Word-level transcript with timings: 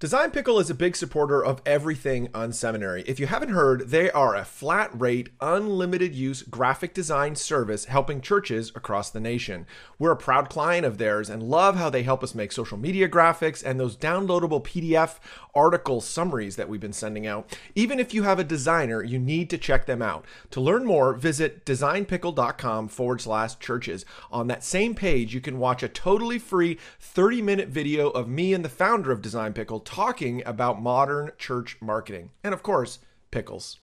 Design 0.00 0.30
Pickle 0.30 0.60
is 0.60 0.70
a 0.70 0.76
big 0.76 0.94
supporter 0.94 1.44
of 1.44 1.60
everything 1.66 2.28
unSeminary. 2.28 3.02
If 3.08 3.18
you 3.18 3.26
haven't 3.26 3.48
heard, 3.48 3.90
they 3.90 4.12
are 4.12 4.36
a 4.36 4.44
flat 4.44 4.92
rate, 4.92 5.30
unlimited 5.40 6.14
use 6.14 6.42
graphic 6.42 6.94
design 6.94 7.34
service 7.34 7.86
helping 7.86 8.20
churches 8.20 8.70
across 8.76 9.10
the 9.10 9.18
nation. 9.18 9.66
We're 9.98 10.12
a 10.12 10.16
proud 10.16 10.50
client 10.50 10.86
of 10.86 10.98
theirs 10.98 11.28
and 11.28 11.42
love 11.42 11.74
how 11.74 11.90
they 11.90 12.04
help 12.04 12.22
us 12.22 12.32
make 12.32 12.52
social 12.52 12.78
media 12.78 13.08
graphics 13.08 13.60
and 13.60 13.80
those 13.80 13.96
downloadable 13.96 14.62
PDF 14.62 15.16
article 15.52 16.00
summaries 16.00 16.54
that 16.54 16.68
we've 16.68 16.78
been 16.78 16.92
sending 16.92 17.26
out. 17.26 17.58
Even 17.74 17.98
if 17.98 18.14
you 18.14 18.22
have 18.22 18.38
a 18.38 18.44
designer, 18.44 19.02
you 19.02 19.18
need 19.18 19.50
to 19.50 19.58
check 19.58 19.86
them 19.86 20.00
out. 20.00 20.24
To 20.52 20.60
learn 20.60 20.86
more, 20.86 21.12
visit 21.14 21.64
designpickle.com 21.64 22.86
forward 22.86 23.20
slash 23.20 23.58
churches. 23.58 24.04
On 24.30 24.46
that 24.46 24.62
same 24.62 24.94
page, 24.94 25.34
you 25.34 25.40
can 25.40 25.58
watch 25.58 25.82
a 25.82 25.88
totally 25.88 26.38
free 26.38 26.78
30 27.00 27.42
minute 27.42 27.68
video 27.68 28.10
of 28.10 28.28
me 28.28 28.54
and 28.54 28.64
the 28.64 28.68
founder 28.68 29.10
of 29.10 29.20
Design 29.20 29.52
Pickle 29.52 29.80
talking 29.88 30.42
about 30.44 30.82
modern 30.82 31.32
church 31.38 31.78
marketing. 31.80 32.30
And 32.44 32.52
of 32.52 32.62
course, 32.62 32.98
pickles. 33.30 33.80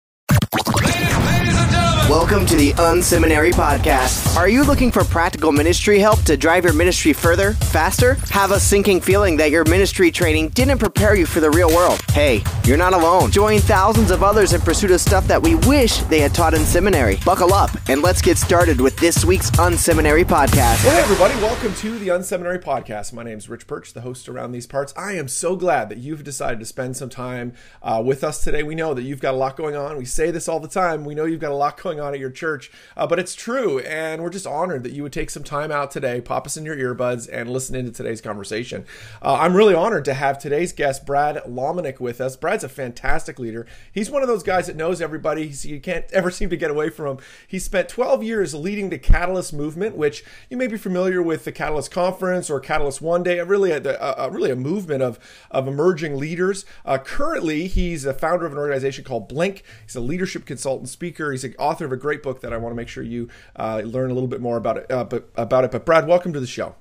Welcome 2.10 2.48
to 2.48 2.56
the 2.56 2.74
Unseminary 2.74 3.52
Podcast. 3.52 4.36
Are 4.36 4.50
you 4.50 4.64
looking 4.64 4.92
for 4.92 5.04
practical 5.04 5.52
ministry 5.52 6.00
help 6.00 6.20
to 6.24 6.36
drive 6.36 6.64
your 6.64 6.74
ministry 6.74 7.14
further, 7.14 7.54
faster? 7.54 8.16
Have 8.32 8.50
a 8.50 8.60
sinking 8.60 9.02
feeling 9.02 9.38
that 9.38 9.52
your 9.52 9.64
ministry 9.66 10.10
training 10.10 10.50
didn't 10.50 10.80
prepare 10.80 11.14
you 11.14 11.28
for 11.28 11.40
the 11.40 11.52
real 11.52 11.70
world? 11.70 12.02
Hey, 12.10 12.44
you're 12.66 12.78
not 12.78 12.96
alone. 12.96 13.30
Join 13.30 13.60
thousands 13.60 14.10
of 14.10 14.24
others 14.24 14.54
in 14.54 14.62
pursuit 14.62 14.90
of 14.90 15.00
stuff 15.02 15.28
that 15.28 15.40
we 15.40 15.54
wish 15.54 16.00
they 16.04 16.20
had 16.20 16.34
taught 16.34 16.56
in 16.56 16.66
seminary. 16.66 17.18
Buckle 17.24 17.54
up 17.54 17.70
and 17.88 18.02
let's 18.02 18.24
get 18.24 18.40
started 18.40 18.82
with 18.82 18.98
this 18.98 19.24
week's 19.24 19.52
Unseminary 19.52 20.24
Podcast. 20.24 20.78
Hey, 20.78 21.00
everybody, 21.00 21.36
welcome 21.36 21.76
to 21.76 22.00
the 22.00 22.08
Unseminary 22.08 22.60
Podcast. 22.60 23.14
My 23.14 23.22
name 23.22 23.38
is 23.38 23.50
Rich 23.50 23.68
Birch, 23.68 23.94
the 23.94 24.02
host 24.02 24.28
around 24.28 24.52
these 24.52 24.66
parts. 24.66 24.96
I 24.98 25.12
am 25.12 25.28
so 25.28 25.56
glad 25.56 25.90
that 25.90 26.00
you've 26.00 26.24
decided 26.24 26.60
to 26.60 26.66
spend 26.66 26.98
some 26.98 27.10
time 27.10 27.54
uh, 27.84 28.02
with 28.04 28.24
us 28.24 28.44
today. 28.44 28.64
We 28.64 28.74
know 28.74 28.96
that 28.96 29.04
you've 29.04 29.22
got 29.22 29.36
a 29.36 29.38
lot 29.38 29.56
going 29.56 29.76
on. 29.76 29.96
We 29.96 30.06
say 30.06 30.32
this 30.32 30.48
all 30.48 30.60
the 30.60 30.68
time. 30.68 30.89
We 30.98 31.16
know 31.16 31.26
you've 31.26 31.40
got 31.40 31.52
a 31.52 31.56
lot 31.56 31.82
going 31.82 32.00
on 32.00 32.14
at 32.14 32.20
your 32.20 32.30
church, 32.30 32.72
uh, 32.98 33.08
but 33.08 33.20
it's 33.20 33.36
true. 33.36 33.80
And 33.80 34.22
we're 34.22 34.30
just 34.30 34.48
honored 34.48 34.84
that 34.84 34.92
you 34.92 35.04
would 35.04 35.14
take 35.14 35.30
some 35.30 35.44
time 35.44 35.72
out 35.72 35.92
today, 35.92 36.22
pop 36.22 36.46
us 36.46 36.58
in 36.58 36.66
your 36.66 36.76
earbuds, 36.76 37.30
and 37.32 37.50
listen 37.50 37.76
into 37.76 37.92
today's 37.92 38.22
conversation. 38.22 38.86
Uh, 39.22 39.36
I'm 39.36 39.56
really 39.56 39.74
honored 39.74 40.06
to 40.06 40.14
have 40.14 40.40
today's 40.40 40.74
guest, 40.74 41.06
Brad 41.06 41.38
Lomenick, 41.48 42.00
with 42.00 42.22
us. 42.22 42.36
Brad's 42.36 42.64
a 42.64 42.70
fantastic 42.70 43.40
leader. 43.40 43.68
He's 43.92 44.10
one 44.10 44.22
of 44.22 44.28
those 44.28 44.44
guys 44.44 44.68
that 44.68 44.76
knows 44.76 45.02
everybody. 45.02 45.48
He's, 45.48 45.66
you 45.66 45.80
can't 45.80 46.06
ever 46.12 46.32
seem 46.32 46.50
to 46.50 46.58
get 46.58 46.72
away 46.72 46.90
from 46.90 47.08
him. 47.08 47.18
He 47.48 47.60
spent 47.60 47.90
12 47.90 48.24
years 48.24 48.54
leading 48.54 48.90
the 48.90 48.98
Catalyst 48.98 49.54
movement, 49.54 49.96
which 49.96 50.24
you 50.50 50.58
may 50.58 50.68
be 50.68 50.78
familiar 50.78 51.22
with 51.22 51.46
the 51.46 51.52
Catalyst 51.52 51.92
Conference 51.92 52.50
or 52.50 52.60
Catalyst 52.60 53.02
One 53.02 53.24
Day, 53.24 53.40
really 53.42 53.72
a, 53.72 53.82
a, 53.84 54.28
a 54.28 54.30
really 54.32 54.52
a 54.52 54.56
movement 54.56 55.02
of, 55.02 55.20
of 55.52 55.68
emerging 55.68 56.18
leaders. 56.18 56.66
Uh, 56.86 56.98
currently, 56.98 57.68
he's 57.68 58.06
a 58.06 58.14
founder 58.14 58.46
of 58.46 58.52
an 58.52 58.58
organization 58.58 59.04
called 59.04 59.30
Blinc. 59.30 59.62
He's 59.86 59.96
a 59.96 60.02
leadership 60.02 60.46
consultant, 60.46 60.79
speaker. 60.86 61.32
He's 61.32 61.44
an 61.44 61.56
author 61.60 61.86
of 61.86 61.92
a 61.92 61.98
great 61.98 62.24
book 62.24 62.42
that 62.42 62.54
I 62.54 62.58
want 62.58 62.72
to 62.72 62.76
make 62.76 62.88
sure 62.88 63.04
you 63.04 63.30
uh, 63.56 63.82
learn 63.84 64.12
a 64.12 64.14
little 64.14 64.28
bit 64.28 64.42
more 64.42 64.58
about 64.58 64.78
it. 64.78 64.92
Uh, 64.92 65.04
but, 65.04 65.30
about 65.36 65.64
it. 65.64 65.72
But 65.72 65.86
Brad, 65.86 66.08
welcome 66.08 66.34
to 66.34 66.40
the 66.40 66.48
show. 66.48 66.76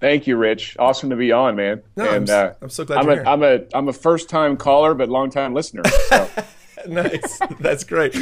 Thank 0.00 0.26
you, 0.26 0.36
Rich. 0.36 0.76
Awesome 0.78 1.10
to 1.10 1.16
be 1.16 1.32
on, 1.32 1.56
man. 1.56 1.82
No, 1.96 2.08
and, 2.08 2.30
I'm, 2.30 2.46
uh, 2.46 2.52
I'm, 2.62 2.70
so 2.70 2.84
glad 2.84 3.00
I'm 3.00 3.06
you're 3.06 3.14
a, 3.14 3.16
here. 3.16 3.26
I'm 3.26 3.42
a 3.42 3.60
I'm 3.74 3.88
a 3.88 3.92
first 3.92 4.28
time 4.28 4.56
caller, 4.56 4.94
but 4.94 5.08
long 5.08 5.30
time 5.30 5.54
listener. 5.54 5.82
So. 6.08 6.30
nice. 6.88 7.40
That's 7.60 7.84
great. 7.84 8.14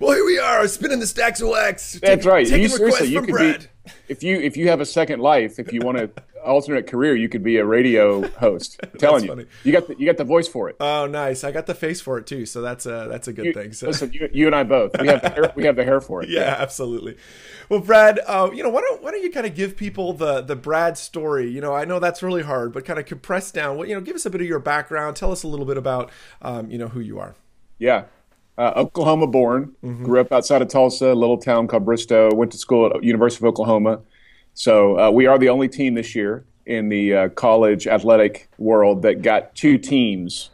Well, 0.00 0.12
here 0.12 0.24
we 0.24 0.38
are, 0.38 0.66
spinning 0.66 0.98
the 0.98 1.06
stacks 1.06 1.40
of 1.40 1.48
wax. 1.50 1.98
That's 2.02 2.26
right. 2.26 2.44
Taking 2.44 2.62
you, 2.62 2.68
seriously, 2.68 3.08
you 3.08 3.20
could 3.20 3.30
Brad. 3.30 3.68
be 3.84 3.92
if 4.08 4.22
you 4.22 4.40
if 4.40 4.56
you 4.56 4.68
have 4.68 4.80
a 4.80 4.86
second 4.86 5.20
life, 5.20 5.58
if 5.58 5.72
you 5.72 5.80
want 5.80 5.98
an 5.98 6.10
alternate 6.44 6.86
career, 6.86 7.14
you 7.14 7.28
could 7.28 7.42
be 7.42 7.56
a 7.56 7.64
radio 7.64 8.26
host. 8.38 8.78
I'm 8.82 8.98
telling 8.98 9.22
you, 9.24 9.28
funny. 9.28 9.46
you 9.64 9.72
got 9.72 9.88
the, 9.88 9.96
you 9.98 10.06
got 10.06 10.16
the 10.16 10.24
voice 10.24 10.48
for 10.48 10.68
it. 10.68 10.76
Oh, 10.80 11.06
nice. 11.06 11.44
I 11.44 11.50
got 11.52 11.66
the 11.66 11.74
face 11.74 12.00
for 12.00 12.18
it 12.18 12.26
too, 12.26 12.46
so 12.46 12.60
that's 12.60 12.86
a 12.86 13.06
that's 13.10 13.28
a 13.28 13.32
good 13.32 13.46
You- 13.46 13.52
thing. 13.52 13.72
So. 13.72 13.86
Listen, 13.88 14.12
you, 14.12 14.28
you 14.32 14.46
and 14.46 14.54
I 14.54 14.62
both. 14.64 14.92
We 15.00 15.08
have 15.08 15.22
the 15.22 15.30
hair, 15.30 15.52
we 15.56 15.64
have 15.64 15.76
the 15.76 15.84
hair 15.84 16.00
for 16.00 16.22
it. 16.22 16.28
yeah, 16.30 16.56
absolutely. 16.58 17.16
Well, 17.68 17.80
Brad, 17.80 18.20
uh, 18.26 18.50
you 18.52 18.62
know, 18.62 18.68
why 18.70 18.80
don't 18.82 19.02
why 19.02 19.10
don't 19.10 19.22
you 19.22 19.30
kind 19.30 19.46
of 19.46 19.54
give 19.54 19.76
people 19.76 20.12
the 20.12 20.40
the 20.42 20.56
Brad 20.56 20.98
story? 20.98 21.48
You 21.50 21.60
know, 21.60 21.74
I 21.74 21.84
know 21.84 21.98
that's 21.98 22.22
really 22.22 22.42
hard, 22.42 22.72
but 22.72 22.84
kind 22.84 22.98
of 22.98 23.06
compress 23.06 23.50
down. 23.50 23.76
What 23.76 23.88
you 23.88 23.94
know, 23.94 24.00
give 24.00 24.14
us 24.16 24.26
a 24.26 24.30
bit 24.30 24.40
of 24.40 24.46
your 24.46 24.58
background. 24.58 25.16
Tell 25.16 25.32
us 25.32 25.42
a 25.42 25.48
little 25.48 25.66
bit 25.66 25.76
about 25.76 26.10
um, 26.42 26.70
you 26.70 26.78
know 26.78 26.88
who 26.88 27.00
you 27.00 27.18
are. 27.18 27.34
Yeah. 27.78 28.04
Uh, 28.58 28.70
Oklahoma 28.76 29.26
born, 29.26 29.72
grew 29.82 30.20
up 30.20 30.30
outside 30.30 30.60
of 30.60 30.68
Tulsa, 30.68 31.06
a 31.06 31.14
little 31.14 31.38
town 31.38 31.66
called 31.66 31.86
Bristow. 31.86 32.34
Went 32.34 32.52
to 32.52 32.58
school 32.58 32.92
at 32.94 33.02
University 33.02 33.42
of 33.42 33.48
Oklahoma. 33.48 34.00
So 34.54 34.98
uh, 34.98 35.10
we 35.10 35.26
are 35.26 35.38
the 35.38 35.48
only 35.48 35.68
team 35.68 35.94
this 35.94 36.14
year 36.14 36.44
in 36.66 36.88
the 36.88 37.14
uh, 37.14 37.28
college 37.30 37.86
athletic 37.86 38.48
world 38.58 39.02
that 39.02 39.22
got 39.22 39.54
two 39.54 39.78
teams 39.78 40.50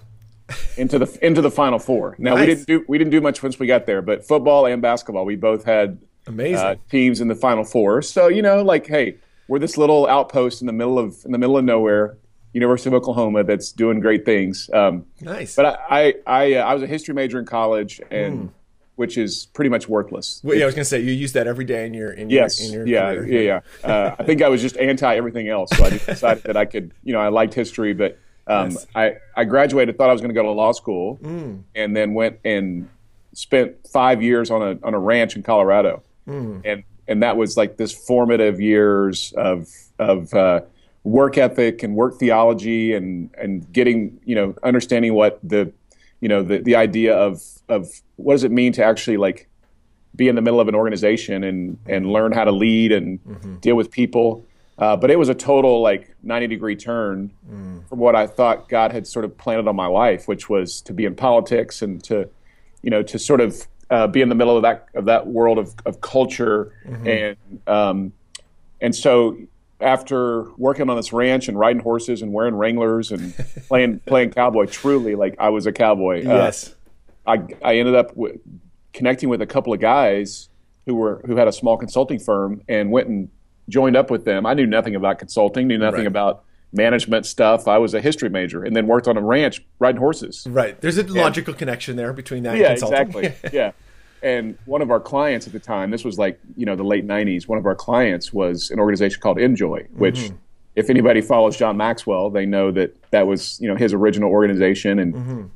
into 0.76 0.98
the 0.98 1.18
into 1.24 1.42
the 1.42 1.50
Final 1.50 1.78
Four. 1.78 2.16
Now 2.18 2.36
we 2.36 2.46
didn't 2.46 2.66
do 2.66 2.84
we 2.88 2.98
didn't 2.98 3.10
do 3.10 3.20
much 3.20 3.42
once 3.42 3.58
we 3.58 3.66
got 3.66 3.86
there, 3.86 4.02
but 4.02 4.26
football 4.26 4.66
and 4.66 4.80
basketball, 4.80 5.24
we 5.24 5.36
both 5.36 5.64
had 5.64 5.98
Amazing. 6.26 6.64
uh, 6.64 6.74
teams 6.90 7.20
in 7.20 7.28
the 7.28 7.34
Final 7.34 7.64
Four. 7.64 8.02
So 8.02 8.28
you 8.28 8.42
know, 8.42 8.62
like, 8.62 8.86
hey, 8.86 9.16
we're 9.48 9.58
this 9.58 9.76
little 9.76 10.06
outpost 10.06 10.62
in 10.62 10.66
the 10.66 10.72
middle 10.72 10.98
of 10.98 11.16
in 11.24 11.32
the 11.32 11.38
middle 11.38 11.58
of 11.58 11.64
nowhere, 11.64 12.16
University 12.52 12.88
of 12.88 12.94
Oklahoma, 12.94 13.44
that's 13.44 13.72
doing 13.72 14.00
great 14.00 14.24
things. 14.24 14.70
Um, 14.72 15.04
nice. 15.20 15.54
but 15.54 15.66
I 15.66 15.78
I 15.90 16.14
I, 16.26 16.54
uh, 16.54 16.64
I 16.64 16.74
was 16.74 16.82
a 16.82 16.86
history 16.86 17.14
major 17.14 17.38
in 17.38 17.44
college, 17.44 18.00
and 18.10 18.50
which 18.98 19.16
is 19.16 19.46
pretty 19.54 19.68
much 19.68 19.88
worthless. 19.88 20.40
Well, 20.42 20.56
yeah, 20.56 20.64
I 20.64 20.66
was 20.66 20.74
gonna 20.74 20.84
say 20.84 20.98
you 20.98 21.12
use 21.12 21.32
that 21.34 21.46
every 21.46 21.64
day 21.64 21.86
in 21.86 21.94
your 21.94 22.10
in 22.10 22.30
Yes, 22.30 22.60
your, 22.60 22.82
in 22.82 22.88
your 22.88 22.96
yeah, 23.00 23.14
career. 23.14 23.42
yeah, 23.42 23.60
yeah. 23.84 23.84
Uh, 23.88 24.16
I 24.18 24.24
think 24.24 24.42
I 24.42 24.48
was 24.48 24.60
just 24.60 24.76
anti 24.76 25.14
everything 25.16 25.48
else, 25.48 25.70
so 25.76 25.84
I 25.84 25.90
just 25.90 26.06
decided 26.06 26.42
that 26.42 26.56
I 26.56 26.64
could, 26.64 26.92
you 27.04 27.12
know, 27.12 27.20
I 27.20 27.28
liked 27.28 27.54
history, 27.54 27.94
but 27.94 28.18
um, 28.48 28.70
Yes. 28.72 28.86
I 28.96 29.16
I 29.36 29.44
graduated, 29.44 29.96
thought 29.96 30.10
I 30.10 30.12
was 30.12 30.20
going 30.20 30.30
to 30.30 30.34
go 30.34 30.42
to 30.42 30.50
law 30.50 30.72
school, 30.72 31.16
Mm. 31.22 31.62
and 31.76 31.94
then 31.96 32.12
went 32.14 32.40
and 32.44 32.88
spent 33.34 33.86
five 33.86 34.20
years 34.20 34.50
on 34.50 34.62
a 34.62 34.78
on 34.86 34.94
a 34.94 34.98
ranch 34.98 35.36
in 35.36 35.44
Colorado, 35.44 36.02
Mm. 36.28 36.62
and 36.64 36.82
and 37.06 37.22
that 37.22 37.36
was 37.36 37.56
like 37.56 37.76
this 37.76 37.92
formative 37.92 38.60
years 38.60 39.32
of 39.36 39.68
of 40.00 40.34
uh, 40.34 40.62
work 41.04 41.38
ethic 41.38 41.84
and 41.84 41.94
work 41.94 42.18
theology 42.18 42.94
and 42.94 43.30
and 43.40 43.72
getting 43.72 44.18
you 44.24 44.34
know 44.34 44.54
understanding 44.64 45.14
what 45.14 45.38
the 45.44 45.72
you 46.20 46.28
know 46.28 46.42
the 46.42 46.58
the 46.58 46.76
idea 46.76 47.16
of 47.16 47.42
of 47.68 47.90
what 48.16 48.34
does 48.34 48.44
it 48.44 48.50
mean 48.50 48.72
to 48.72 48.84
actually 48.84 49.16
like 49.16 49.48
be 50.16 50.28
in 50.28 50.34
the 50.34 50.42
middle 50.42 50.60
of 50.60 50.68
an 50.68 50.74
organization 50.74 51.44
and 51.44 51.78
and 51.86 52.10
learn 52.10 52.32
how 52.32 52.44
to 52.44 52.52
lead 52.52 52.92
and 52.92 53.20
deal 53.60 53.76
with 53.76 53.90
people. 53.90 54.44
Uh, 54.78 54.96
but 54.96 55.10
it 55.10 55.18
was 55.18 55.28
a 55.28 55.34
total 55.34 55.82
like 55.82 56.14
90 56.22 56.46
degree 56.46 56.76
turn 56.76 57.30
from 57.88 57.98
what 57.98 58.14
I 58.14 58.28
thought 58.28 58.68
God 58.68 58.92
had 58.92 59.08
sort 59.08 59.24
of 59.24 59.36
planted 59.36 59.66
on 59.66 59.74
my 59.74 59.86
life, 59.86 60.28
which 60.28 60.48
was 60.48 60.80
to 60.82 60.92
be 60.92 61.04
in 61.04 61.16
politics 61.16 61.82
and 61.82 62.02
to, 62.04 62.28
you 62.82 62.90
know, 62.90 63.02
to 63.02 63.18
sort 63.18 63.40
of 63.40 63.66
uh, 63.90 64.06
be 64.06 64.20
in 64.20 64.28
the 64.28 64.36
middle 64.36 64.56
of 64.56 64.62
that 64.62 64.86
of 64.94 65.06
that 65.06 65.26
world 65.26 65.58
of, 65.58 65.74
of 65.84 66.00
culture 66.00 66.72
and 67.08 67.36
um, 67.66 68.12
and 68.80 68.94
so 68.94 69.36
after 69.80 70.50
working 70.56 70.88
on 70.90 70.96
this 70.96 71.12
ranch 71.12 71.48
and 71.48 71.58
riding 71.58 71.82
horses 71.82 72.22
and 72.22 72.32
wearing 72.32 72.54
Wranglers 72.54 73.10
and 73.12 73.34
playing 73.68 74.00
playing 74.06 74.30
cowboy, 74.30 74.66
truly 74.66 75.14
like 75.14 75.34
I 75.38 75.48
was 75.50 75.66
a 75.66 75.72
cowboy. 75.72 76.20
Uh, 76.26 76.34
Yes. 76.34 76.74
I, 77.26 77.42
I 77.62 77.76
ended 77.76 77.94
up 77.94 78.08
w- 78.14 78.38
connecting 78.94 79.28
with 79.28 79.42
a 79.42 79.46
couple 79.46 79.72
of 79.72 79.80
guys 79.80 80.48
who 80.86 80.94
were 80.94 81.22
who 81.26 81.36
had 81.36 81.46
a 81.46 81.52
small 81.52 81.76
consulting 81.76 82.18
firm 82.18 82.62
and 82.68 82.90
went 82.90 83.08
and 83.08 83.28
joined 83.68 83.96
up 83.96 84.10
with 84.10 84.24
them. 84.24 84.46
I 84.46 84.54
knew 84.54 84.66
nothing 84.66 84.94
about 84.94 85.18
consulting, 85.18 85.68
knew 85.68 85.76
nothing 85.78 86.00
Right. 86.00 86.06
about 86.06 86.44
management 86.72 87.26
stuff. 87.26 87.68
I 87.68 87.78
was 87.78 87.92
a 87.94 88.00
history 88.00 88.30
major 88.30 88.64
and 88.64 88.74
then 88.74 88.86
worked 88.86 89.06
on 89.08 89.16
a 89.16 89.22
ranch 89.22 89.64
riding 89.78 89.98
horses. 90.00 90.46
Right. 90.48 90.80
There's 90.80 90.96
a 90.98 91.02
logical 91.04 91.52
connection 91.54 91.96
there 91.96 92.12
between 92.14 92.42
that 92.44 92.56
Yeah, 92.56 92.70
and 92.72 92.78
consulting. 92.80 93.24
exactly. 93.24 93.50
yeah. 93.58 93.72
And 94.22 94.58
one 94.64 94.82
of 94.82 94.90
our 94.90 95.00
clients 95.00 95.46
at 95.46 95.52
the 95.52 95.58
time, 95.60 95.90
this 95.90 96.04
was 96.04 96.18
like, 96.18 96.40
you 96.56 96.66
know, 96.66 96.76
the 96.76 96.84
late 96.84 97.06
90s, 97.06 97.46
one 97.46 97.58
of 97.58 97.66
our 97.66 97.74
clients 97.74 98.32
was 98.32 98.70
an 98.70 98.78
organization 98.80 99.20
called 99.20 99.38
INJOY, 99.38 99.88
which 99.92 100.30
if 100.76 100.90
anybody 100.90 101.20
follows 101.20 101.56
John 101.56 101.76
Maxwell, 101.76 102.30
they 102.30 102.46
know 102.46 102.70
that 102.72 102.96
that 103.10 103.26
was, 103.26 103.58
you 103.60 103.68
know, 103.68 103.74
his 103.76 103.92
original 103.92 104.30
organization. 104.30 104.98
And 104.98 105.14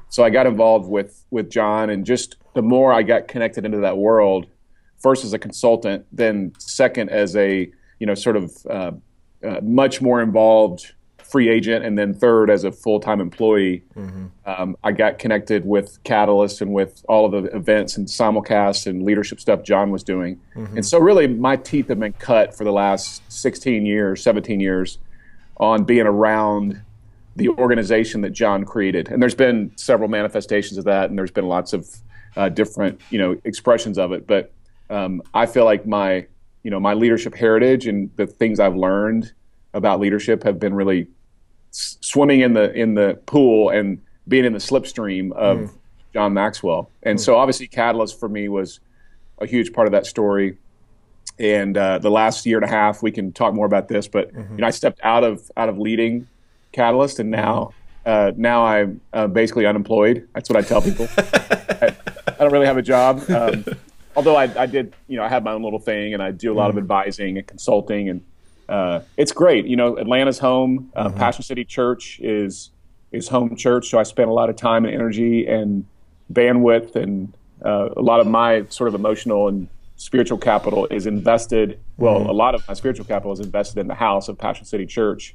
so 0.09 0.25
I 0.25 0.31
got 0.31 0.47
involved 0.47 0.88
with 0.88 1.25
with 1.31 1.50
John 1.50 1.91
and 1.91 2.05
just 2.05 2.37
the 2.55 2.62
more 2.62 2.93
I 2.93 3.03
got 3.03 3.29
connected 3.29 3.64
into 3.64 3.79
that 3.79 3.97
world, 3.99 4.47
first 4.99 5.25
as 5.25 5.32
a 5.32 5.38
consultant, 5.38 6.06
then 6.12 6.53
second 6.59 7.11
as 7.11 7.35
a, 7.37 7.70
you 7.99 8.06
know, 8.06 8.14
sort 8.14 8.37
of 8.37 8.53
uh, 8.69 8.91
uh, 9.44 9.61
much 9.62 10.00
more 10.03 10.20
involved 10.23 10.93
free 11.32 11.49
agent, 11.49 11.82
and 11.82 11.96
then 11.96 12.12
third 12.12 12.50
as 12.50 12.62
a 12.62 12.70
full 12.70 13.00
time 13.00 13.19
employee. 13.19 13.82
Um, 14.44 14.76
I 14.84 14.93
got 14.93 15.19
connected 15.19 15.64
with 15.64 15.99
Catalyst 16.05 16.61
and 16.61 16.75
with 16.75 17.02
all 17.08 17.25
of 17.25 17.32
the 17.32 17.56
events 17.56 17.96
and 17.96 18.06
simulcasts 18.06 18.87
and 18.87 19.02
leadership 19.02 19.40
stuff 19.40 19.62
John 19.62 19.90
was 19.90 20.02
doing. 20.05 20.38
And 20.76 20.84
so, 20.84 20.99
really, 20.99 21.26
my 21.26 21.56
teeth 21.56 21.88
have 21.88 21.99
been 21.99 22.12
cut 22.12 22.55
for 22.55 22.64
the 22.64 22.70
last 22.73 23.23
16 23.32 23.87
years, 23.87 24.23
17 24.23 24.61
years 24.61 24.99
on 25.56 25.84
being 25.84 26.06
around 26.06 26.82
the 27.35 27.49
organization 27.49 28.20
that 28.20 28.31
John 28.31 28.64
created. 28.67 29.08
And 29.08 29.23
there's 29.23 29.35
been 29.35 29.73
several 29.76 30.11
manifestations 30.11 30.76
of 30.76 30.85
that, 30.85 31.08
and 31.08 31.19
there's 31.19 31.31
been 31.31 31.49
lots 31.49 31.73
of 31.73 31.88
uh, 32.37 32.50
different, 32.50 33.00
you 33.08 33.19
know, 33.19 33.38
expressions 33.44 33.96
of 33.96 34.12
it. 34.12 34.26
But 34.26 34.52
um, 34.90 35.23
I 35.32 35.46
feel 35.46 35.64
like 35.64 35.87
my, 35.87 36.26
you 36.62 36.70
know, 36.70 36.78
my 36.78 36.93
leadership 36.93 37.35
heritage 37.35 37.87
and 37.87 38.11
the 38.17 38.26
things 38.26 38.61
I've 38.61 38.76
learned 38.76 39.32
about 39.73 39.99
leadership 39.99 40.43
have 40.43 40.61
been 40.61 40.75
really 40.75 41.08
s- 41.73 41.99
swimming 42.01 42.41
in 42.41 42.53
the 42.53 42.73
in 42.73 42.95
the 42.95 43.19
pool 43.27 43.71
and 43.71 44.01
being 44.29 44.45
in 44.45 44.53
the 44.53 44.59
slipstream 44.59 45.33
of 45.33 45.73
John 46.13 46.33
Maxwell. 46.35 46.91
And 47.03 47.21
so 47.21 47.37
obviously 47.37 47.67
Catalyst 47.67 48.21
for 48.21 48.29
me 48.29 48.49
was 48.49 48.81
a 49.41 49.47
huge 49.47 49.73
part 49.73 49.87
of 49.89 49.93
that 49.93 50.07
story. 50.07 50.59
And 51.39 51.77
uh, 51.77 51.99
the 51.99 52.11
last 52.11 52.45
year 52.47 52.59
and 52.59 52.65
a 52.65 52.69
half, 52.69 53.03
we 53.03 53.11
can 53.11 53.33
talk 53.33 53.55
more 53.55 53.67
about 53.67 53.89
this, 53.89 54.07
but 54.07 54.33
you 54.35 54.41
know, 54.59 54.67
I 54.67 54.71
stepped 54.71 55.01
out 55.03 55.25
of 55.25 55.51
out 55.57 55.69
of 55.69 55.79
leading 55.79 56.29
Catalyst, 56.73 57.19
and 57.19 57.31
now 57.31 57.73
uh, 58.07 58.33
now 58.37 58.65
I'm 58.65 59.01
uh, 59.13 59.27
basically 59.27 59.67
unemployed. 59.67 60.29
That's 60.35 60.49
what 60.51 60.57
I 60.59 60.63
tell 60.67 60.83
people. 60.83 61.09
I, 61.19 61.95
I 62.29 62.35
don't 62.39 62.53
really 62.53 62.67
have 62.67 62.77
a 62.77 62.83
job. 62.83 63.29
Um, 63.31 63.65
although 64.15 64.37
I, 64.37 64.45
I 64.61 64.67
did, 64.67 64.95
you 65.09 65.17
know, 65.17 65.25
I 65.25 65.29
have 65.29 65.43
my 65.43 65.53
own 65.53 65.63
little 65.63 65.79
thing, 65.79 66.13
and 66.15 66.23
I 66.23 66.31
do 66.31 66.53
a 66.53 66.55
lot 66.55 66.71
of 66.71 66.77
advising 66.79 67.39
and 67.39 67.47
consulting, 67.47 68.09
and 68.09 68.23
uh, 68.73 69.03
it's 69.19 69.33
great. 69.33 69.67
You 69.67 69.77
know, 69.77 69.99
Atlanta's 69.99 70.39
home. 70.39 70.91
Uh, 70.97 71.11
Passion 71.11 71.45
City 71.45 71.65
Church 71.65 72.19
is 72.21 72.71
is 73.13 73.29
home 73.29 73.55
church, 73.55 73.91
so 73.91 73.99
I 73.99 74.03
spend 74.05 74.31
a 74.31 74.33
lot 74.33 74.49
of 74.49 74.57
time 74.57 74.87
and 74.87 74.95
energy 74.95 75.47
and 75.47 75.85
bandwidth, 76.33 76.97
and 76.97 77.37
uh, 77.63 77.91
a 77.95 78.01
lot 78.01 78.21
of 78.21 78.27
my 78.27 78.65
sort 78.71 78.89
of 78.89 78.95
emotional 78.95 79.49
and 79.49 79.69
spiritual 79.97 80.39
capital 80.39 80.87
is 80.87 81.07
invested. 81.07 81.79
Well, 81.99 82.31
a 82.31 82.33
lot 82.33 82.55
of 82.55 82.67
my 82.67 82.73
spiritual 82.73 83.05
capital 83.05 83.33
is 83.33 83.41
invested 83.41 83.79
in 83.79 83.89
the 83.89 83.95
house 83.95 84.29
of 84.29 84.39
Passion 84.39 84.65
City 84.65 84.87
Church, 84.87 85.35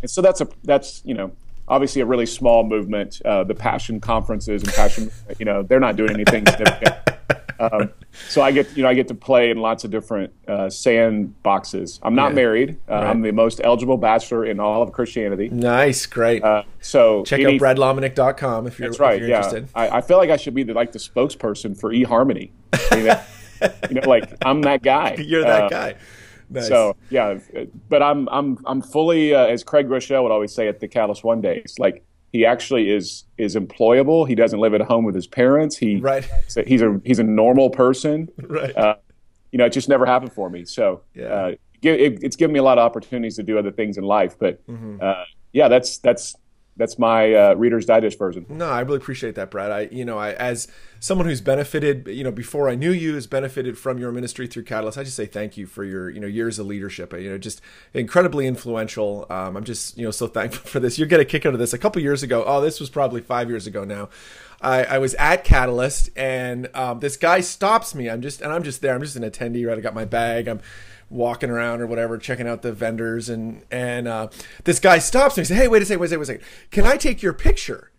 and 0.00 0.10
so 0.10 0.22
that's 0.22 0.40
a 0.40 0.48
that's 0.64 1.02
you 1.04 1.12
know 1.12 1.32
obviously 1.68 2.00
a 2.00 2.06
really 2.06 2.26
small 2.26 2.64
movement. 2.64 3.20
Uh, 3.26 3.44
the 3.44 3.54
Passion 3.54 4.00
conferences 4.00 4.62
and 4.62 4.72
Passion, 4.72 5.10
you 5.38 5.44
know, 5.44 5.62
they're 5.62 5.80
not 5.80 5.96
doing 5.96 6.12
anything 6.12 6.46
significant. 6.46 6.96
Um, 7.60 7.90
so 8.28 8.42
I 8.42 8.52
get, 8.52 8.74
you 8.76 8.82
know, 8.82 8.88
I 8.88 8.94
get 8.94 9.08
to 9.08 9.14
play 9.14 9.50
in 9.50 9.58
lots 9.58 9.84
of 9.84 9.90
different 9.90 10.32
uh, 10.48 10.70
sand 10.70 11.40
boxes. 11.42 12.00
I'm 12.02 12.14
not 12.14 12.30
Yeah. 12.30 12.34
married. 12.36 12.78
Uh, 12.88 12.94
I'm 12.94 13.20
the 13.22 13.32
most 13.32 13.60
eligible 13.62 13.96
bachelor 13.98 14.44
in 14.46 14.58
all 14.60 14.82
of 14.82 14.92
Christianity. 14.92 15.48
Nice, 15.50 16.06
great. 16.06 16.42
Uh, 16.42 16.62
so 16.80 17.22
Check 17.24 17.40
any- 17.40 17.54
out 17.56 17.60
bradlomenick.com 17.60 18.66
if 18.66 18.78
you're, 18.78 18.88
That's 18.88 18.98
right. 19.00 19.14
if 19.16 19.20
you're 19.20 19.28
yeah, 19.30 19.36
interested. 19.36 19.68
I, 19.74 19.98
I 19.98 20.00
feel 20.00 20.16
like 20.16 20.30
I 20.30 20.36
should 20.36 20.54
be 20.54 20.62
the, 20.62 20.72
like 20.74 20.92
the 20.92 20.98
spokesperson 20.98 21.78
for 21.78 21.92
eHarmony. 21.92 22.50
I 22.90 22.96
mean, 22.96 23.04
that- 23.04 23.26
you 23.90 23.96
know, 24.00 24.08
like 24.08 24.32
I'm 24.42 24.62
that 24.62 24.82
guy. 24.82 25.16
You're 25.18 25.42
that 25.42 25.64
Uh, 25.64 25.68
guy. 25.68 25.94
Nice. 26.48 26.66
So 26.68 26.96
yeah, 27.10 27.38
but 27.90 28.02
I'm 28.02 28.26
I'm 28.30 28.56
I'm 28.64 28.80
fully 28.80 29.34
uh, 29.34 29.44
as 29.44 29.62
Craig 29.62 29.86
Groeschel 29.86 30.22
would 30.22 30.32
always 30.32 30.50
say 30.54 30.66
at 30.66 30.80
the 30.80 30.88
Catalyst 30.88 31.24
One 31.24 31.42
Days, 31.42 31.74
like 31.78 32.02
he 32.32 32.46
actually 32.46 32.90
is 32.90 33.24
is 33.38 33.56
employable. 33.56 34.26
He 34.28 34.34
doesn't 34.34 34.58
live 34.60 34.74
at 34.74 34.80
home 34.82 35.04
with 35.04 35.14
his 35.14 35.26
parents. 35.26 35.76
He 35.76 35.96
Right. 35.96 36.24
he's 36.66 36.82
a 36.82 37.00
he's 37.04 37.18
a 37.18 37.24
normal 37.24 37.70
person. 37.70 38.28
right. 38.42 38.76
Uh, 38.76 38.96
you 39.52 39.58
know, 39.58 39.66
it 39.66 39.70
just 39.72 39.88
never 39.88 40.06
happened 40.06 40.32
for 40.32 40.48
me. 40.48 40.64
So 40.64 41.02
Yeah. 41.14 41.24
uh, 41.26 41.48
it, 41.82 42.18
it's 42.22 42.36
given 42.36 42.52
me 42.52 42.58
a 42.60 42.62
lot 42.62 42.78
of 42.78 42.84
opportunities 42.84 43.36
to 43.36 43.42
do 43.42 43.58
other 43.58 43.72
things 43.72 43.98
in 43.98 44.04
life. 44.04 44.36
But 44.38 44.64
Mm-hmm. 44.66 44.98
uh, 45.02 45.24
yeah, 45.52 45.66
that's 45.68 45.98
that's 45.98 46.36
that's 46.80 46.98
my 46.98 47.32
uh, 47.32 47.54
Reader's 47.54 47.86
Digest 47.86 48.18
version. 48.18 48.46
No, 48.48 48.68
I 48.68 48.80
really 48.80 48.96
appreciate 48.96 49.36
that, 49.36 49.50
Brad. 49.50 49.70
I, 49.70 49.88
you 49.92 50.04
know, 50.04 50.18
I 50.18 50.32
as 50.32 50.66
someone 50.98 51.26
who's 51.26 51.40
benefited, 51.40 52.08
you 52.08 52.24
know, 52.24 52.32
before 52.32 52.68
I 52.68 52.74
knew 52.74 52.90
you, 52.90 53.14
has 53.14 53.26
benefited 53.26 53.78
from 53.78 53.98
your 53.98 54.10
ministry 54.12 54.46
through 54.46 54.64
Catalyst. 54.64 54.98
I 54.98 55.04
just 55.04 55.16
say 55.16 55.26
thank 55.26 55.56
you 55.56 55.66
for 55.66 55.84
your, 55.84 56.10
you 56.10 56.20
know, 56.20 56.26
years 56.26 56.58
of 56.58 56.66
leadership. 56.66 57.12
You 57.12 57.30
know, 57.30 57.38
just 57.38 57.60
incredibly 57.94 58.46
influential. 58.46 59.26
Um, 59.30 59.56
I'm 59.56 59.64
just, 59.64 59.96
you 59.96 60.04
know, 60.04 60.10
so 60.10 60.26
thankful 60.26 60.68
for 60.68 60.80
this. 60.80 60.98
You're 60.98 61.08
get 61.08 61.20
a 61.20 61.24
kick 61.24 61.46
out 61.46 61.52
of 61.52 61.58
this. 61.58 61.72
A 61.72 61.78
couple 61.78 62.02
years 62.02 62.22
ago, 62.22 62.44
oh, 62.46 62.60
this 62.60 62.80
was 62.80 62.90
probably 62.90 63.20
five 63.20 63.48
years 63.48 63.66
ago 63.66 63.84
now. 63.84 64.08
I, 64.62 64.84
I 64.84 64.98
was 64.98 65.14
at 65.14 65.44
Catalyst, 65.44 66.10
and 66.16 66.68
um, 66.74 67.00
this 67.00 67.16
guy 67.16 67.40
stops 67.40 67.94
me. 67.94 68.10
I'm 68.10 68.20
just, 68.20 68.42
and 68.42 68.52
I'm 68.52 68.62
just 68.62 68.82
there. 68.82 68.94
I'm 68.94 69.02
just 69.02 69.16
an 69.16 69.22
attendee. 69.22 69.66
Right, 69.66 69.78
I 69.78 69.80
got 69.80 69.94
my 69.94 70.04
bag. 70.04 70.48
I'm 70.48 70.60
walking 71.10 71.50
around 71.50 71.80
or 71.80 71.86
whatever, 71.86 72.16
checking 72.16 72.48
out 72.48 72.62
the 72.62 72.72
vendors, 72.72 73.28
and 73.28 73.62
and 73.70 74.08
uh, 74.08 74.28
this 74.64 74.78
guy 74.78 74.98
stops 74.98 75.36
me. 75.36 75.42
He 75.42 75.46
said, 75.46 75.56
"Hey, 75.56 75.68
wait 75.68 75.82
a 75.82 75.84
second, 75.84 76.00
wait 76.00 76.06
a 76.06 76.08
second, 76.10 76.20
wait 76.20 76.22
a 76.22 76.26
second. 76.26 76.44
Can 76.70 76.86
I 76.86 76.96
take 76.96 77.22
your 77.22 77.32
picture?" 77.32 77.90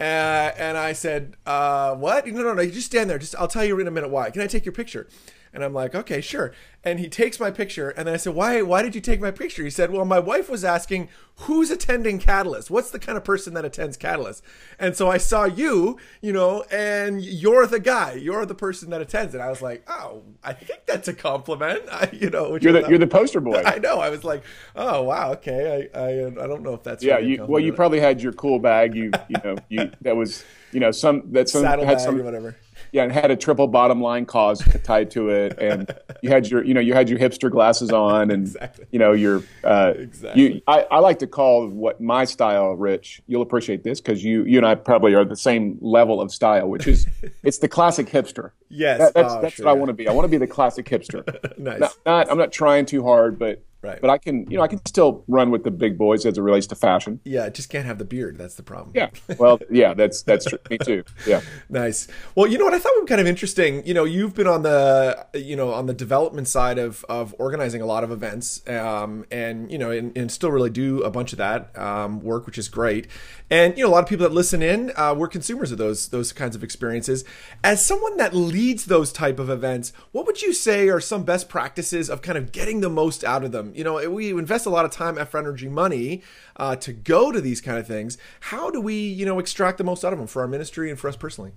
Uh, 0.00 0.50
and 0.56 0.78
I 0.78 0.92
said, 0.92 1.36
uh, 1.44 1.94
"What? 1.94 2.26
No, 2.26 2.42
no, 2.42 2.54
no. 2.54 2.62
You 2.62 2.70
just 2.70 2.86
stand 2.86 3.10
there. 3.10 3.18
Just 3.18 3.36
I'll 3.36 3.48
tell 3.48 3.64
you 3.64 3.78
in 3.78 3.86
a 3.86 3.90
minute 3.90 4.10
why. 4.10 4.30
Can 4.30 4.40
I 4.40 4.46
take 4.46 4.64
your 4.64 4.72
picture?" 4.72 5.06
And 5.54 5.62
I'm 5.62 5.74
like, 5.74 5.94
"Okay, 5.94 6.20
sure." 6.20 6.52
And 6.82 6.98
he 6.98 7.08
takes 7.08 7.38
my 7.38 7.50
picture, 7.50 7.90
and 7.90 8.08
then 8.08 8.14
I 8.14 8.16
said, 8.16 8.34
"Why? 8.34 8.62
Why 8.62 8.82
did 8.82 8.94
you 8.94 9.00
take 9.00 9.20
my 9.20 9.30
picture?" 9.30 9.62
He 9.62 9.70
said, 9.70 9.90
"Well, 9.90 10.04
my 10.06 10.18
wife 10.18 10.48
was 10.48 10.64
asking 10.64 11.10
who's 11.40 11.70
attending 11.70 12.18
Catalyst. 12.18 12.70
What's 12.70 12.90
the 12.90 12.98
kind 12.98 13.18
of 13.18 13.24
person 13.24 13.52
that 13.54 13.64
attends 13.64 13.98
Catalyst?" 13.98 14.42
And 14.78 14.96
so 14.96 15.10
I 15.10 15.18
saw 15.18 15.44
you, 15.44 15.98
you 16.22 16.32
know, 16.32 16.64
and 16.70 17.22
you're 17.22 17.66
the 17.66 17.80
guy. 17.80 18.14
You're 18.14 18.46
the 18.46 18.54
person 18.54 18.90
that 18.90 19.02
attends. 19.02 19.34
And 19.34 19.42
I 19.42 19.50
was 19.50 19.60
like, 19.60 19.84
"Oh, 19.88 20.22
I 20.42 20.54
think 20.54 20.86
that's 20.86 21.08
a 21.08 21.14
compliment." 21.14 21.82
I, 21.92 22.08
you 22.12 22.30
know, 22.30 22.52
which 22.52 22.64
You're 22.64 22.72
the 22.72 22.88
you're 22.88 22.98
the 22.98 23.06
poster 23.06 23.40
boy. 23.40 23.62
I 23.66 23.78
know. 23.78 24.00
I 24.00 24.08
was 24.08 24.24
like, 24.24 24.42
"Oh, 24.74 25.02
wow. 25.02 25.32
Okay. 25.32 25.90
I 25.94 25.98
I, 25.98 26.26
I 26.26 26.46
don't 26.46 26.62
know 26.62 26.74
if 26.74 26.82
that's 26.82 27.04
yeah, 27.04 27.16
really 27.16 27.32
you, 27.32 27.44
well, 27.44 27.60
you 27.60 27.74
probably 27.74 28.00
had 28.00 28.22
your 28.22 28.32
cool 28.32 28.58
bag. 28.58 28.94
You 28.94 29.10
you 29.28 29.36
know 29.44 29.56
you 29.68 29.90
that 30.00 30.16
was 30.16 30.44
you 30.72 30.80
know 30.80 30.90
some 30.90 31.30
that 31.32 31.50
some 31.50 31.62
saddle 31.62 31.84
had 31.84 31.98
bag 31.98 32.04
some 32.06 32.20
or 32.20 32.24
whatever." 32.24 32.56
Yeah, 32.92 33.02
and 33.04 33.10
had 33.10 33.30
a 33.30 33.36
triple 33.36 33.66
bottom 33.66 34.00
line 34.02 34.26
cause 34.26 34.62
tied 34.84 35.10
to 35.12 35.30
it, 35.30 35.58
and 35.58 35.90
you 36.22 36.28
had 36.30 36.46
your, 36.48 36.62
you 36.62 36.74
know, 36.74 36.80
you 36.80 36.92
had 36.92 37.08
your 37.08 37.18
hipster 37.18 37.50
glasses 37.50 37.90
on, 37.90 38.30
and 38.30 38.42
Exactly. 38.46 38.84
you 38.90 38.98
know 38.98 39.12
your, 39.12 39.42
uh, 39.64 39.94
Exactly. 39.96 40.42
you. 40.54 40.60
I, 40.68 40.82
I 40.90 40.98
like 40.98 41.18
to 41.20 41.26
call 41.26 41.66
what 41.68 42.00
my 42.02 42.24
style, 42.26 42.72
Rich. 42.74 43.22
You'll 43.26 43.42
appreciate 43.42 43.82
this 43.82 44.00
because 44.00 44.22
you, 44.22 44.44
you 44.44 44.58
and 44.58 44.66
I 44.66 44.74
probably 44.74 45.14
are 45.14 45.24
the 45.24 45.36
same 45.36 45.78
level 45.80 46.20
of 46.20 46.30
style, 46.30 46.68
which 46.68 46.86
is, 46.86 47.06
it's 47.42 47.58
the 47.58 47.68
classic 47.68 48.08
hipster. 48.08 48.50
Yes. 48.68 48.98
That- 48.98 49.14
that's 49.14 49.32
Oh, 49.34 49.40
that's 49.40 49.54
sure, 49.54 49.64
what 49.66 49.70
I 49.72 49.74
want 49.74 49.88
to 49.88 49.94
be. 49.94 50.06
I 50.08 50.12
want 50.12 50.24
to 50.26 50.30
be 50.30 50.36
the 50.38 50.46
classic 50.46 50.86
hipster. 50.86 51.22
Nice. 51.58 51.80
Not, 51.80 51.96
not, 52.06 52.30
I'm 52.30 52.38
not 52.38 52.52
trying 52.52 52.86
too 52.86 53.02
hard, 53.04 53.38
but, 53.38 53.62
Right. 53.82 54.00
but 54.00 54.10
I 54.10 54.18
can, 54.18 54.48
you 54.50 54.56
know, 54.58 54.62
I 54.62 54.68
can 54.68 54.84
still 54.86 55.24
run 55.26 55.50
with 55.50 55.64
the 55.64 55.70
big 55.70 55.98
boys 55.98 56.24
as 56.24 56.38
it 56.38 56.40
relates 56.40 56.68
to 56.68 56.76
fashion. 56.76 57.20
Yeah, 57.24 57.44
I 57.44 57.50
just 57.50 57.68
can't 57.68 57.84
have 57.84 57.98
the 57.98 58.04
beard. 58.04 58.38
That's 58.38 58.54
the 58.54 58.62
problem. 58.62 58.92
Yeah. 58.94 59.10
Well, 59.38 59.58
yeah, 59.70 59.94
that's 59.94 60.22
that's 60.22 60.44
true. 60.44 60.58
Me 60.70 60.78
too. 60.78 61.02
Yeah. 61.26 61.40
Nice. 61.68 62.06
Well, 62.36 62.46
you 62.46 62.58
know 62.58 62.64
what 62.64 62.74
I 62.74 62.78
thought 62.78 62.92
was 63.00 63.08
kind 63.08 63.20
of 63.20 63.26
interesting. 63.26 63.84
You 63.84 63.94
know, 63.94 64.04
you've 64.04 64.34
been 64.34 64.46
on 64.46 64.62
the 64.62 65.26
you 65.34 65.56
know 65.56 65.72
on 65.72 65.86
the 65.86 65.94
development 65.94 66.48
side 66.48 66.78
of 66.78 67.04
of 67.08 67.34
organizing 67.38 67.80
a 67.80 67.86
lot 67.86 68.04
of 68.04 68.10
events, 68.12 68.66
um, 68.68 69.24
and 69.32 69.70
you 69.72 69.78
know, 69.78 69.90
and, 69.90 70.16
and 70.16 70.30
still 70.30 70.50
really 70.52 70.70
do 70.70 71.02
a 71.02 71.10
bunch 71.10 71.32
of 71.32 71.38
that 71.38 71.76
um, 71.76 72.20
work, 72.20 72.46
which 72.46 72.58
is 72.58 72.68
great. 72.68 73.08
And 73.50 73.76
you 73.76 73.84
know, 73.84 73.90
a 73.90 73.92
lot 73.92 74.02
of 74.04 74.08
people 74.08 74.26
that 74.28 74.34
listen 74.34 74.62
in, 74.62 74.92
uh, 74.96 75.14
we're 75.16 75.28
consumers 75.28 75.72
of 75.72 75.78
those 75.78 76.08
those 76.08 76.32
kinds 76.32 76.54
of 76.54 76.62
experiences. 76.62 77.24
As 77.64 77.84
someone 77.84 78.16
that 78.18 78.34
leads 78.34 78.84
those 78.84 79.12
type 79.12 79.38
of 79.38 79.50
events, 79.50 79.92
what 80.12 80.26
would 80.26 80.42
you 80.42 80.52
say 80.52 80.88
are 80.88 81.00
some 81.00 81.24
best 81.24 81.48
practices 81.48 82.08
of 82.08 82.22
kind 82.22 82.38
of 82.38 82.52
getting 82.52 82.80
the 82.80 82.90
most 82.90 83.24
out 83.24 83.44
of 83.44 83.52
them? 83.52 83.71
You 83.74 83.84
know, 83.84 84.10
we 84.10 84.30
invest 84.30 84.66
a 84.66 84.70
lot 84.70 84.84
of 84.84 84.90
time, 84.90 85.18
effort, 85.18 85.38
energy, 85.38 85.68
money 85.68 86.22
uh, 86.56 86.76
to 86.76 86.92
go 86.92 87.32
to 87.32 87.40
these 87.40 87.60
kind 87.60 87.78
of 87.78 87.86
things. 87.86 88.18
How 88.40 88.70
do 88.70 88.80
we 88.80 88.94
you 88.94 89.24
know 89.26 89.38
extract 89.38 89.78
the 89.78 89.84
most 89.84 90.04
out 90.04 90.12
of 90.12 90.18
them 90.18 90.28
for 90.28 90.42
our 90.42 90.48
ministry 90.48 90.90
and 90.90 90.98
for 90.98 91.08
us 91.08 91.16
personally? 91.16 91.52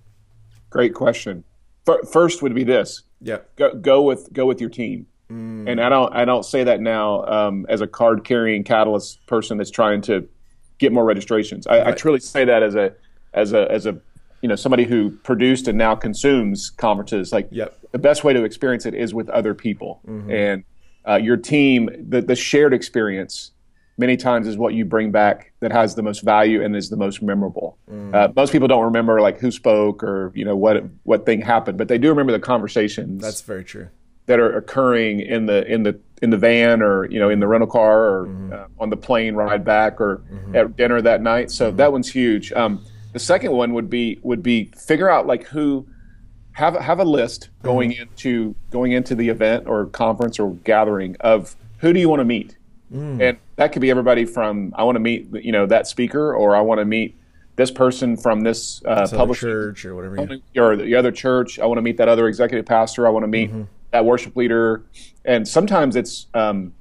Great 0.70 0.94
question. 0.94 1.44
First 2.12 2.42
would 2.42 2.56
be 2.56 2.64
this: 2.64 3.04
Yeah. 3.22 3.40
go, 3.56 3.74
go 3.76 4.02
with 4.02 4.32
go 4.34 4.46
with 4.46 4.60
your 4.60 4.70
team. 4.70 5.08
And 5.28 5.82
I 5.82 5.90
don't 5.90 6.14
I 6.14 6.24
don't 6.24 6.44
say 6.46 6.64
that 6.64 6.82
now 6.82 7.26
um, 7.26 7.66
as 7.68 7.82
a 7.82 7.88
card 7.88 8.24
carrying 8.24 8.64
catalyst 8.64 9.26
person 9.26 9.58
that's 9.58 9.72
trying 9.72 10.02
to 10.04 10.28
get 10.78 10.92
more 10.94 11.04
registrations. 11.04 11.66
I, 11.66 11.90
I 11.90 11.92
truly 11.94 12.20
say 12.20 12.46
that 12.46 12.62
as 12.62 12.76
a 12.76 12.94
as 13.34 13.52
a 13.52 13.70
as 13.72 13.86
a 13.88 14.00
you 14.42 14.50
know 14.50 14.56
somebody 14.56 14.84
who 14.84 15.12
produced 15.24 15.68
and 15.68 15.78
now 15.80 15.96
consumes 15.96 16.70
conferences. 16.70 17.32
Like 17.34 17.48
Yep. 17.52 17.76
the 17.92 17.98
best 17.98 18.24
way 18.24 18.34
to 18.34 18.44
experience 18.44 18.86
it 18.86 18.94
is 18.94 19.14
with 19.16 19.28
other 19.30 19.56
people 19.56 20.00
and 20.30 20.64
uh, 21.08 21.16
your 21.16 21.38
team. 21.38 21.90
The 22.10 22.22
the 22.22 22.36
shared 22.36 22.74
experience 22.74 23.52
many 23.98 24.18
times 24.18 24.48
is 24.48 24.58
what 24.58 24.74
you 24.74 24.84
bring 24.84 25.10
back 25.12 25.54
that 25.62 25.72
has 25.72 25.96
the 25.96 26.04
most 26.04 26.22
value 26.22 26.62
and 26.64 26.76
is 26.76 26.90
the 26.90 26.98
most 26.98 27.22
memorable. 27.22 27.78
Uh, 28.14 28.28
most 28.36 28.52
people 28.52 28.68
don't 28.68 28.84
remember 28.84 29.22
like 29.22 29.40
who 29.40 29.52
spoke 29.52 30.04
or 30.04 30.32
you 30.36 30.44
know 30.46 30.56
what 30.56 30.84
what 31.04 31.26
thing 31.26 31.42
happened, 31.42 31.78
but 31.78 31.88
they 31.88 31.98
do 31.98 32.10
remember 32.10 32.32
the 32.32 32.40
conversations 32.40 33.22
That's 33.22 33.42
very 33.42 33.64
true. 33.64 33.88
that 34.26 34.40
are 34.40 34.58
occurring 34.58 35.22
in 35.22 35.46
the 35.46 35.66
in 35.72 35.84
the 35.84 36.00
in 36.22 36.30
the 36.30 36.38
van 36.38 36.82
or 36.82 37.10
you 37.10 37.20
know 37.20 37.30
in 37.30 37.40
the 37.40 37.48
rental 37.48 37.70
car 37.70 38.04
or 38.04 38.54
uh, 38.54 38.68
on 38.80 38.90
the 38.90 38.98
plane 38.98 39.36
ride 39.36 39.64
back 39.64 40.02
or 40.02 40.22
at 40.54 40.76
dinner 40.76 41.02
that 41.02 41.22
night. 41.22 41.52
So 41.52 41.72
that 41.72 41.92
one's 41.92 42.12
huge. 42.12 42.52
Um, 42.54 42.84
the 43.14 43.20
second 43.20 43.54
one 43.54 43.74
would 43.74 43.90
be 43.90 44.20
would 44.24 44.44
be 44.44 44.72
figure 44.78 45.10
out 45.10 45.26
like 45.26 45.46
who 45.46 45.88
have 46.56 46.76
have 46.76 47.00
a 47.00 47.04
list 47.06 47.50
going 47.64 47.92
into 47.92 48.56
going 48.72 48.92
into 48.94 49.14
the 49.16 49.30
event 49.30 49.68
or 49.68 49.86
conference 49.88 50.40
or 50.40 50.52
gathering 50.64 51.16
of 51.20 51.56
who 51.80 51.92
do 51.94 52.00
you 52.00 52.10
want 52.10 52.22
to 52.22 52.26
meet, 52.26 52.58
and 52.92 53.38
that 53.58 53.72
could 53.74 53.82
be 53.82 53.90
everybody 53.92 54.26
from 54.26 54.74
I 54.78 54.84
want 54.84 54.96
to 54.96 55.00
meet 55.02 55.28
you 55.44 55.52
know 55.52 55.66
that 55.68 55.86
speaker 55.88 56.34
or 56.34 56.56
I 56.56 56.62
want 56.62 56.80
to 56.80 56.86
meet 56.86 57.16
this 57.58 57.72
person 57.72 58.18
from 58.18 58.42
this 58.42 58.82
uh, 58.86 59.08
publisher 59.12 59.72
church 59.74 59.86
or 59.86 59.96
whatever. 59.96 60.40
yeah. 60.54 60.62
or 60.62 60.76
the 60.76 60.96
other 60.96 61.12
church. 61.12 61.60
I 61.60 61.66
want 61.66 61.78
to 61.78 61.82
meet 61.82 61.98
that 61.98 62.08
other 62.10 62.28
executive 62.28 62.66
pastor. 62.66 63.06
I 63.08 63.10
want 63.12 63.24
to 63.24 63.28
meet 63.28 63.50
Mm-hmm. 63.50 63.64
that 63.92 64.04
worship 64.06 64.36
leader. 64.36 64.84
And 65.24 65.48
sometimes 65.48 65.96
it's 65.96 66.28
um, 66.34 66.74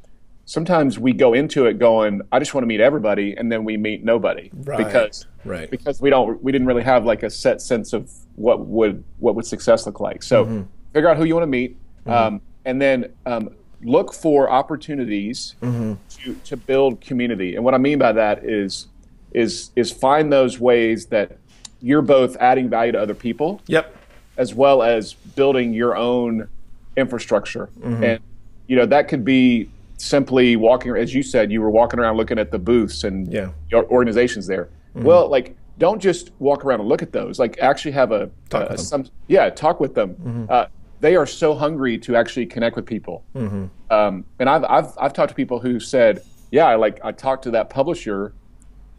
sometimes 0.47 0.99
we 0.99 1.13
go 1.13 1.33
into 1.35 1.67
it 1.67 1.79
going, 1.79 2.21
I 2.33 2.39
just 2.39 2.55
want 2.55 2.63
to 2.63 2.67
meet 2.69 2.81
everybody, 2.81 3.35
and 3.37 3.51
then 3.51 3.65
we 3.65 3.77
meet 3.77 4.05
nobody 4.05 4.51
Right. 4.55 4.79
because 4.79 5.27
Right. 5.45 5.71
because 5.71 6.01
we 6.01 6.11
don't 6.11 6.43
we 6.43 6.53
didn't 6.53 6.67
really 6.67 6.83
have 6.83 7.05
like 7.05 7.23
a 7.23 7.31
set 7.31 7.61
sense 7.61 7.93
of 7.93 8.11
what 8.37 8.67
would 8.67 9.05
what 9.19 9.35
would 9.35 9.47
success 9.47 9.87
look 9.87 10.01
like. 10.01 10.23
So 10.23 10.45
Mm-hmm. 10.45 10.63
figure 10.93 11.09
out 11.09 11.17
who 11.17 11.25
you 11.25 11.35
want 11.35 11.45
to 11.45 11.49
meet, 11.49 11.77
um, 12.07 12.41
and 12.65 12.81
then 12.81 13.13
um, 13.27 13.51
look 13.83 14.15
for 14.15 14.51
opportunities 14.51 15.55
to 15.61 16.35
to 16.45 16.57
build 16.57 17.01
community. 17.01 17.57
And 17.57 17.65
what 17.65 17.75
I 17.75 17.79
mean 17.79 17.99
by 17.99 18.13
that 18.13 18.45
is 18.45 18.89
is 19.33 19.71
is 19.77 19.91
find 19.93 20.33
those 20.33 20.59
ways 20.61 21.07
that 21.07 21.39
you're 21.83 22.03
both 22.03 22.37
adding 22.39 22.71
value 22.71 22.93
to 22.93 23.01
other 23.01 23.15
people 23.15 23.61
Yep. 23.67 23.95
as 24.39 24.55
well 24.55 24.83
as 24.83 25.13
building 25.13 25.75
your 25.75 25.97
own 25.97 26.49
infrastructure. 26.97 27.69
And 27.83 28.21
you 28.67 28.77
know 28.77 28.87
that 28.87 29.09
could 29.09 29.25
be 29.25 29.69
simply 30.09 30.57
walking, 30.57 30.95
as 30.97 31.15
you 31.15 31.23
said, 31.23 31.51
you 31.51 31.61
were 31.63 31.71
walking 31.71 31.99
around 31.99 32.17
looking 32.17 32.39
at 32.39 32.51
the 32.51 32.59
booths 32.59 33.05
and 33.05 33.33
Yeah. 33.33 33.51
your 33.71 33.85
organizations 33.91 34.47
there. 34.47 34.69
Mm-hmm. 34.95 35.05
Well, 35.07 35.29
like 35.29 35.57
don't 35.79 36.01
just 36.01 36.31
walk 36.39 36.65
around 36.65 36.81
and 36.81 36.89
look 36.89 37.03
at 37.03 37.11
those. 37.13 37.39
Like 37.39 37.59
actually 37.59 37.93
have 37.93 38.13
a, 38.13 38.31
Talk 38.51 38.71
uh, 38.71 38.75
a- 38.75 38.79
some 38.79 39.07
yeah 39.29 39.49
talk 39.51 39.81
with 39.81 39.95
them. 39.95 40.11
Mm-hmm. 40.15 40.45
Uh, 40.49 40.67
they 41.01 41.17
are 41.17 41.27
so 41.27 41.55
hungry 41.55 41.99
to 41.99 42.17
actually 42.17 42.47
connect 42.47 42.77
with 42.77 42.87
people. 42.87 43.25
Mm-hmm. 43.35 43.65
Um, 43.91 44.25
and 44.39 44.49
I've, 44.49 44.65
I've 44.65 44.93
I've 44.99 45.13
talked 45.13 45.31
to 45.31 45.35
people 45.35 45.59
who 45.59 45.81
said, 45.81 46.23
yeah, 46.51 46.67
I 46.67 46.77
like 46.77 47.01
I 47.03 47.13
talked 47.13 47.43
to 47.45 47.51
that 47.53 47.71
publisher 47.71 48.35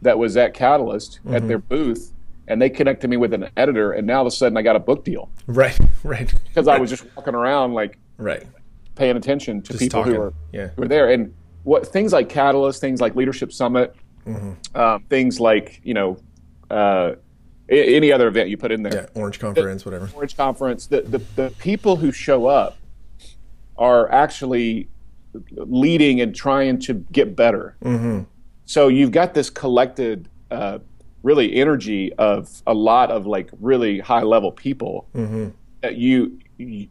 that 0.02 0.18
was 0.18 0.36
at 0.38 0.54
Catalyst 0.54 1.20
at 1.32 1.48
their 1.48 1.58
booth, 1.58 2.12
and 2.48 2.62
they 2.62 2.70
connected 2.70 3.10
me 3.10 3.18
with 3.18 3.34
an 3.34 3.50
editor, 3.58 3.94
and 3.94 4.06
now 4.06 4.16
all 4.18 4.22
of 4.22 4.28
a 4.28 4.32
sudden 4.32 4.58
I 4.58 4.62
got 4.62 4.76
a 4.76 4.80
book 4.80 5.04
deal 5.06 5.30
Right. 5.48 5.78
Right. 6.04 6.32
because 6.48 6.68
I 6.68 6.78
was 6.78 6.90
just 6.90 7.06
walking 7.16 7.34
around 7.34 7.74
like 7.74 7.98
right. 8.18 8.44
Paying 8.96 9.18
attention 9.18 9.62
to 9.62 9.74
Just 9.74 9.80
people 9.80 10.02
talking. 10.02 10.16
who 10.16 10.22
are 10.22 10.34
Yeah. 10.52 10.68
who 10.76 10.84
are 10.84 10.88
there, 10.88 11.10
and 11.12 11.34
what 11.64 11.88
things 11.88 12.14
like 12.14 12.30
Catalyst, 12.30 12.82
things 12.82 13.02
like 13.02 13.16
Leadership 13.16 13.52
Summit, 13.52 13.96
Mm-hmm. 14.26 14.76
um, 14.78 15.04
things 15.10 15.40
like 15.40 15.82
you 15.84 15.94
know 15.94 16.18
uh, 16.72 17.12
any 17.70 18.12
other 18.12 18.28
event 18.28 18.50
you 18.50 18.58
put 18.58 18.72
in 18.72 18.82
there, 18.84 18.94
Yeah. 19.14 19.22
Orange 19.22 19.40
conference, 19.40 19.86
whatever. 19.86 20.10
Orange 20.16 20.36
Conference, 20.38 20.88
the, 20.88 21.02
the 21.02 21.22
the 21.36 21.50
people 21.60 21.96
who 21.98 22.12
show 22.12 22.48
up 22.48 22.78
are 23.78 24.12
actually 24.12 24.88
leading 25.52 26.22
and 26.22 26.34
trying 26.34 26.80
to 26.80 26.94
get 26.94 27.36
better. 27.36 27.76
Mm-hmm. 27.84 28.22
So 28.66 28.88
you've 28.88 29.12
got 29.12 29.34
this 29.34 29.50
collected. 29.50 30.30
Uh, 30.52 30.80
really 31.24 31.56
energy 31.56 32.14
of 32.20 32.62
a 32.68 32.74
lot 32.74 33.10
of 33.10 33.26
like 33.26 33.50
really 33.60 33.98
high 33.98 34.22
level 34.22 34.52
people 34.52 35.08
Mm-hmm. 35.16 35.48
that 35.82 35.96
you 35.98 36.38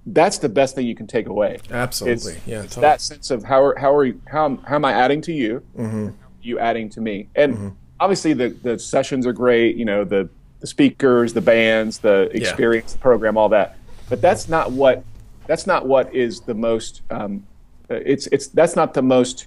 that's 0.06 0.38
the 0.38 0.48
best 0.48 0.74
thing 0.74 0.86
you 0.86 0.94
can 0.94 1.06
take 1.06 1.26
away 1.26 1.58
Absolutely. 1.70 2.34
it's, 2.34 2.46
yeah. 2.46 2.62
it's 2.62 2.74
totally. 2.74 2.82
that 2.82 3.00
sense 3.00 3.30
of 3.30 3.42
how 3.44 3.62
are, 3.62 3.74
how 3.78 3.94
are 3.96 4.04
you, 4.04 4.20
how, 4.26 4.56
how 4.66 4.74
am 4.74 4.84
I 4.84 4.92
adding 4.92 5.20
to 5.22 5.32
you? 5.32 5.62
Mm-hmm. 5.78 6.08
You 6.42 6.58
adding 6.58 6.90
to 6.90 7.00
me? 7.00 7.28
And 7.34 7.74
obviously 7.98 8.34
the, 8.34 8.48
the 8.50 8.78
sessions 8.78 9.26
are 9.26 9.32
great, 9.32 9.76
you 9.76 9.84
know, 9.86 10.04
the, 10.04 10.28
the 10.60 10.66
speakers, 10.66 11.32
the 11.32 11.40
bands, 11.40 11.98
the 11.98 12.28
experience, 12.36 12.92
the 12.92 12.98
program, 12.98 13.36
all 13.38 13.48
that. 13.50 13.76
But 14.10 14.20
that's 14.20 14.48
not 14.48 14.72
what 14.72 15.02
that's 15.46 15.66
not 15.66 15.86
what 15.86 16.14
is 16.14 16.40
the 16.40 16.54
most 16.54 17.00
um, 17.10 17.46
it's 17.88 18.26
it's 18.28 18.48
that's 18.48 18.76
not 18.76 18.92
the 18.94 19.02
most 19.02 19.46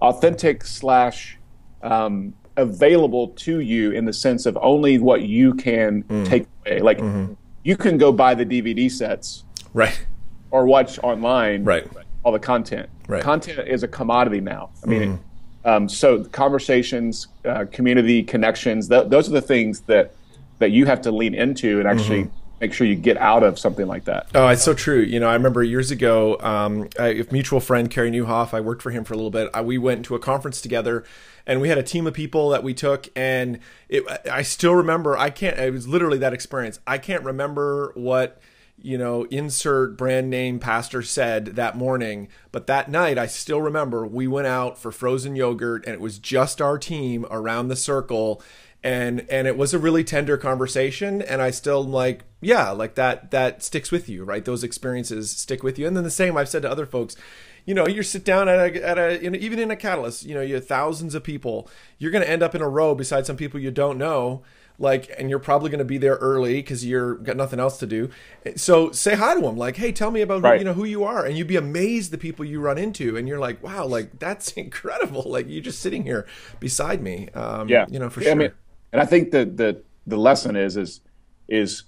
authentic 0.00 0.64
slash 0.64 1.38
um, 1.82 2.34
available 2.56 3.28
to 3.28 3.60
you 3.60 3.90
in 3.92 4.04
the 4.04 4.12
sense 4.12 4.46
of 4.46 4.56
only 4.60 4.98
what 4.98 5.22
you 5.22 5.54
can 5.54 6.02
Mm. 6.04 6.26
take 6.26 6.46
away. 6.64 6.80
Like 6.80 6.98
Mm-hmm. 6.98 7.32
you 7.64 7.76
can 7.76 7.98
go 7.98 8.12
buy 8.12 8.34
the 8.34 8.46
DVD 8.46 8.90
sets 8.90 9.44
Right. 9.76 10.06
or 10.50 10.64
watch 10.66 10.98
online 11.02 11.64
Right. 11.64 11.86
all 12.24 12.32
the 12.32 12.38
content. 12.38 12.88
Right. 13.08 13.22
Content 13.22 13.68
is 13.68 13.82
a 13.82 13.88
commodity 13.88 14.40
now. 14.40 14.70
I 14.82 14.86
mean, 14.86 15.20
um, 15.64 15.88
so 15.88 16.24
conversations, 16.24 17.28
uh, 17.44 17.66
community 17.70 18.22
connections, 18.22 18.88
th- 18.88 19.08
those 19.08 19.28
are 19.28 19.32
the 19.32 19.40
things 19.42 19.80
that 19.82 20.12
that 20.58 20.70
you 20.70 20.86
have 20.86 21.02
to 21.02 21.10
lean 21.12 21.34
into 21.34 21.78
and 21.78 21.86
actually 21.86 22.30
make 22.62 22.72
sure 22.72 22.86
you 22.86 22.94
get 22.94 23.18
out 23.18 23.42
of 23.42 23.58
something 23.58 23.86
like 23.86 24.04
that. 24.06 24.26
Oh, 24.34 24.48
it's 24.48 24.62
so 24.62 24.72
true. 24.72 25.00
You 25.02 25.20
know, 25.20 25.28
I 25.28 25.34
remember 25.34 25.62
years 25.62 25.90
ago, 25.90 26.38
um, 26.40 26.88
I, 26.98 27.08
a 27.08 27.24
mutual 27.30 27.60
friend, 27.60 27.90
Carey 27.90 28.10
Nieuwhof, 28.10 28.54
I 28.54 28.60
worked 28.62 28.80
for 28.80 28.90
him 28.90 29.04
for 29.04 29.12
a 29.12 29.16
little 29.18 29.30
bit. 29.30 29.50
I, 29.52 29.60
we 29.60 29.76
went 29.76 30.06
to 30.06 30.14
a 30.14 30.18
conference 30.18 30.62
together 30.62 31.04
and 31.46 31.60
we 31.60 31.68
had 31.68 31.76
a 31.76 31.82
team 31.82 32.06
of 32.06 32.14
people 32.14 32.48
that 32.48 32.62
we 32.62 32.72
took 32.72 33.08
and 33.14 33.58
it, 33.90 34.02
I 34.32 34.40
still 34.40 34.74
remember, 34.74 35.18
I 35.18 35.28
can't, 35.28 35.58
it 35.58 35.70
was 35.70 35.86
literally 35.86 36.16
that 36.18 36.32
experience. 36.32 36.80
I 36.86 36.96
can't 36.96 37.22
remember 37.22 37.92
what, 37.94 38.40
you 38.80 38.98
know, 38.98 39.24
insert 39.24 39.96
brand 39.96 40.30
name 40.30 40.58
pastor 40.58 41.02
said 41.02 41.46
that 41.56 41.76
morning, 41.76 42.28
but 42.52 42.66
that 42.66 42.90
night 42.90 43.18
I 43.18 43.26
still 43.26 43.60
remember 43.60 44.06
we 44.06 44.26
went 44.26 44.46
out 44.46 44.78
for 44.78 44.92
frozen 44.92 45.34
yogurt 45.34 45.84
and 45.86 45.94
it 45.94 46.00
was 46.00 46.18
just 46.18 46.60
our 46.60 46.78
team 46.78 47.26
around 47.30 47.68
the 47.68 47.76
circle. 47.76 48.42
And 48.84 49.26
and 49.30 49.48
it 49.48 49.56
was 49.56 49.74
a 49.74 49.78
really 49.78 50.04
tender 50.04 50.36
conversation. 50.36 51.22
And 51.22 51.42
i 51.42 51.50
still 51.50 51.82
like 51.82 52.24
yeah 52.40 52.70
like 52.70 52.94
that 52.94 53.30
that 53.30 53.62
sticks 53.62 53.90
with 53.90 54.08
you 54.08 54.24
right? 54.24 54.44
Those 54.44 54.62
experiences 54.62 55.30
stick 55.30 55.62
with 55.62 55.78
you. 55.78 55.86
And 55.86 55.96
then 55.96 56.04
the 56.04 56.10
same 56.10 56.36
i've 56.36 56.48
said 56.48 56.62
to 56.62 56.70
other 56.70 56.86
folks 56.86 57.16
you 57.64 57.74
know 57.74 57.86
you 57.86 58.02
sit 58.02 58.24
down 58.24 58.48
at 58.48 58.58
a, 58.58 58.86
at 58.86 58.98
a 58.98 59.20
in, 59.20 59.34
even 59.34 59.58
in 59.58 59.70
a 59.70 59.76
catalyst 59.76 60.24
you 60.24 60.34
know 60.34 60.40
you 60.40 60.54
have 60.54 60.66
thousands 60.66 61.14
of 61.14 61.24
people. 61.24 61.68
You're 61.98 62.12
going 62.12 62.24
to 62.24 62.30
end 62.30 62.42
up 62.42 62.54
in 62.54 62.62
a 62.62 62.68
row 62.68 62.94
beside 62.94 63.26
some 63.26 63.36
people 63.36 63.58
you 63.58 63.70
don't 63.70 63.98
know 63.98 64.42
like 64.78 65.10
and 65.18 65.30
you're 65.30 65.38
probably 65.38 65.70
going 65.70 65.78
to 65.78 65.84
be 65.84 65.98
there 65.98 66.16
early 66.16 66.54
because 66.56 66.84
you're 66.84 67.14
got 67.16 67.36
nothing 67.36 67.58
else 67.58 67.78
to 67.78 67.86
do 67.86 68.10
so 68.56 68.90
say 68.92 69.14
hi 69.14 69.34
to 69.34 69.40
them 69.40 69.56
like 69.56 69.76
hey 69.76 69.90
tell 69.92 70.10
me 70.10 70.20
about 70.20 70.42
who, 70.42 70.48
Right. 70.48 70.58
you 70.58 70.64
know 70.64 70.74
who 70.74 70.84
you 70.84 71.04
are 71.04 71.24
and 71.24 71.36
you'd 71.36 71.46
be 71.46 71.56
amazed 71.56 72.10
the 72.10 72.18
people 72.18 72.44
you 72.44 72.60
run 72.60 72.78
into 72.78 73.16
and 73.16 73.26
you're 73.26 73.38
like 73.38 73.62
wow 73.62 73.86
like 73.86 74.18
that's 74.18 74.52
incredible 74.64 75.22
like 75.26 75.46
you're 75.48 75.62
just 75.62 75.80
sitting 75.80 76.02
here 76.02 76.26
beside 76.60 77.02
me 77.02 77.28
um 77.30 77.68
Yeah, 77.68 77.86
you 77.88 77.98
know 77.98 78.10
for 78.10 78.20
Yeah, 78.20 78.26
sure 78.26 78.32
I 78.32 78.36
mean, 78.36 78.52
and 78.92 79.00
I 79.02 79.06
think 79.06 79.30
that 79.32 79.56
the 79.56 79.82
the 80.06 80.16
lesson 80.16 80.56
is 80.56 80.76
is 80.76 81.00
is 81.48 81.84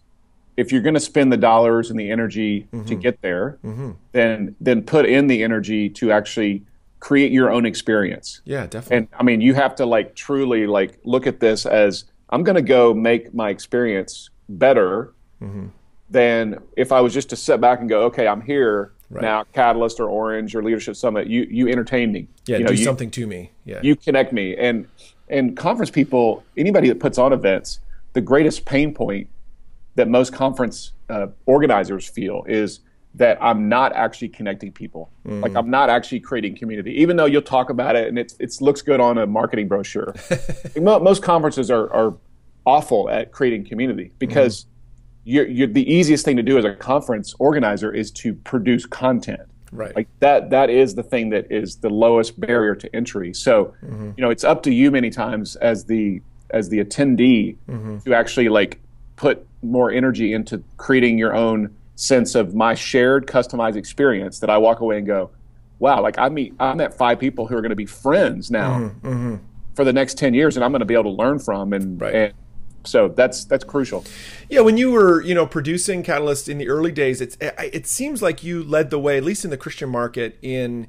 if 0.56 0.72
you're 0.72 0.82
going 0.82 0.94
to 0.94 1.00
spend 1.00 1.32
the 1.32 1.36
dollars 1.36 1.90
and 1.90 1.98
the 2.00 2.10
energy 2.10 2.62
to 2.62 2.76
Mm-hmm. 2.76 2.98
get 2.98 3.20
there, 3.22 3.58
then 4.12 4.56
then 4.60 4.82
put 4.82 5.06
in 5.06 5.26
the 5.28 5.42
energy 5.42 5.88
to 5.90 6.10
actually 6.12 6.64
create 7.00 7.30
your 7.30 7.50
own 7.50 7.64
experience. 7.64 8.40
Yeah, 8.44 8.66
definitely. 8.66 8.96
And 8.96 9.08
I 9.18 9.22
mean, 9.22 9.40
you 9.40 9.54
have 9.54 9.76
to 9.76 9.86
like 9.86 10.16
truly 10.16 10.66
like 10.66 10.98
look 11.04 11.26
at 11.28 11.38
this 11.40 11.64
as 11.64 12.04
I'm 12.30 12.42
going 12.42 12.56
to 12.56 12.62
go 12.62 12.94
make 12.94 13.32
my 13.34 13.50
experience 13.50 14.30
better 14.48 15.12
Mm-hmm. 15.40 15.66
than 16.10 16.58
if 16.76 16.90
I 16.90 17.00
was 17.00 17.14
just 17.14 17.30
to 17.30 17.36
sit 17.36 17.60
back 17.60 17.78
and 17.78 17.88
go, 17.88 18.02
okay, 18.06 18.26
I'm 18.26 18.40
here 18.40 18.90
now, 19.08 19.44
Catalyst 19.52 20.00
or 20.00 20.08
Orange 20.08 20.52
or 20.56 20.64
Leadership 20.64 20.96
Summit. 20.96 21.28
You 21.28 21.46
you 21.48 21.68
entertain 21.68 22.10
me. 22.10 22.26
yeah, 22.46 22.56
you 22.58 22.64
know, 22.64 22.70
do 22.72 22.74
you- 22.76 22.84
something 22.84 23.10
to 23.12 23.26
me. 23.28 23.52
Yeah. 23.64 23.78
you 23.82 23.94
connect 23.94 24.32
me 24.32 24.56
and 24.56 24.88
and 25.28 25.56
conference 25.56 25.90
people 25.92 26.42
anybody 26.56 26.88
that 26.88 26.98
puts 26.98 27.18
on 27.18 27.32
events 27.32 27.78
the 28.14 28.20
greatest 28.20 28.64
pain 28.64 28.92
point 28.92 29.28
that 29.94 30.08
most 30.08 30.32
conference 30.32 30.90
uh, 31.08 31.28
organizers 31.46 32.08
feel 32.08 32.44
is 32.48 32.80
that 33.14 33.38
i'm 33.42 33.68
not 33.68 33.92
actually 33.94 34.28
connecting 34.28 34.72
people. 34.72 35.10
Mm. 35.26 35.42
Like 35.42 35.54
i'm 35.54 35.70
not 35.70 35.90
actually 35.90 36.20
creating 36.20 36.56
community. 36.56 36.92
Even 37.00 37.16
though 37.16 37.26
you'll 37.26 37.42
talk 37.42 37.70
about 37.70 37.96
it 37.96 38.08
and 38.08 38.18
it's 38.18 38.36
it 38.38 38.54
looks 38.60 38.82
good 38.82 39.00
on 39.00 39.18
a 39.18 39.26
marketing 39.26 39.68
brochure. 39.68 40.14
Most 40.76 41.22
conferences 41.22 41.70
are, 41.70 41.92
are 41.92 42.14
awful 42.66 43.08
at 43.10 43.32
creating 43.32 43.64
community 43.64 44.12
because 44.18 44.64
mm-hmm. 44.64 44.70
you're, 45.24 45.48
you're, 45.48 45.66
the 45.66 45.90
easiest 45.90 46.24
thing 46.24 46.36
to 46.36 46.42
do 46.42 46.58
as 46.58 46.66
a 46.66 46.74
conference 46.74 47.34
organizer 47.38 47.90
is 47.92 48.10
to 48.10 48.34
produce 48.34 48.84
content. 48.84 49.40
Right. 49.70 49.94
like 49.94 50.08
that 50.20 50.48
that 50.48 50.70
is 50.70 50.94
the 50.94 51.02
thing 51.02 51.28
that 51.28 51.52
is 51.52 51.76
the 51.76 51.90
lowest 51.90 52.40
barrier 52.40 52.74
to 52.74 52.96
entry. 52.96 53.34
So 53.34 53.74
mm-hmm. 53.82 54.12
you 54.16 54.22
know 54.22 54.30
it's 54.30 54.44
up 54.44 54.62
to 54.62 54.72
you 54.72 54.90
many 54.90 55.10
times 55.10 55.56
as 55.56 55.84
the 55.84 56.22
as 56.50 56.70
the 56.70 56.82
attendee 56.82 57.56
mm-hmm. 57.68 57.98
to 57.98 58.14
actually 58.14 58.48
like 58.48 58.80
put 59.16 59.46
more 59.62 59.90
energy 59.90 60.32
into 60.32 60.62
creating 60.76 61.18
your 61.18 61.34
own 61.34 61.74
sense 61.98 62.36
of 62.36 62.54
my 62.54 62.74
shared 62.74 63.26
customized 63.26 63.74
experience 63.74 64.38
that 64.38 64.48
i 64.48 64.56
walk 64.56 64.78
away 64.78 64.98
and 64.98 65.06
go 65.06 65.30
wow 65.80 66.00
like 66.00 66.16
i 66.16 66.28
meet 66.28 66.54
i 66.60 66.72
met 66.72 66.94
five 66.94 67.18
people 67.18 67.44
who 67.46 67.56
are 67.56 67.60
going 67.60 67.70
to 67.70 67.76
be 67.76 67.86
friends 67.86 68.52
now 68.52 68.78
mm-hmm, 68.78 69.08
mm-hmm. 69.08 69.36
for 69.74 69.84
the 69.84 69.92
next 69.92 70.16
10 70.16 70.32
years 70.32 70.56
and 70.56 70.64
i'm 70.64 70.70
going 70.70 70.78
to 70.78 70.86
be 70.86 70.94
able 70.94 71.04
to 71.04 71.10
learn 71.10 71.40
from 71.40 71.72
and, 71.72 72.00
Right. 72.00 72.14
and 72.14 72.34
so 72.84 73.08
that's 73.08 73.44
that's 73.44 73.64
crucial 73.64 74.04
Yeah, 74.48 74.60
when 74.60 74.76
you 74.76 74.92
were, 74.92 75.20
you 75.20 75.34
know, 75.34 75.46
producing 75.46 76.02
Catalyst 76.04 76.48
in 76.48 76.58
the 76.58 76.68
early 76.68 76.92
days, 76.92 77.20
it's 77.20 77.36
it 77.40 77.54
it 77.58 77.86
seems 77.86 78.22
like 78.22 78.42
you 78.42 78.62
led 78.62 78.90
the 78.90 78.98
way, 78.98 79.18
at 79.18 79.24
least 79.24 79.44
in 79.44 79.50
the 79.50 79.56
Christian 79.58 79.90
market, 79.90 80.38
in 80.40 80.86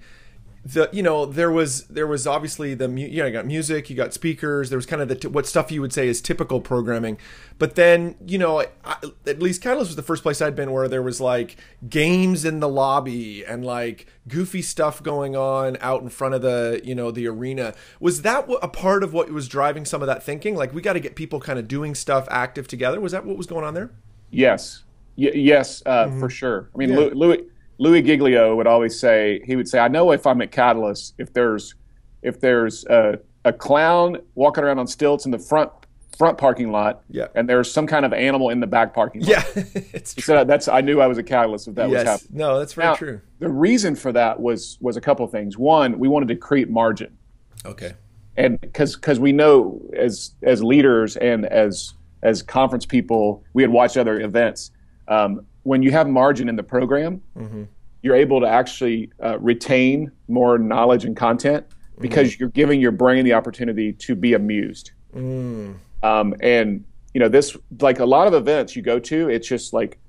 the 0.73 0.89
you 0.91 1.01
know 1.01 1.25
there 1.25 1.51
was 1.51 1.83
there 1.85 2.05
was 2.05 2.27
obviously 2.27 2.73
the 2.73 2.87
mu- 2.87 3.01
you 3.01 3.19
know 3.19 3.25
you 3.25 3.31
got 3.31 3.45
music, 3.45 3.89
you 3.89 3.95
got 3.95 4.13
speakers, 4.13 4.69
there 4.69 4.77
was 4.77 4.85
kind 4.85 5.01
of 5.01 5.07
the 5.07 5.15
t- 5.15 5.27
what 5.27 5.47
stuff 5.47 5.71
you 5.71 5.81
would 5.81 5.93
say 5.93 6.07
is 6.07 6.21
typical 6.21 6.59
programming, 6.61 7.17
but 7.57 7.75
then 7.75 8.15
you 8.25 8.37
know 8.37 8.61
I, 8.83 8.95
at 9.25 9.39
least 9.41 9.61
Catalyst 9.61 9.89
was 9.89 9.95
the 9.95 10.03
first 10.03 10.21
place 10.23 10.41
I'd 10.41 10.55
been 10.55 10.71
where 10.71 10.87
there 10.87 11.01
was 11.01 11.19
like 11.21 11.55
games 11.89 12.45
in 12.45 12.59
the 12.59 12.67
lobby 12.69 13.43
and 13.45 13.65
like 13.65 14.07
goofy 14.27 14.61
stuff 14.61 15.01
going 15.01 15.35
on 15.35 15.77
out 15.81 16.01
in 16.01 16.09
front 16.09 16.35
of 16.35 16.41
the 16.41 16.81
you 16.83 16.93
know 16.93 17.09
the 17.11 17.27
arena. 17.27 17.73
Was 17.99 18.21
that 18.23 18.47
a 18.61 18.67
part 18.67 19.03
of 19.03 19.13
what 19.13 19.29
was 19.31 19.47
driving 19.47 19.85
some 19.85 20.01
of 20.01 20.07
that 20.07 20.23
thinking? 20.23 20.55
Like 20.55 20.73
we 20.73 20.81
got 20.81 20.93
to 20.93 20.99
get 20.99 21.15
people 21.15 21.39
kind 21.39 21.57
of 21.57 21.67
doing 21.67 21.95
stuff 21.95 22.27
active 22.29 22.67
together. 22.67 22.99
Was 22.99 23.13
that 23.13 23.25
what 23.25 23.37
was 23.37 23.47
going 23.47 23.63
on 23.65 23.73
there? 23.73 23.91
Yes, 24.29 24.83
y- 25.17 25.31
yes, 25.33 25.81
uh, 25.85 26.09
for 26.19 26.29
sure. 26.29 26.69
I 26.75 26.77
mean, 26.77 26.89
Mm-hmm. 26.89 26.99
Yeah. 26.99 27.05
Lou- 27.05 27.15
Louie 27.15 27.43
Louie 27.79 28.01
Giglio 28.01 28.55
would 28.55 28.67
always 28.67 28.99
say 28.99 29.41
he 29.45 29.55
would 29.55 29.67
say, 29.67 29.79
"I 29.79 29.87
know 29.87 30.11
if 30.11 30.27
I'm 30.27 30.41
at 30.41 30.51
Catalyst, 30.51 31.15
if 31.17 31.33
there's 31.33 31.75
if 32.21 32.39
there's 32.39 32.85
a, 32.85 33.17
a 33.45 33.53
clown 33.53 34.17
walking 34.35 34.63
around 34.65 34.79
on 34.79 34.87
stilts 34.87 35.25
in 35.25 35.31
the 35.31 35.39
front 35.39 35.71
front 36.17 36.37
parking 36.37 36.69
lot, 36.69 37.01
Yeah. 37.09 37.27
and 37.35 37.47
there's 37.47 37.71
some 37.71 37.87
kind 37.87 38.03
of 38.05 38.11
animal 38.11 38.49
in 38.49 38.59
the 38.59 38.67
back 38.67 38.93
parking 38.93 39.21
lot. 39.21 39.29
Yeah, 39.29 39.43
it's 39.93 40.13
true. 40.13 40.21
So 40.35 40.43
that's 40.43 40.67
I 40.67 40.81
knew 40.81 40.99
I 40.99 41.07
was 41.07 41.17
a 41.17 41.23
catalyst 41.23 41.69
if 41.69 41.75
that 41.75 41.85
was 41.89 41.93
Yes, 42.03 42.07
happening. 42.07 42.37
no, 42.37 42.59
that's 42.59 42.73
very 42.73 42.87
Now, 42.89 42.95
true. 42.95 43.21
The 43.39 43.49
reason 43.49 43.95
for 43.95 44.11
that 44.11 44.39
was 44.39 44.77
was 44.81 44.97
a 44.97 45.01
couple 45.01 45.23
of 45.25 45.31
things. 45.31 45.57
One, 45.57 45.97
we 45.97 46.09
wanted 46.09 46.27
to 46.27 46.35
create 46.35 46.69
margin, 46.69 47.17
Okay. 47.65 47.93
and 48.35 48.59
because 48.59 48.95
because 48.97 49.21
we 49.21 49.31
know 49.31 49.81
as 49.95 50.31
as 50.43 50.61
leaders 50.61 51.15
and 51.15 51.45
as 51.45 51.93
as 52.23 52.41
conference 52.41 52.85
people, 52.85 53.41
we 53.53 53.63
had 53.63 53.71
watched 53.71 53.95
other 53.95 54.19
events. 54.19 54.71
Um, 55.07 55.45
when 55.69 55.83
you 55.83 55.91
have 55.91 56.07
margin 56.09 56.49
in 56.49 56.55
the 56.55 56.63
program, 56.63 57.21
Mm-hmm. 57.37 57.63
you're 58.01 58.15
able 58.15 58.39
to 58.41 58.47
actually 58.47 59.11
uh, 59.23 59.37
retain 59.39 60.11
more 60.27 60.57
knowledge 60.57 61.05
and 61.05 61.15
content 61.15 61.63
because 61.99 62.27
Mm-hmm. 62.31 62.37
you're 62.39 62.49
giving 62.61 62.81
your 62.81 62.91
brain 63.03 63.23
the 63.23 63.33
opportunity 63.33 63.93
to 64.05 64.15
be 64.15 64.33
amused. 64.33 64.91
Mm. 65.15 65.75
Um, 66.01 66.27
and 66.41 66.83
you 67.13 67.19
know 67.19 67.29
this, 67.29 67.55
like 67.81 67.99
a 67.99 68.05
lot 68.05 68.25
of 68.27 68.33
events 68.33 68.75
you 68.75 68.81
go 68.81 68.97
to, 69.11 69.29
it's 69.29 69.47
just 69.47 69.71
like 69.73 69.99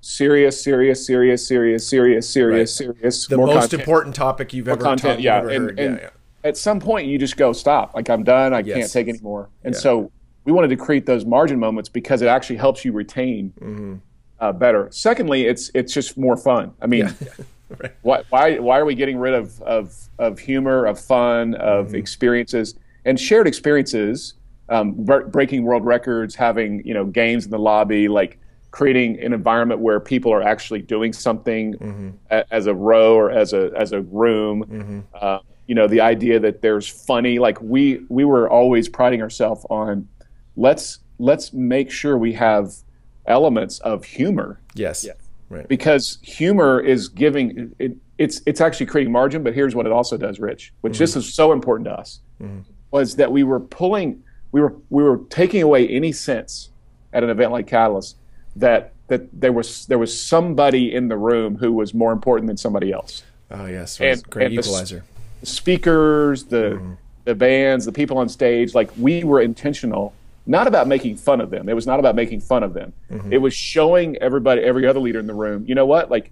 serious, 0.00 0.62
serious, 0.62 1.04
serious, 1.06 1.46
serious, 1.46 1.86
serious, 1.88 2.26
serious, 2.32 2.74
serious. 2.74 3.26
The 3.26 3.36
more 3.36 3.46
most 3.48 3.60
content 3.64 3.80
important 3.82 4.14
topic 4.14 4.52
you've 4.54 4.68
ever 4.68 4.80
content, 4.82 5.16
taught, 5.18 5.20
yeah. 5.22 5.36
ever 5.36 5.48
And, 5.50 5.70
and 5.78 5.96
yeah, 5.98 6.02
yeah. 6.04 6.48
at 6.48 6.56
some 6.56 6.80
point, 6.80 7.08
you 7.08 7.18
just 7.18 7.36
go, 7.36 7.52
stop. 7.52 7.94
Like 7.94 8.08
I'm 8.08 8.24
done. 8.24 8.54
I 8.54 8.60
Yes. 8.60 8.76
can't 8.78 8.92
take 8.92 9.08
anymore. 9.08 9.50
And 9.64 9.74
Yeah. 9.74 9.80
so 9.80 10.10
we 10.44 10.52
wanted 10.52 10.68
to 10.70 10.76
create 10.76 11.04
those 11.06 11.24
margin 11.26 11.58
moments 11.58 11.88
because 11.88 12.22
it 12.22 12.28
actually 12.28 12.56
helps 12.56 12.84
you 12.84 12.92
retain 12.92 13.52
Mm-hmm. 13.60 13.94
Uh, 14.42 14.52
better. 14.52 14.88
Secondly, 14.90 15.46
it's 15.46 15.70
it's 15.74 15.94
just 15.94 16.18
more 16.18 16.36
fun. 16.36 16.72
I 16.82 16.86
mean, 16.86 17.08
Right. 17.80 17.92
why 18.02 18.22
why 18.28 18.58
why 18.58 18.78
are 18.78 18.84
we 18.84 18.94
getting 18.94 19.16
rid 19.16 19.32
of 19.32 19.62
of 19.62 19.94
of 20.18 20.38
humor, 20.38 20.84
of 20.84 21.00
fun, 21.00 21.54
of 21.54 21.86
Mm-hmm. 21.86 21.94
experiences 21.94 22.74
and 23.06 23.18
shared 23.18 23.46
experiences? 23.46 24.34
Um, 24.68 24.92
bre- 25.04 25.26
breaking 25.26 25.64
world 25.64 25.84
records, 25.84 26.34
having 26.34 26.82
you 26.86 26.92
know 26.92 27.04
games 27.06 27.44
in 27.46 27.50
the 27.50 27.58
lobby, 27.58 28.08
like 28.08 28.38
creating 28.72 29.20
an 29.20 29.32
environment 29.32 29.80
where 29.80 30.00
people 30.00 30.32
are 30.32 30.42
actually 30.42 30.82
doing 30.82 31.12
something 31.12 31.74
Mm-hmm. 31.74 32.10
a, 32.30 32.44
as 32.52 32.66
a 32.66 32.74
row 32.74 33.14
or 33.14 33.30
as 33.30 33.52
a 33.54 33.70
as 33.76 33.92
a 33.92 34.02
room. 34.02 35.04
Uh, 35.14 35.38
you 35.66 35.74
know, 35.74 35.86
the 35.86 36.00
idea 36.00 36.40
that 36.40 36.60
there's 36.60 36.88
funny. 36.88 37.38
Like 37.38 37.58
we 37.62 38.00
we 38.10 38.24
were 38.24 38.50
always 38.50 38.88
priding 38.88 39.22
ourselves 39.22 39.64
on 39.70 40.08
let's 40.56 40.98
let's 41.18 41.52
make 41.54 41.90
sure 41.90 42.18
we 42.18 42.32
have 42.34 42.66
elements 43.26 43.78
of 43.80 44.04
humor 44.04 44.60
Yes. 44.74 45.06
Right. 45.48 45.68
because 45.68 46.18
humor 46.22 46.80
is 46.80 47.08
giving 47.08 47.74
it, 47.78 47.92
it's 48.16 48.40
it's 48.46 48.60
actually 48.60 48.86
creating 48.86 49.12
margin 49.12 49.42
but 49.42 49.52
here's 49.54 49.74
what 49.74 49.84
it 49.84 49.92
also 49.92 50.16
does 50.16 50.40
rich 50.40 50.72
which 50.80 50.96
this 50.98 51.10
mm-hmm. 51.10 51.20
is 51.20 51.34
so 51.34 51.52
important 51.52 51.86
to 51.86 51.92
us 51.92 52.20
mm-hmm. 52.40 52.60
was 52.90 53.16
that 53.16 53.30
we 53.30 53.42
were 53.42 53.60
pulling 53.60 54.22
we 54.52 54.60
were 54.62 54.74
we 54.88 55.02
were 55.02 55.18
taking 55.28 55.62
away 55.62 55.86
any 55.88 56.10
sense 56.10 56.70
at 57.12 57.22
an 57.22 57.28
event 57.28 57.52
like 57.52 57.66
catalyst 57.66 58.16
that 58.56 58.92
that 59.08 59.28
there 59.38 59.52
was 59.52 59.84
there 59.86 59.98
was 59.98 60.18
somebody 60.18 60.94
in 60.94 61.08
the 61.08 61.16
room 61.18 61.56
who 61.56 61.72
was 61.72 61.92
more 61.92 62.12
important 62.12 62.46
than 62.46 62.56
somebody 62.56 62.90
else 62.92 63.22
Oh 63.50 63.66
yes. 63.66 64.00
And- 64.00 64.22
Great 64.30 64.46
and 64.46 64.54
the 64.54 64.58
s- 64.60 64.66
equalizer. 64.66 65.04
the 65.40 65.46
speakers 65.46 66.44
the 66.44 66.56
mm-hmm. 66.76 66.92
the 67.24 67.34
bands 67.34 67.84
the 67.84 67.92
people 67.92 68.16
on 68.18 68.28
stage 68.28 68.74
like 68.74 68.90
we 68.96 69.24
were 69.24 69.40
intentional 69.42 70.14
not 70.46 70.66
about 70.66 70.88
making 70.88 71.16
fun 71.16 71.40
of 71.40 71.50
them 71.50 71.68
it 71.68 71.74
was 71.74 71.86
not 71.86 71.98
about 72.00 72.14
making 72.14 72.40
fun 72.40 72.62
of 72.62 72.74
them 72.74 72.92
Mm-hmm. 73.10 73.32
it 73.32 73.38
was 73.38 73.54
showing 73.54 74.16
everybody 74.18 74.62
every 74.62 74.86
other 74.86 75.00
leader 75.00 75.18
in 75.20 75.26
the 75.26 75.34
room 75.34 75.64
you 75.68 75.74
know 75.74 75.86
what 75.86 76.10
like 76.10 76.30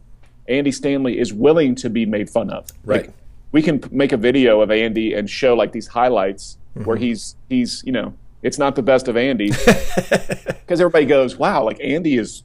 andy 0.49 0.73
stanley 0.73 1.19
is 1.19 1.33
willing 1.33 1.75
to 1.76 1.88
be 1.90 2.05
made 2.07 2.29
fun 2.31 2.50
of 2.50 2.69
Right. 2.85 3.07
Like, 3.07 3.14
we 3.52 3.62
can 3.62 3.83
make 3.90 4.12
a 4.12 4.17
video 4.17 4.61
of 4.61 4.71
andy 4.71 5.14
and 5.14 5.29
show 5.29 5.55
like 5.55 5.73
these 5.73 5.87
highlights 5.87 6.59
where 6.75 6.97
Mm-hmm. 6.97 7.05
he's 7.05 7.37
he's 7.49 7.83
you 7.85 7.93
know 7.93 8.14
it's 8.43 8.59
not 8.59 8.75
the 8.76 8.83
best 8.83 9.07
of 9.09 9.17
andy 9.17 9.50
because 9.50 10.81
everybody 10.81 11.05
goes 11.07 11.37
wow 11.37 11.62
like 11.64 11.79
andy 11.83 12.17
is 12.17 12.43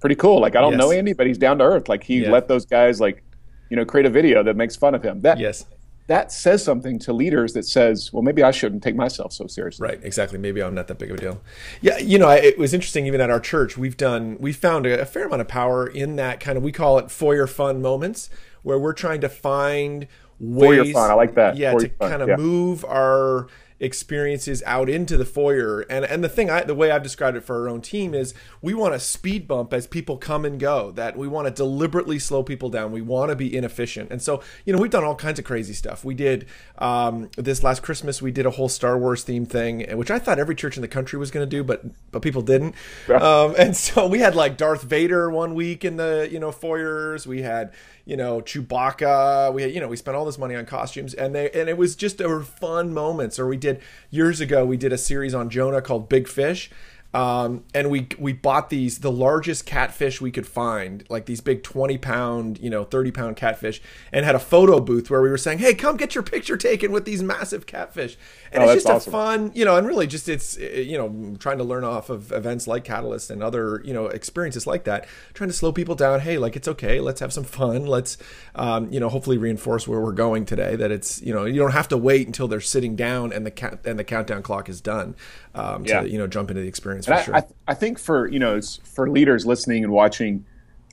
pretty 0.00 0.14
cool 0.16 0.40
like 0.40 0.56
i 0.56 0.60
don't 0.60 0.72
Yes. 0.72 0.80
know 0.80 0.90
andy 0.90 1.12
but 1.12 1.26
he's 1.26 1.38
down 1.38 1.58
to 1.58 1.64
earth 1.64 1.88
like 1.88 2.02
he 2.02 2.20
Yeah. 2.22 2.30
let 2.30 2.48
those 2.48 2.64
guys 2.66 3.00
like 3.00 3.22
you 3.70 3.76
know 3.76 3.84
create 3.84 4.06
a 4.06 4.10
video 4.10 4.42
that 4.42 4.56
makes 4.56 4.74
fun 4.76 4.94
of 4.94 5.02
him 5.02 5.20
that 5.20 5.38
Yes. 5.38 5.66
That 6.08 6.32
says 6.32 6.64
something 6.64 6.98
to 6.98 7.12
leaders 7.12 7.52
that 7.52 7.64
says, 7.64 8.12
well, 8.12 8.22
maybe 8.22 8.42
I 8.42 8.50
shouldn't 8.50 8.82
take 8.82 8.96
myself 8.96 9.32
so 9.32 9.46
seriously. 9.46 9.86
Right, 9.86 10.00
exactly. 10.02 10.38
Maybe 10.38 10.62
I'm 10.62 10.74
not 10.74 10.88
that 10.88 10.98
big 10.98 11.10
of 11.10 11.18
a 11.18 11.20
deal. 11.20 11.42
Yeah, 11.82 11.98
you 11.98 12.18
know, 12.18 12.28
I, 12.28 12.36
it 12.36 12.58
was 12.58 12.74
interesting. 12.74 13.06
Even 13.06 13.20
at 13.20 13.30
our 13.30 13.38
church, 13.40 13.76
we've 13.78 13.96
done, 13.96 14.38
we 14.40 14.52
found 14.52 14.86
a, 14.86 15.02
a 15.02 15.04
fair 15.04 15.26
amount 15.26 15.42
of 15.42 15.48
power 15.48 15.86
in 15.86 16.16
that 16.16 16.40
kind 16.40 16.56
of. 16.56 16.64
We 16.64 16.72
call 16.72 16.98
it 16.98 17.10
foyer 17.10 17.46
fun 17.46 17.82
moments, 17.82 18.30
where 18.62 18.78
we're 18.78 18.94
trying 18.94 19.20
to 19.20 19.28
find 19.28 20.08
ways. 20.40 20.78
Foyer 20.78 20.92
fun, 20.92 21.10
I 21.10 21.14
like 21.14 21.34
that. 21.34 21.56
Yeah, 21.58 21.72
Foyer 21.72 21.80
to 21.80 21.88
fun, 21.90 22.10
kind 22.10 22.22
of 22.22 22.28
yeah. 22.28 22.36
move 22.36 22.84
our 22.86 23.48
experiences 23.80 24.62
out 24.66 24.88
into 24.88 25.16
the 25.16 25.24
foyer. 25.24 25.80
And 25.82 26.04
and 26.04 26.22
the 26.22 26.28
thing, 26.28 26.50
I, 26.50 26.62
the 26.62 26.74
way 26.74 26.90
I've 26.90 27.02
described 27.02 27.36
it 27.36 27.42
for 27.42 27.62
our 27.62 27.68
own 27.68 27.80
team 27.80 28.14
is, 28.14 28.34
we 28.60 28.74
want 28.74 28.94
a 28.94 29.00
speed 29.00 29.46
bump 29.46 29.72
as 29.72 29.86
people 29.86 30.16
come 30.16 30.44
and 30.44 30.58
go. 30.58 30.90
That 30.92 31.16
we 31.16 31.28
want 31.28 31.46
to 31.46 31.52
deliberately 31.52 32.18
slow 32.18 32.42
people 32.42 32.70
down. 32.70 32.92
We 32.92 33.02
want 33.02 33.30
to 33.30 33.36
be 33.36 33.54
inefficient. 33.54 34.10
And 34.10 34.22
so, 34.22 34.42
you 34.64 34.72
know, 34.72 34.78
we've 34.78 34.90
done 34.90 35.04
all 35.04 35.14
kinds 35.14 35.38
of 35.38 35.44
crazy 35.44 35.72
stuff. 35.72 36.04
We 36.04 36.14
did 36.14 36.46
um, 36.78 37.30
this 37.36 37.62
last 37.62 37.82
Christmas. 37.82 38.20
We 38.20 38.32
did 38.32 38.46
a 38.46 38.50
whole 38.50 38.68
Star 38.68 38.98
Wars 38.98 39.22
theme 39.22 39.46
thing, 39.46 39.88
which 39.96 40.10
I 40.10 40.18
thought 40.18 40.38
every 40.38 40.54
church 40.54 40.76
in 40.76 40.82
the 40.82 40.88
country 40.88 41.18
was 41.18 41.30
going 41.30 41.48
to 41.48 41.50
do, 41.50 41.62
but 41.62 41.84
but 42.10 42.22
people 42.22 42.42
didn't. 42.42 42.74
Um, 43.08 43.54
and 43.58 43.76
so 43.76 44.06
we 44.06 44.18
had 44.18 44.34
like 44.34 44.56
Darth 44.56 44.82
Vader 44.82 45.30
one 45.30 45.54
week 45.54 45.84
in 45.84 45.96
the 45.96 46.28
you 46.30 46.40
know 46.40 46.52
foyers. 46.52 47.26
We 47.26 47.42
had 47.42 47.72
you 48.04 48.16
know 48.16 48.40
Chewbacca. 48.40 49.52
We 49.52 49.62
had, 49.62 49.74
you 49.74 49.80
know 49.80 49.88
we 49.88 49.96
spent 49.96 50.16
all 50.16 50.24
this 50.24 50.38
money 50.38 50.56
on 50.56 50.66
costumes, 50.66 51.14
and 51.14 51.34
they 51.34 51.50
and 51.50 51.68
it 51.68 51.76
was 51.76 51.94
just 51.94 52.18
there 52.18 52.28
were 52.28 52.42
fun 52.42 52.92
moments. 52.92 53.38
Or 53.38 53.46
we 53.46 53.56
did 53.56 53.67
years 54.10 54.40
ago. 54.40 54.64
We 54.64 54.76
did 54.76 54.92
a 54.92 54.98
series 54.98 55.34
on 55.34 55.50
Jonah 55.50 55.82
called 55.82 56.08
Big 56.08 56.26
Fish. 56.26 56.70
Um, 57.14 57.64
and 57.72 57.90
we 57.90 58.06
we 58.18 58.34
bought 58.34 58.68
these 58.68 58.98
the 58.98 59.10
largest 59.10 59.64
catfish 59.64 60.20
we 60.20 60.30
could 60.30 60.46
find, 60.46 61.04
like 61.08 61.24
these 61.24 61.40
big 61.40 61.62
twenty 61.62 61.96
pound, 61.96 62.58
you 62.58 62.68
know, 62.68 62.84
thirty 62.84 63.10
pound 63.10 63.36
catfish, 63.36 63.80
and 64.12 64.26
had 64.26 64.34
a 64.34 64.38
photo 64.38 64.78
booth 64.78 65.08
where 65.08 65.22
we 65.22 65.30
were 65.30 65.38
saying, 65.38 65.58
"Hey, 65.58 65.72
come 65.74 65.96
get 65.96 66.14
your 66.14 66.22
picture 66.22 66.58
taken 66.58 66.92
with 66.92 67.06
these 67.06 67.22
massive 67.22 67.64
catfish." 67.64 68.18
And 68.52 68.62
Oh, 68.62 68.66
it's 68.70 68.84
just 68.84 68.86
awesome. 68.86 69.10
a 69.14 69.16
fun, 69.16 69.52
you 69.54 69.64
know, 69.64 69.76
and 69.76 69.86
really 69.86 70.06
just 70.06 70.28
it's 70.28 70.56
uh, 70.58 70.62
you 70.62 70.96
know 70.96 71.36
trying 71.38 71.58
to 71.58 71.64
learn 71.64 71.84
off 71.84 72.10
of 72.10 72.32
events 72.32 72.66
like 72.66 72.84
Catalyst 72.84 73.30
and 73.30 73.42
other 73.42 73.82
you 73.84 73.92
know 73.92 74.06
experiences 74.06 74.66
like 74.66 74.84
that, 74.84 75.06
trying 75.34 75.50
to 75.50 75.54
slow 75.54 75.72
people 75.72 75.94
down. 75.94 76.20
Hey, 76.20 76.38
like 76.38 76.56
it's 76.56 76.68
okay, 76.68 77.00
let's 77.00 77.20
have 77.20 77.32
some 77.32 77.44
fun. 77.44 77.86
Let's 77.86 78.16
um, 78.54 78.90
you 78.92 79.00
know 79.00 79.08
hopefully 79.08 79.38
reinforce 79.38 79.86
where 79.86 80.00
we're 80.00 80.12
going 80.12 80.44
today. 80.44 80.76
That 80.76 80.90
it's 80.90 81.20
you 81.22 81.34
know 81.34 81.44
you 81.44 81.58
don't 81.58 81.72
have 81.72 81.88
to 81.88 81.96
wait 81.96 82.26
until 82.26 82.48
they're 82.48 82.60
sitting 82.60 82.96
down 82.96 83.32
and 83.32 83.44
the 83.44 83.50
count 83.50 83.80
and 83.84 83.98
the 83.98 84.04
countdown 84.04 84.42
clock 84.42 84.68
is 84.68 84.80
done 84.80 85.14
um, 85.54 85.84
Yeah. 85.84 86.00
to 86.02 86.10
you 86.10 86.18
know 86.18 86.26
jump 86.26 86.50
into 86.50 86.62
the 86.62 86.68
experience 86.68 87.06
And 87.06 87.16
for 87.16 87.20
I, 87.20 87.24
sure. 87.24 87.36
I, 87.36 87.72
I 87.72 87.74
think 87.74 87.98
for 87.98 88.28
you 88.28 88.38
know 88.38 88.60
for 88.84 89.08
leaders 89.10 89.44
listening 89.46 89.84
and 89.84 89.92
watching, 89.92 90.44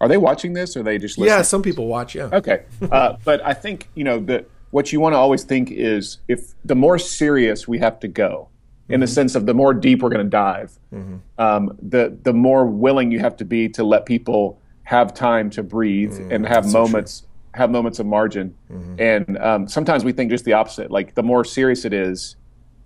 are 0.01 0.07
they 0.07 0.17
watching 0.17 0.53
this 0.53 0.75
or 0.75 0.81
are 0.81 0.83
they 0.83 0.97
just 0.97 1.17
listening? 1.17 1.37
yeah, 1.37 1.41
some 1.41 1.61
people 1.61 1.87
watch. 1.87 2.15
Yeah. 2.15 2.29
Okay, 2.33 2.63
uh, 2.91 3.15
but 3.23 3.43
I 3.45 3.53
think 3.53 3.87
you 3.95 4.03
know 4.03 4.19
that 4.21 4.49
what 4.71 4.91
you 4.91 4.99
want 4.99 5.13
to 5.13 5.17
always 5.17 5.43
think 5.43 5.71
is 5.71 6.19
if 6.27 6.53
the 6.63 6.75
more 6.75 6.97
serious 6.97 7.67
we 7.67 7.79
have 7.79 7.99
to 8.01 8.07
go, 8.07 8.49
in 8.87 8.99
the 8.99 9.05
mm-hmm. 9.05 9.13
sense 9.13 9.35
of 9.35 9.45
the 9.45 9.53
more 9.53 9.73
deep 9.73 10.03
we're 10.03 10.09
going 10.09 10.23
to 10.23 10.29
dive, 10.29 10.77
mm-hmm. 10.93 11.17
um, 11.39 11.75
the 11.81 12.17
the 12.23 12.33
more 12.33 12.65
willing 12.65 13.11
you 13.11 13.19
have 13.19 13.35
to 13.37 13.45
be 13.45 13.67
to 13.69 13.83
let 13.83 14.05
people 14.05 14.59
have 14.83 15.13
time 15.13 15.49
to 15.49 15.63
breathe 15.63 16.13
mm, 16.13 16.31
and 16.31 16.45
have 16.45 16.71
moments 16.71 17.25
have 17.55 17.71
moments 17.71 17.99
of 17.99 18.05
margin. 18.05 18.53
Mm-hmm. 18.71 18.95
And 18.99 19.37
um, 19.39 19.67
sometimes 19.67 20.03
we 20.03 20.11
think 20.11 20.29
just 20.29 20.45
the 20.45 20.53
opposite. 20.53 20.91
Like 20.91 21.15
the 21.15 21.23
more 21.23 21.43
serious 21.43 21.85
it 21.85 21.93
is, 21.93 22.35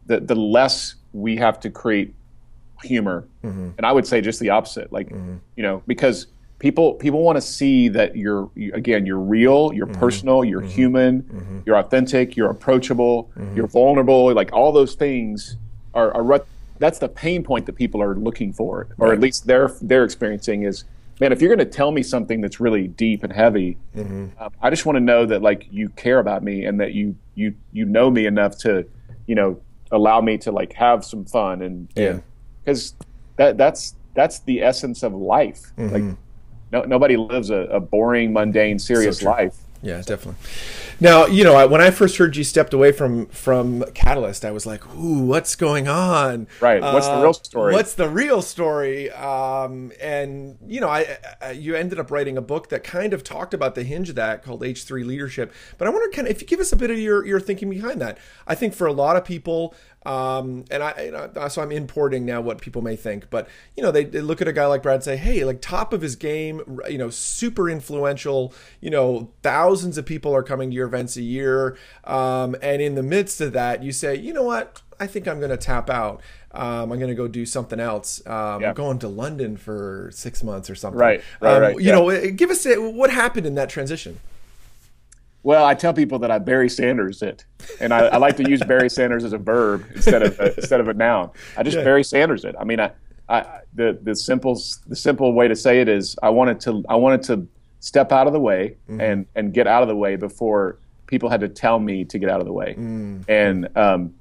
the 0.06 0.20
the 0.20 0.36
less 0.36 0.96
we 1.12 1.36
have 1.38 1.60
to 1.62 1.70
create 1.70 2.14
humor. 2.84 3.28
And 3.78 3.86
I 3.86 3.92
would 3.92 4.08
say 4.08 4.22
just 4.22 4.40
the 4.40 4.52
opposite. 4.52 4.94
Like 4.94 5.10
you 5.56 5.64
know 5.64 5.84
because 5.86 6.28
people 6.60 6.94
people 6.96 7.24
want 7.24 7.38
to 7.38 7.42
see 7.42 7.88
that 7.88 8.16
you're 8.16 8.50
again 8.74 9.06
you're 9.06 9.20
real 9.20 9.72
you're 9.74 9.88
mm-hmm. 9.88 10.00
personal 10.00 10.44
you're 10.44 10.62
mm-hmm. 10.62 10.70
human 10.70 11.24
mm-hmm. 11.24 11.60
you're 11.66 11.78
authentic 11.78 12.36
you're 12.36 12.50
approachable 12.50 13.32
you're 13.56 13.68
vulnerable 13.68 14.34
like 14.34 14.52
all 14.54 14.72
those 14.72 14.96
things 14.96 15.56
are, 15.94 16.14
are 16.14 16.46
that's 16.78 17.00
the 17.00 17.10
pain 17.10 17.44
point 17.44 17.66
that 17.66 17.74
people 17.74 18.02
are 18.02 18.16
looking 18.16 18.54
for 18.54 18.88
or 18.98 19.14
at 19.14 19.20
least 19.20 19.48
they're 19.48 19.72
they're 19.82 20.04
experiencing 20.04 20.64
is 20.64 20.84
man 21.20 21.32
if 21.32 21.42
you're 21.42 21.54
going 21.54 21.66
to 21.66 21.74
tell 21.74 21.92
me 21.92 22.04
something 22.04 22.42
that's 22.42 22.60
really 22.60 22.88
deep 22.90 23.24
and 23.24 23.32
heavy 23.32 23.78
um, 24.40 24.52
i 24.62 24.70
just 24.70 24.86
want 24.86 24.96
to 24.98 25.02
know 25.02 25.26
that 25.26 25.42
like 25.42 25.66
you 25.72 25.90
care 25.90 26.20
about 26.20 26.44
me 26.44 26.66
and 26.66 26.80
that 26.80 26.94
you 26.94 27.16
you 27.36 27.56
you 27.72 27.86
know 27.86 28.12
me 28.12 28.26
enough 28.26 28.58
to 28.58 28.86
you 29.28 29.36
know 29.36 29.60
allow 29.92 30.22
me 30.22 30.38
to 30.38 30.52
like 30.52 30.74
have 30.74 31.04
some 31.04 31.26
fun 31.26 31.62
and 31.62 31.88
Yeah. 31.96 32.20
because 32.64 32.94
that 33.38 33.58
that's 33.58 33.96
that's 34.14 34.40
the 34.40 34.62
essence 34.62 35.04
of 35.04 35.14
life. 35.14 35.72
Like 35.92 36.18
no, 36.72 36.84
nobody 36.84 37.18
lives 37.18 37.50
a, 37.50 37.62
a 37.68 37.80
boring, 37.80 38.34
mundane, 38.34 38.80
serious 38.80 39.20
So 39.20 39.30
life. 39.30 39.56
Yeah, 39.82 40.02
definitely. 40.02 40.36
Now, 41.00 41.26
you 41.28 41.46
know, 41.46 41.66
when 41.70 41.80
I 41.80 41.90
first 41.92 42.18
heard 42.18 42.36
you 42.36 42.44
stepped 42.44 42.74
away 42.74 42.92
from 42.92 43.28
from 43.28 43.86
Catalyst, 43.94 44.44
I 44.44 44.52
was 44.52 44.66
like, 44.66 44.86
"Ooh, 44.94 45.20
what's 45.20 45.56
going 45.56 45.88
on?" 45.88 46.48
Right. 46.60 46.82
What's 46.82 47.08
uh, 47.08 47.16
the 47.16 47.22
real 47.22 47.34
story? 47.34 47.74
What's 47.74 47.94
the 47.94 48.10
real 48.10 48.42
story? 48.42 49.10
Um, 49.12 49.94
and 50.02 50.58
you 50.68 50.82
know, 50.82 50.90
I, 50.90 51.18
I, 51.42 51.52
you 51.52 51.76
ended 51.76 52.00
up 52.00 52.12
writing 52.12 52.38
a 52.38 52.42
book 52.42 52.68
that 52.70 52.84
kind 52.84 53.14
of 53.14 53.24
talked 53.24 53.54
about 53.54 53.76
the 53.76 53.84
hinge 53.84 54.10
of 54.10 54.16
that 54.16 54.44
called 54.44 54.62
H 54.62 54.84
three 54.84 55.06
Leadership. 55.06 55.54
But 55.78 55.88
I 55.88 55.92
wonder, 55.92 56.10
kind 56.10 56.28
of, 56.28 56.36
if 56.36 56.42
you 56.42 56.48
give 56.48 56.60
us 56.60 56.74
a 56.74 56.76
bit 56.76 56.92
of 56.92 57.00
your 57.00 57.26
your 57.26 57.40
thinking 57.40 57.70
behind 57.70 58.02
that. 58.02 58.18
I 58.46 58.56
think 58.56 58.74
for 58.74 58.86
a 58.86 58.94
lot 58.94 59.16
of 59.16 59.24
people, 59.24 59.74
um, 60.06 60.64
and 60.72 60.82
I, 60.82 61.04
you 61.04 61.12
know, 61.12 61.48
so 61.50 61.62
I'm 61.62 61.72
importing 61.72 62.26
now 62.26 62.40
what 62.40 62.62
people 62.62 62.82
may 62.82 62.96
think, 62.96 63.30
but 63.30 63.50
you 63.76 63.84
know, 63.84 63.92
they, 63.92 64.06
they, 64.06 64.22
look 64.22 64.42
at 64.42 64.48
a 64.48 64.54
guy 64.54 64.66
like 64.66 64.82
Brad 64.82 64.96
and 64.96 65.04
say, 65.04 65.18
hey, 65.18 65.44
like 65.44 65.62
top 65.62 65.92
of 65.92 66.02
his 66.02 66.16
game, 66.16 66.62
you 66.90 66.98
know, 66.98 67.10
super 67.10 67.70
influential, 67.70 68.54
you 68.80 68.90
know, 68.90 69.30
thousands 69.44 69.98
of 69.98 70.06
people 70.06 70.34
are 70.34 70.44
coming 70.44 70.70
to 70.70 70.76
your 70.76 70.88
events 70.88 71.18
a 71.18 71.22
year. 71.22 71.78
Um, 72.06 72.56
and 72.62 72.82
in 72.82 72.96
the 72.96 73.04
midst 73.04 73.42
of 73.42 73.52
that, 73.54 73.84
you 73.84 73.92
say, 73.92 74.16
you 74.16 74.32
know 74.32 74.44
what? 74.44 74.82
I 75.02 75.08
think 75.08 75.28
I'm 75.28 75.40
going 75.40 75.52
to 75.52 75.58
tap 75.58 75.90
out. 75.90 76.22
Um, 76.52 76.92
I'm 76.92 77.00
going 77.00 77.10
to 77.10 77.16
go 77.16 77.28
do 77.28 77.46
something 77.46 77.80
else. 77.80 78.26
Um, 78.26 78.62
yeah. 78.62 78.70
I'm 78.70 78.74
going 78.74 79.00
to 79.00 79.08
London 79.08 79.58
for 79.58 80.10
six 80.14 80.44
months 80.44 80.70
or 80.70 80.76
something. 80.76 81.00
Right. 81.00 81.22
right, 81.42 81.56
um, 81.56 81.62
right 81.62 81.76
you 81.76 81.82
yeah. 81.82 81.92
know, 81.92 82.32
give 82.32 82.50
us 82.50 82.66
a, 82.66 82.78
what 82.78 83.12
happened 83.12 83.46
in 83.46 83.56
that 83.56 83.70
transition. 83.70 84.20
Well, 85.42 85.66
I 85.66 85.74
tell 85.74 85.94
people 85.94 86.20
that 86.20 86.32
I 86.32 86.38
Barry 86.38 86.70
Sanders 86.70 87.22
it, 87.22 87.46
and 87.80 87.94
I, 87.94 88.08
I 88.08 88.18
like 88.18 88.36
to 88.38 88.50
use 88.50 88.62
Barry 88.62 88.90
Sanders 88.90 89.24
as 89.24 89.34
a 89.34 89.38
verb 89.38 89.86
instead 89.96 90.22
of 90.22 90.40
a, 90.40 90.56
instead 90.58 90.82
of 90.82 90.90
a 90.90 90.94
noun. 90.94 91.32
I 91.56 91.64
just 91.64 91.78
yeah. 91.78 91.84
Barry 91.84 92.04
Sanders 92.04 92.44
it. 92.44 92.56
I 92.60 92.66
mean, 92.66 92.80
I, 92.80 92.92
I, 93.30 93.62
the 93.74 93.98
the 94.02 94.16
simple 94.16 94.60
the 94.88 94.96
simple 94.96 95.34
way 95.34 95.48
to 95.48 95.56
say 95.56 95.80
it 95.80 95.88
is 95.88 96.18
I 96.22 96.30
wanted 96.30 96.60
to 96.62 96.84
I 96.90 96.96
wanted 96.96 97.24
to 97.24 97.48
step 97.80 98.12
out 98.12 98.28
of 98.28 98.34
the 98.34 98.40
way 98.40 98.76
mm-hmm. 98.90 99.00
and 99.00 99.26
and 99.36 99.54
get 99.54 99.66
out 99.68 99.82
of 99.82 99.88
the 99.88 99.96
way 99.96 100.16
before 100.18 100.80
people 101.08 101.30
had 101.30 101.40
to 101.42 101.48
tell 101.50 101.80
me 101.80 102.06
to 102.06 102.20
get 102.20 102.30
out 102.30 102.40
of 102.40 102.46
the 102.46 102.54
way. 102.54 102.72
Mm-hmm. 102.78 103.22
And 103.28 103.78
um, 103.78 104.14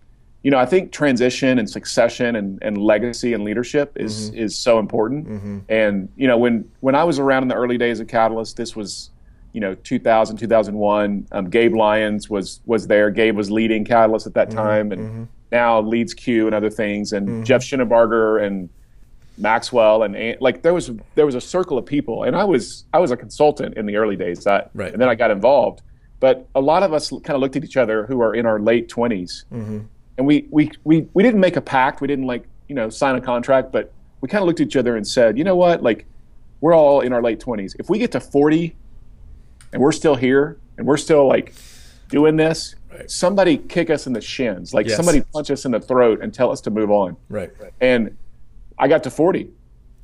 you 0.42 0.50
know, 0.50 0.58
I 0.58 0.66
think 0.66 0.92
transition 0.92 1.58
and 1.58 1.68
succession 1.68 2.36
and, 2.36 2.58
and 2.62 2.78
legacy 2.78 3.32
and 3.32 3.44
leadership 3.44 3.92
is 3.96 4.30
mm-hmm. 4.30 4.38
is 4.38 4.56
so 4.56 4.78
important. 4.78 5.28
Mm-hmm. 5.28 5.58
And 5.68 6.08
you 6.16 6.28
know, 6.28 6.38
when 6.38 6.70
when 6.80 6.94
I 6.94 7.04
was 7.04 7.18
around 7.18 7.42
in 7.42 7.48
the 7.48 7.56
early 7.56 7.76
days 7.76 7.98
of 8.00 8.08
Catalyst, 8.08 8.56
this 8.56 8.76
was 8.76 9.10
you 9.58 9.60
know 9.60 9.74
2000 9.74 10.36
2001 10.36 11.26
um, 11.32 11.50
gabe 11.50 11.74
lyons 11.74 12.30
was 12.30 12.60
was 12.64 12.86
there. 12.86 13.10
Gabe 13.10 13.34
was 13.34 13.50
leading 13.50 13.84
catalyst 13.84 14.24
at 14.24 14.34
that 14.34 14.50
mm-hmm, 14.50 14.56
time 14.56 14.92
and 14.92 15.02
mm-hmm. 15.02 15.24
now 15.50 15.80
leads 15.80 16.14
q 16.14 16.46
and 16.46 16.54
other 16.54 16.70
things. 16.70 17.12
And 17.12 17.26
mm-hmm. 17.26 17.42
jeff 17.42 17.62
Shinabarger 17.62 18.40
and 18.46 18.68
maxwell 19.36 20.04
and 20.04 20.36
like 20.40 20.62
there 20.62 20.74
was 20.74 20.92
there 21.16 21.26
was 21.26 21.34
a 21.34 21.40
circle 21.40 21.76
of 21.76 21.84
people. 21.84 22.22
And 22.22 22.36
i 22.36 22.44
was 22.44 22.84
i 22.92 23.00
was 23.00 23.10
a 23.10 23.16
consultant 23.16 23.76
in 23.76 23.84
the 23.84 23.96
early 23.96 24.14
days. 24.14 24.44
That, 24.44 24.70
right. 24.74 24.92
and 24.92 25.02
then 25.02 25.08
i 25.08 25.16
got 25.16 25.32
involved. 25.32 25.82
But 26.20 26.46
a 26.54 26.60
lot 26.60 26.84
of 26.84 26.92
us 26.92 27.10
kind 27.10 27.30
of 27.30 27.40
looked 27.40 27.56
at 27.56 27.64
each 27.64 27.76
other 27.76 28.06
who 28.06 28.20
are 28.20 28.36
in 28.36 28.46
our 28.46 28.60
late 28.60 28.88
20s 28.88 29.44
mm-hmm. 29.52 29.80
and 30.18 30.24
we, 30.24 30.46
we 30.52 30.70
we 30.84 31.08
we 31.14 31.24
didn't 31.24 31.40
make 31.40 31.56
a 31.56 31.60
pact. 31.60 32.00
We 32.00 32.06
didn't 32.06 32.28
like 32.28 32.44
you 32.68 32.76
know 32.76 32.90
sign 32.90 33.16
a 33.16 33.20
contract. 33.20 33.72
But 33.72 33.92
we 34.20 34.28
kind 34.28 34.40
of 34.40 34.46
looked 34.46 34.60
at 34.60 34.68
each 34.68 34.76
other 34.76 34.96
and 34.96 35.04
said 35.04 35.36
you 35.36 35.42
know 35.42 35.56
what? 35.56 35.82
Like 35.82 36.06
we're 36.60 36.76
all 36.76 37.00
in 37.00 37.12
our 37.12 37.22
late 37.22 37.40
20s 37.40 37.74
if 37.80 37.90
we 37.90 37.98
get 37.98 38.12
to 38.12 38.20
40 38.20 38.76
and 39.72 39.82
we're 39.82 39.92
still 39.92 40.14
here 40.14 40.58
and 40.76 40.86
we're 40.86 40.96
still 40.96 41.26
like 41.26 41.54
doing 42.08 42.36
this, 42.36 42.74
right. 42.90 43.10
somebody 43.10 43.56
kick 43.56 43.90
us 43.90 44.06
in 44.06 44.12
the 44.12 44.20
shins, 44.20 44.72
like 44.72 44.86
yes. 44.86 44.96
somebody 44.96 45.20
punch 45.32 45.50
us 45.50 45.64
in 45.64 45.72
the 45.72 45.80
throat 45.80 46.20
and 46.22 46.32
tell 46.32 46.50
us 46.50 46.60
to 46.62 46.70
move 46.70 46.90
on. 46.90 47.16
Right. 47.28 47.50
And 47.80 48.16
I 48.78 48.88
got 48.88 49.02
to 49.04 49.10
40. 49.10 49.50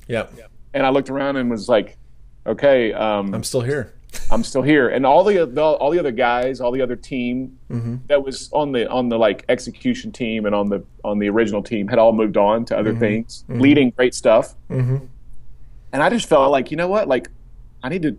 Yeah. 0.07 0.27
And 0.73 0.85
I 0.85 0.89
looked 0.89 1.09
around 1.09 1.37
and 1.37 1.49
was 1.49 1.69
like, 1.69 1.97
okay, 2.45 2.93
um, 2.93 3.33
I'm 3.33 3.43
still 3.43 3.61
here. 3.61 3.93
I'm 4.31 4.43
still 4.43 4.61
here, 4.61 4.87
and 4.89 5.05
all 5.05 5.25
the, 5.25 5.45
the, 5.45 5.61
all 5.61 5.91
the 5.91 5.99
other 5.99 6.11
guys, 6.11 6.61
all 6.61 6.71
the 6.71 6.81
other 6.81 6.95
team 6.95 7.59
mm-hmm. 7.69 7.97
that 8.07 8.23
was 8.23 8.49
on 8.53 8.71
the 8.71 8.89
on 8.89 9.09
the 9.09 9.17
like 9.17 9.43
execution 9.49 10.11
team 10.11 10.45
and 10.45 10.55
on 10.55 10.69
the 10.69 10.83
on 11.03 11.19
the 11.19 11.29
original 11.29 11.61
team 11.61 11.87
had 11.87 11.99
all 11.99 12.13
moved 12.13 12.37
on 12.37 12.63
to 12.65 12.77
other 12.77 12.91
mm-hmm. 12.91 12.99
things, 12.99 13.43
mm-hmm. 13.49 13.59
leading 13.59 13.89
great 13.89 14.15
stuff. 14.15 14.55
Mm-hmm. 14.69 15.05
And 15.91 16.03
I 16.03 16.09
just 16.09 16.27
felt 16.27 16.49
like, 16.51 16.71
you 16.71 16.77
know 16.77 16.87
what, 16.87 17.07
like 17.07 17.29
I 17.83 17.89
need 17.89 18.03
to 18.03 18.17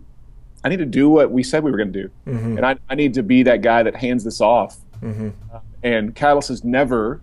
I 0.63 0.69
need 0.69 0.77
to 0.77 0.85
do 0.85 1.09
what 1.09 1.31
we 1.31 1.43
said 1.43 1.63
we 1.63 1.71
were 1.71 1.77
going 1.77 1.93
to 1.93 2.03
do, 2.03 2.09
mm-hmm. 2.25 2.57
and 2.57 2.65
I, 2.65 2.77
I 2.89 2.95
need 2.95 3.13
to 3.15 3.23
be 3.23 3.43
that 3.43 3.61
guy 3.61 3.83
that 3.83 3.95
hands 3.95 4.23
this 4.23 4.41
off. 4.41 4.77
Mm-hmm. 5.01 5.29
Uh, 5.53 5.59
and 5.83 6.15
Catalyst 6.15 6.49
has 6.49 6.63
never, 6.63 7.21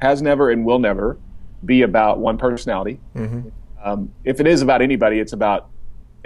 has 0.00 0.22
never, 0.22 0.50
and 0.50 0.64
will 0.64 0.78
never 0.78 1.18
be 1.64 1.82
about 1.82 2.18
one 2.18 2.38
personality. 2.38 3.00
Mm-hmm. 3.14 3.48
Um, 3.82 4.12
if 4.24 4.40
it 4.40 4.46
is 4.46 4.62
about 4.62 4.82
anybody, 4.82 5.18
it's 5.20 5.32
about 5.32 5.70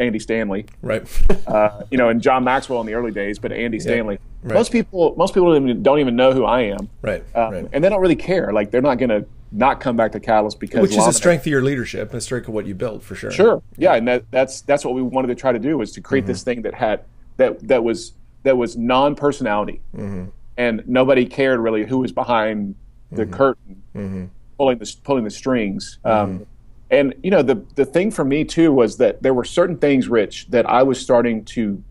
Andy 0.00 0.18
Stanley, 0.18 0.66
right? 0.82 1.06
uh, 1.46 1.82
you 1.90 1.98
know, 1.98 2.08
and 2.08 2.20
John 2.20 2.42
Maxwell 2.42 2.80
in 2.80 2.86
the 2.86 2.94
early 2.94 3.12
days, 3.12 3.38
but 3.38 3.52
Andy 3.52 3.78
Stanley. 3.78 4.18
Right. 4.42 4.54
Most 4.54 4.72
people, 4.72 5.14
most 5.16 5.34
people 5.34 5.52
don't 5.52 5.68
even, 5.68 5.82
don't 5.82 5.98
even 6.00 6.16
know 6.16 6.32
who 6.32 6.44
I 6.44 6.62
am, 6.62 6.88
right? 7.02 7.22
Um, 7.36 7.52
right. 7.52 7.68
And 7.72 7.84
they 7.84 7.88
don't 7.90 8.00
really 8.00 8.16
care. 8.16 8.52
Like 8.52 8.70
they're 8.70 8.80
not 8.80 8.96
going 8.96 9.10
to 9.10 9.26
not 9.52 9.80
come 9.80 9.96
back 9.96 10.12
to 10.12 10.20
Catalyst 10.20 10.58
because 10.58 10.80
which 10.80 10.96
is 10.96 11.06
a 11.06 11.12
strength 11.12 11.42
of 11.42 11.48
your 11.48 11.62
leadership, 11.62 12.14
a 12.14 12.20
strength 12.20 12.48
of 12.48 12.54
what 12.54 12.66
you 12.66 12.74
built 12.74 13.02
for 13.02 13.14
sure. 13.14 13.30
Sure, 13.30 13.62
yeah, 13.76 13.94
and 13.94 14.08
that, 14.08 14.24
that's 14.30 14.62
that's 14.62 14.84
what 14.84 14.94
we 14.94 15.02
wanted 15.02 15.28
to 15.28 15.34
try 15.34 15.52
to 15.52 15.58
do 15.58 15.76
was 15.76 15.92
to 15.92 16.00
create 16.00 16.22
mm-hmm. 16.22 16.28
this 16.28 16.42
thing 16.42 16.62
that 16.62 16.74
had 16.74 17.04
that 17.36 17.66
that 17.68 17.84
was 17.84 18.14
that 18.44 18.56
was 18.56 18.76
non 18.76 19.14
personality, 19.14 19.80
mm-hmm. 19.94 20.26
and 20.56 20.82
nobody 20.86 21.26
cared 21.26 21.60
really 21.60 21.84
who 21.84 21.98
was 21.98 22.12
behind 22.12 22.74
the 23.12 23.24
mm-hmm. 23.24 23.34
curtain, 23.34 23.82
mm-hmm. 23.94 24.24
pulling 24.56 24.78
the 24.78 24.96
pulling 25.02 25.24
the 25.24 25.30
strings. 25.30 25.98
Um, 26.04 26.12
mm-hmm. 26.12 26.44
And 26.90 27.14
you 27.22 27.30
know 27.30 27.42
the 27.42 27.64
the 27.74 27.84
thing 27.84 28.10
for 28.10 28.24
me 28.24 28.44
too 28.44 28.72
was 28.72 28.96
that 28.98 29.22
there 29.22 29.34
were 29.34 29.44
certain 29.44 29.78
things, 29.78 30.08
Rich, 30.08 30.48
that 30.50 30.68
I 30.68 30.82
was 30.82 31.00
starting 31.00 31.44
to 31.46 31.82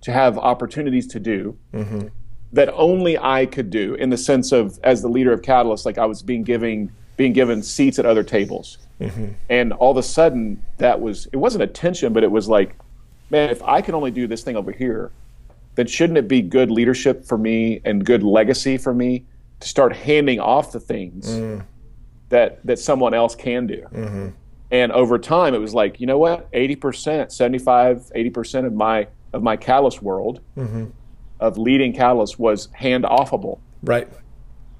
to 0.00 0.12
have 0.12 0.38
opportunities 0.38 1.06
to 1.08 1.20
do 1.20 1.58
mm-hmm 1.72 2.08
that 2.52 2.72
only 2.74 3.18
I 3.18 3.46
could 3.46 3.70
do 3.70 3.94
in 3.94 4.10
the 4.10 4.16
sense 4.16 4.52
of 4.52 4.78
as 4.82 5.02
the 5.02 5.08
leader 5.08 5.32
of 5.32 5.42
Catalyst, 5.42 5.84
like 5.84 5.98
I 5.98 6.06
was 6.06 6.22
being 6.22 6.42
giving 6.42 6.90
being 7.16 7.32
given 7.32 7.62
seats 7.62 7.98
at 7.98 8.06
other 8.06 8.22
tables. 8.22 8.78
Mm-hmm. 9.00 9.30
And 9.48 9.72
all 9.72 9.90
of 9.90 9.96
a 9.96 10.02
sudden 10.02 10.64
that 10.78 11.00
was 11.00 11.26
it 11.32 11.36
wasn't 11.36 11.64
attention, 11.64 12.12
but 12.12 12.22
it 12.22 12.30
was 12.30 12.48
like, 12.48 12.76
man, 13.30 13.50
if 13.50 13.62
I 13.62 13.80
can 13.80 13.94
only 13.94 14.10
do 14.10 14.26
this 14.26 14.42
thing 14.42 14.56
over 14.56 14.72
here, 14.72 15.10
then 15.74 15.86
shouldn't 15.86 16.18
it 16.18 16.28
be 16.28 16.40
good 16.40 16.70
leadership 16.70 17.24
for 17.24 17.36
me 17.36 17.80
and 17.84 18.04
good 18.04 18.22
legacy 18.22 18.78
for 18.78 18.94
me 18.94 19.24
to 19.60 19.68
start 19.68 19.94
handing 19.94 20.40
off 20.40 20.72
the 20.72 20.80
things 20.80 21.28
mm. 21.28 21.62
That 22.28 22.64
that 22.64 22.78
someone 22.78 23.14
else 23.14 23.34
can 23.34 23.66
do? 23.66 23.86
Mm-hmm. 23.92 24.28
And 24.70 24.92
over 24.92 25.18
time 25.18 25.54
it 25.54 25.58
was 25.58 25.72
like, 25.72 25.98
you 25.98 26.06
know 26.06 26.18
what? 26.18 26.52
80%, 26.52 27.32
75, 27.32 28.10
80% 28.14 28.66
of 28.66 28.74
my 28.74 29.08
of 29.32 29.42
my 29.42 29.56
Catalyst 29.56 30.02
world 30.02 30.40
mm-hmm 30.56 30.86
of 31.40 31.58
leading 31.58 31.92
Catalyst 31.92 32.38
was 32.38 32.68
hand 32.72 33.04
offable. 33.04 33.58
Right. 33.82 34.08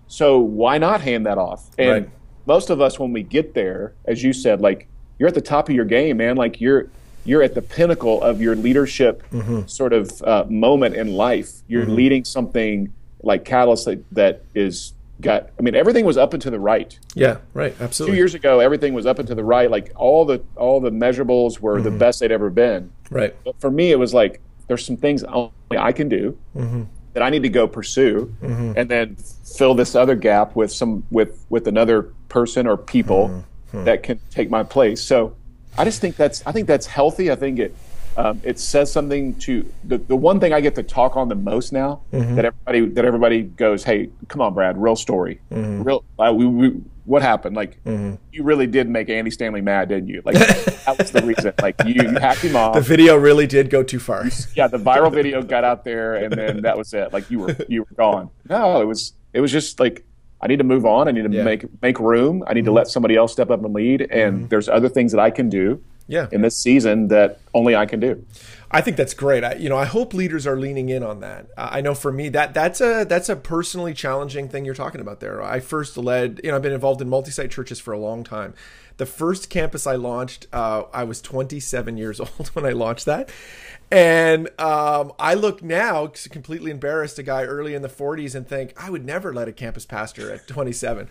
So 0.07 0.39
why 0.39 0.79
not 0.79 1.01
hand 1.01 1.27
that 1.27 1.39
off? 1.39 1.71
And 1.79 1.91
right. 1.91 2.11
most 2.47 2.71
of 2.71 2.81
us, 2.81 2.99
when 2.99 3.13
we 3.13 3.23
get 3.23 3.55
there, 3.55 3.95
as 4.07 4.23
you 4.23 4.33
said, 4.33 4.61
like 4.61 4.89
you're 5.19 5.29
at 5.29 5.35
the 5.35 5.41
top 5.41 5.69
of 5.69 5.75
your 5.75 5.85
game, 5.85 6.17
man. 6.19 6.37
Like 6.37 6.61
you're 6.61 6.89
you're 7.25 7.43
at 7.43 7.55
the 7.55 7.63
pinnacle 7.63 8.23
of 8.23 8.41
your 8.41 8.57
leadership 8.57 9.23
mm-hmm. 9.31 9.67
sort 9.67 9.93
of 9.93 10.23
uh, 10.23 10.47
moment 10.49 10.95
in 10.95 11.13
life. 11.15 11.51
You're 11.69 11.83
mm-hmm. 11.83 11.95
leading 11.95 12.25
something 12.25 12.93
like 13.23 13.45
Catalyst 13.45 13.85
that, 13.85 14.11
that 14.13 14.43
is 14.55 14.95
got. 15.21 15.51
I 15.59 15.63
mean, 15.63 15.75
everything 15.75 16.05
was 16.05 16.17
up 16.17 16.33
and 16.33 16.43
to 16.43 16.51
the 16.51 16.61
right. 16.61 16.99
Yeah, 17.15 17.39
right. 17.55 17.75
Absolutely. 17.81 18.15
Two 18.15 18.19
years 18.19 18.35
ago, 18.35 18.61
everything 18.61 18.95
was 18.95 19.07
up 19.07 19.19
and 19.19 19.29
to 19.29 19.35
the 19.35 19.45
right. 19.45 19.71
Like 19.71 19.93
all 19.97 20.25
the 20.25 20.43
all 20.57 20.81
the 20.81 20.91
measurables 20.91 21.61
were 21.61 21.77
mm-hmm. 21.77 21.85
the 21.85 21.91
best 21.91 22.21
they'd 22.21 22.33
ever 22.33 22.51
been. 22.51 22.93
Right. 23.11 23.35
But 23.45 23.61
for 23.61 23.71
me, 23.71 23.91
it 23.91 23.99
was 23.99 24.15
like 24.15 24.41
there's 24.67 24.85
some 24.85 24.97
things 24.97 25.25
only 25.25 25.53
I 25.77 25.93
can 25.93 26.09
do 26.09 26.39
mm-hmm. 26.57 26.85
that 27.15 27.23
I 27.23 27.31
need 27.31 27.43
to 27.43 27.49
go 27.49 27.67
pursue, 27.67 28.35
mm-hmm. 28.43 28.73
and 28.77 28.89
then 28.89 29.17
fill 29.57 29.75
this 29.75 29.95
other 29.95 30.15
gap 30.15 30.57
with 30.57 30.73
some 30.73 31.05
with 31.11 31.45
with 31.49 31.67
another 31.67 32.13
person 32.29 32.67
or 32.67 32.77
people 32.77 33.29
mm-hmm. 33.29 33.85
that 33.85 34.03
can 34.03 34.21
take 34.31 34.51
my 34.51 34.63
place. 34.63 35.03
So 35.03 35.35
I 35.77 35.85
just 35.85 36.01
think 36.01 36.17
that's 36.17 36.47
I 36.47 36.53
think 36.53 36.67
that's 36.67 36.87
healthy. 36.87 37.31
I 37.31 37.37
think 37.37 37.59
it 37.59 37.75
um, 38.19 38.41
it 38.43 38.59
says 38.59 38.91
something 38.91 39.37
to 39.37 39.65
the, 39.85 39.97
the 39.97 40.17
one 40.17 40.41
thing 40.41 40.53
I 40.53 40.61
get 40.61 40.75
to 40.75 40.83
talk 40.83 41.17
on 41.17 41.29
the 41.29 41.37
most 41.37 41.73
now 41.73 42.01
mm-hmm. 42.13 42.35
that 42.35 42.45
everybody 42.45 42.87
that 42.87 43.05
everybody 43.05 43.43
goes, 43.43 43.85
hey, 43.85 44.11
come 44.27 44.41
on, 44.41 44.55
Brad, 44.55 44.77
real 44.77 44.97
story, 44.97 45.41
mm-hmm. 45.53 45.85
real. 45.85 46.05
Uh, 46.19 46.33
we, 46.35 46.47
we, 46.47 46.69
what 47.05 47.23
happened? 47.23 47.55
Like, 47.55 47.83
mm-hmm. 47.85 48.17
you 48.33 48.43
really 48.43 48.67
did 48.67 48.89
make 48.89 49.09
Andy 49.09 49.31
Stanley 49.31 49.61
mad, 49.61 49.89
didn't 49.89 50.09
you? 50.09 50.21
Like, 50.25 50.35
that 50.35 50.97
was 50.99 51.13
the 51.13 51.23
reason. 51.23 51.53
Like, 51.63 51.77
you, 51.87 51.95
you 51.95 52.09
hacked 52.19 52.41
him 52.41 52.57
off. 52.57 52.75
The 52.75 52.81
video 52.81 53.17
really 53.17 53.47
did 53.47 53.71
go 53.71 53.85
too 53.85 54.01
far. 54.01 54.27
yeah, 54.57 54.67
the 54.67 54.79
viral 54.79 55.15
video 55.15 55.41
got 55.41 55.63
out 55.63 55.85
there, 55.85 56.17
and 56.17 56.33
then 56.33 56.63
that 56.63 56.77
was 56.77 56.93
it. 56.93 57.13
Like, 57.13 57.31
you 57.31 57.39
were 57.39 57.57
you 57.69 57.83
were 57.83 57.97
gone. 57.97 58.31
No, 58.51 58.83
it 58.83 58.85
was 58.85 59.13
it 59.33 59.41
was 59.41 59.53
just 59.53 59.79
like 59.79 60.05
I 60.41 60.49
need 60.49 60.59
to 60.59 60.65
move 60.65 60.85
on. 60.85 61.07
I 61.07 61.13
need 61.13 61.23
to 61.23 61.31
yeah. 61.31 61.45
make 61.45 61.67
make 61.83 62.01
room. 62.01 62.43
I 62.49 62.53
need 62.53 62.65
to 62.65 62.71
mm-hmm. 62.71 62.79
let 62.79 62.89
somebody 62.89 63.15
else 63.15 63.33
step 63.33 63.51
up 63.51 63.65
and 63.65 63.73
lead. 63.73 64.01
And 64.03 64.39
mm-hmm. 64.39 64.49
there's 64.49 64.69
other 64.69 64.89
things 64.89 65.13
that 65.13 65.21
I 65.21 65.31
can 65.31 65.49
do 65.49 65.81
yeah. 66.09 66.27
in 66.33 66.41
this 66.43 66.59
season 66.59 67.09
that 67.09 67.39
only 67.55 67.77
I 67.77 67.87
can 67.87 68.01
do. 68.01 68.25
I 68.71 68.81
think 68.81 68.97
that's 68.97 69.15
great. 69.15 69.45
I, 69.45 69.55
you 69.55 69.69
know, 69.69 69.77
I 69.77 69.87
hope 69.87 70.13
leaders 70.13 70.47
are 70.47 70.59
leaning 70.59 70.89
in 70.89 71.03
on 71.03 71.21
that. 71.21 71.47
I 71.57 71.81
know 71.81 71.95
for 71.95 72.13
me 72.13 72.29
that 72.31 72.53
that's 72.53 72.81
a 72.81 73.05
that's 73.05 73.29
a 73.29 73.37
personally 73.37 73.95
challenging 73.95 74.49
thing 74.49 74.65
you're 74.65 74.75
talking 74.75 75.01
about 75.01 75.21
there. 75.21 75.43
I 75.43 75.61
first 75.61 75.97
led, 75.97 76.41
you 76.43 76.51
know, 76.51 76.57
I've 76.57 76.63
been 76.63 76.73
involved 76.73 77.01
in 77.01 77.09
multi-site 77.09 77.51
churches 77.51 77.79
for 77.79 77.93
a 77.93 77.99
long 77.99 78.25
time. 78.25 78.55
The 78.99 79.07
first 79.07 79.49
campus 79.49 79.87
I 79.87 79.95
launched, 79.95 80.49
uh, 80.53 80.83
I 80.93 81.05
was 81.05 81.23
27 81.23 81.97
years 81.97 82.21
old 82.21 82.49
when 82.49 82.67
I 82.67 82.71
launched 82.71 83.07
that, 83.07 83.31
and 83.91 84.49
um, 84.61 85.13
I 85.19 85.33
look 85.33 85.63
now 85.63 86.09
completely 86.31 86.71
embarrassed, 86.71 87.19
a 87.19 87.23
guy 87.23 87.45
early 87.45 87.75
in 87.75 87.81
the 87.81 87.89
40s, 87.89 88.35
and 88.35 88.47
think 88.47 88.75
I 88.77 88.91
would 88.91 89.05
never 89.05 89.33
let 89.33 89.49
a 89.49 89.53
campus 89.53 89.87
pastor 89.87 90.31
at 90.31 90.47
27. 90.47 91.09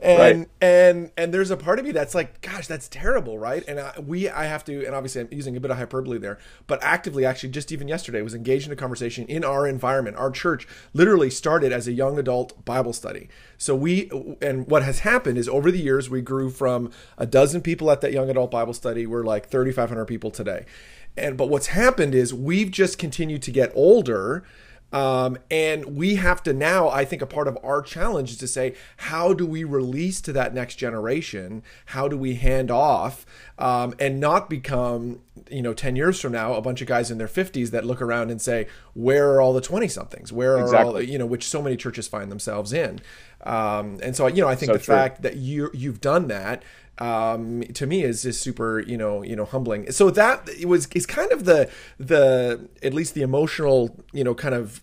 And 0.00 0.18
right. 0.18 0.48
and 0.60 1.10
and 1.16 1.32
there's 1.32 1.52
a 1.52 1.56
part 1.56 1.78
of 1.78 1.84
me 1.84 1.92
that's 1.92 2.16
like, 2.16 2.40
gosh, 2.40 2.66
that's 2.66 2.88
terrible, 2.88 3.38
right? 3.38 3.62
And 3.68 3.78
I, 3.78 4.00
we, 4.00 4.28
I 4.28 4.46
have 4.46 4.64
to, 4.64 4.84
and 4.84 4.94
obviously 4.94 5.20
I'm 5.20 5.28
using 5.30 5.56
a 5.56 5.60
bit 5.60 5.70
of 5.70 5.76
hyperbole 5.76 6.18
there, 6.18 6.38
but 6.66 6.82
actively, 6.82 7.24
actually, 7.24 7.50
just 7.50 7.70
even 7.70 7.86
yesterday, 7.86 8.22
was 8.22 8.34
engaged 8.34 8.66
in 8.66 8.72
a 8.72 8.76
conversation 8.76 9.24
in 9.26 9.44
our 9.44 9.66
environment. 9.66 10.16
Our 10.16 10.32
church 10.32 10.66
literally 10.94 11.30
started 11.30 11.72
as 11.72 11.86
a 11.86 11.92
young 11.92 12.18
adult 12.18 12.64
Bible 12.64 12.92
study. 12.92 13.28
So 13.56 13.76
we, 13.76 14.10
and 14.42 14.66
what 14.66 14.82
has 14.82 15.00
happened 15.00 15.38
is 15.38 15.48
over 15.48 15.70
the 15.70 15.78
years, 15.78 16.10
we 16.10 16.22
grew 16.22 16.50
from 16.50 16.90
a 17.16 17.26
dozen 17.26 17.60
people 17.60 17.88
at 17.90 18.00
that 18.00 18.12
young 18.12 18.28
adult 18.28 18.50
Bible 18.50 18.74
study. 18.74 19.06
We're 19.06 19.22
like 19.22 19.48
3,500 19.48 20.06
people 20.06 20.32
today 20.32 20.66
and 21.16 21.36
but 21.36 21.48
what's 21.48 21.68
happened 21.68 22.14
is 22.14 22.32
we've 22.32 22.70
just 22.70 22.98
continued 22.98 23.42
to 23.42 23.50
get 23.50 23.72
older 23.74 24.44
um, 24.92 25.36
and 25.50 25.96
we 25.96 26.14
have 26.14 26.42
to 26.44 26.52
now, 26.52 26.88
I 26.88 27.04
think 27.04 27.20
a 27.20 27.26
part 27.26 27.48
of 27.48 27.58
our 27.62 27.82
challenge 27.82 28.30
is 28.30 28.36
to 28.38 28.48
say, 28.48 28.74
how 28.96 29.32
do 29.32 29.44
we 29.44 29.64
release 29.64 30.20
to 30.22 30.32
that 30.32 30.54
next 30.54 30.76
generation? 30.76 31.62
How 31.86 32.06
do 32.06 32.16
we 32.16 32.36
hand 32.36 32.70
off 32.70 33.26
um, 33.58 33.94
and 33.98 34.20
not 34.20 34.48
become, 34.48 35.20
you 35.50 35.60
know, 35.60 35.74
10 35.74 35.96
years 35.96 36.20
from 36.20 36.32
now, 36.32 36.54
a 36.54 36.62
bunch 36.62 36.80
of 36.80 36.86
guys 36.86 37.10
in 37.10 37.18
their 37.18 37.28
50s 37.28 37.70
that 37.70 37.84
look 37.84 38.00
around 38.00 38.30
and 38.30 38.40
say, 38.40 38.68
where 38.94 39.32
are 39.32 39.40
all 39.40 39.52
the 39.52 39.60
20 39.60 39.88
somethings? 39.88 40.32
Where 40.32 40.56
are 40.56 40.60
exactly. 40.60 40.86
all, 40.86 40.92
the, 40.94 41.06
you 41.06 41.18
know, 41.18 41.26
which 41.26 41.48
so 41.48 41.60
many 41.60 41.76
churches 41.76 42.06
find 42.06 42.30
themselves 42.30 42.72
in. 42.72 43.00
Um, 43.42 43.98
and 44.02 44.14
so, 44.14 44.28
you 44.28 44.40
know, 44.40 44.48
I 44.48 44.54
think 44.54 44.70
so 44.70 44.74
the 44.74 44.84
true. 44.84 44.94
fact 44.94 45.22
that 45.22 45.36
you, 45.36 45.70
you've 45.74 46.00
done 46.00 46.28
that 46.28 46.62
um, 46.98 47.62
to 47.74 47.86
me 47.86 48.02
is 48.02 48.24
is 48.24 48.40
super 48.40 48.80
you 48.80 48.96
know 48.96 49.22
you 49.22 49.36
know 49.36 49.44
humbling. 49.44 49.90
So 49.92 50.10
that 50.10 50.48
it 50.48 50.66
was 50.66 50.86
is 50.94 51.06
kind 51.06 51.32
of 51.32 51.44
the 51.44 51.70
the 51.98 52.68
at 52.82 52.94
least 52.94 53.14
the 53.14 53.22
emotional 53.22 54.04
you 54.12 54.24
know 54.24 54.34
kind 54.34 54.54
of 54.54 54.80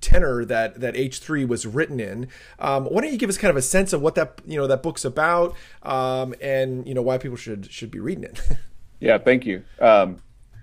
tenor 0.00 0.44
that 0.44 0.80
that 0.80 0.94
H3 0.94 1.46
was 1.48 1.66
written 1.66 2.00
in. 2.00 2.28
Um, 2.58 2.84
why 2.84 3.00
don't 3.00 3.12
you 3.12 3.18
give 3.18 3.30
us 3.30 3.38
kind 3.38 3.50
of 3.50 3.56
a 3.56 3.62
sense 3.62 3.92
of 3.92 4.00
what 4.00 4.14
that 4.14 4.40
you 4.46 4.56
know 4.56 4.66
that 4.66 4.82
book's 4.82 5.04
about 5.04 5.54
um, 5.82 6.34
and 6.40 6.86
you 6.86 6.94
know 6.94 7.02
why 7.02 7.18
people 7.18 7.36
should 7.36 7.70
should 7.70 7.90
be 7.90 8.00
reading 8.00 8.24
it. 8.24 8.40
yeah, 9.00 9.18
thank 9.18 9.46
you. 9.46 9.64
Um, 9.80 10.22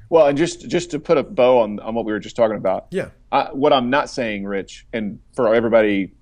well, 0.10 0.28
and 0.28 0.38
just 0.38 0.68
just 0.70 0.92
to 0.92 1.00
put 1.00 1.18
a 1.18 1.24
bow 1.24 1.60
on 1.60 1.80
on 1.80 1.96
what 1.96 2.06
we 2.06 2.12
were 2.12 2.20
just 2.20 2.36
talking 2.36 2.58
about. 2.58 2.88
Yeah. 2.92 3.10
I, 3.32 3.46
what 3.52 3.74
I'm 3.74 3.90
not 3.90 4.10
saying, 4.10 4.46
Rich, 4.46 4.86
and 4.94 5.20
for 5.34 5.54
everybody 5.54 6.14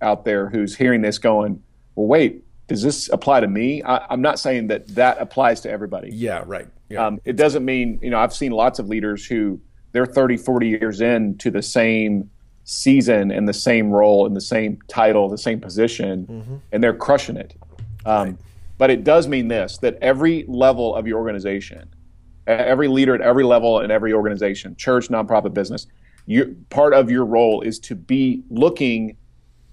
out 0.00 0.24
there 0.24 0.48
who's 0.48 0.76
hearing 0.76 1.02
this, 1.02 1.18
going, 1.18 1.62
well, 1.96 2.06
wait 2.06 2.44
does 2.68 2.82
this 2.82 3.08
apply 3.12 3.40
to 3.40 3.48
me? 3.48 3.82
I, 3.82 4.12
am 4.12 4.22
not 4.22 4.38
saying 4.38 4.68
that 4.68 4.88
that 4.88 5.20
applies 5.20 5.60
to 5.62 5.70
everybody. 5.70 6.10
Yeah, 6.12 6.42
right. 6.46 6.68
Yeah. 6.88 7.06
Um, 7.06 7.20
it 7.24 7.36
doesn't 7.36 7.64
mean, 7.64 7.98
you 8.02 8.10
know, 8.10 8.18
I've 8.18 8.34
seen 8.34 8.52
lots 8.52 8.78
of 8.78 8.88
leaders 8.88 9.26
who 9.26 9.60
they're 9.92 10.06
30, 10.06 10.36
40 10.36 10.68
years 10.68 11.00
in 11.00 11.36
to 11.38 11.50
the 11.50 11.62
same 11.62 12.30
season 12.64 13.30
and 13.30 13.48
the 13.48 13.52
same 13.52 13.90
role 13.90 14.26
and 14.26 14.36
the 14.36 14.40
same 14.40 14.78
title, 14.88 15.28
the 15.28 15.38
same 15.38 15.60
position, 15.60 16.26
mm-hmm. 16.26 16.56
and 16.70 16.82
they're 16.82 16.94
crushing 16.94 17.36
it. 17.36 17.54
Um, 18.04 18.28
right. 18.28 18.36
But 18.78 18.90
it 18.90 19.04
does 19.04 19.28
mean 19.28 19.48
this 19.48 19.78
that 19.78 19.98
every 20.00 20.44
level 20.48 20.94
of 20.94 21.06
your 21.06 21.18
organization, 21.18 21.88
every 22.46 22.88
leader 22.88 23.14
at 23.14 23.20
every 23.20 23.44
level 23.44 23.80
in 23.80 23.90
every 23.90 24.12
organization, 24.12 24.74
church, 24.76 25.08
nonprofit, 25.08 25.54
business, 25.54 25.86
you, 26.26 26.56
part 26.70 26.94
of 26.94 27.10
your 27.10 27.24
role 27.24 27.60
is 27.60 27.78
to 27.80 27.94
be 27.94 28.42
looking 28.50 29.16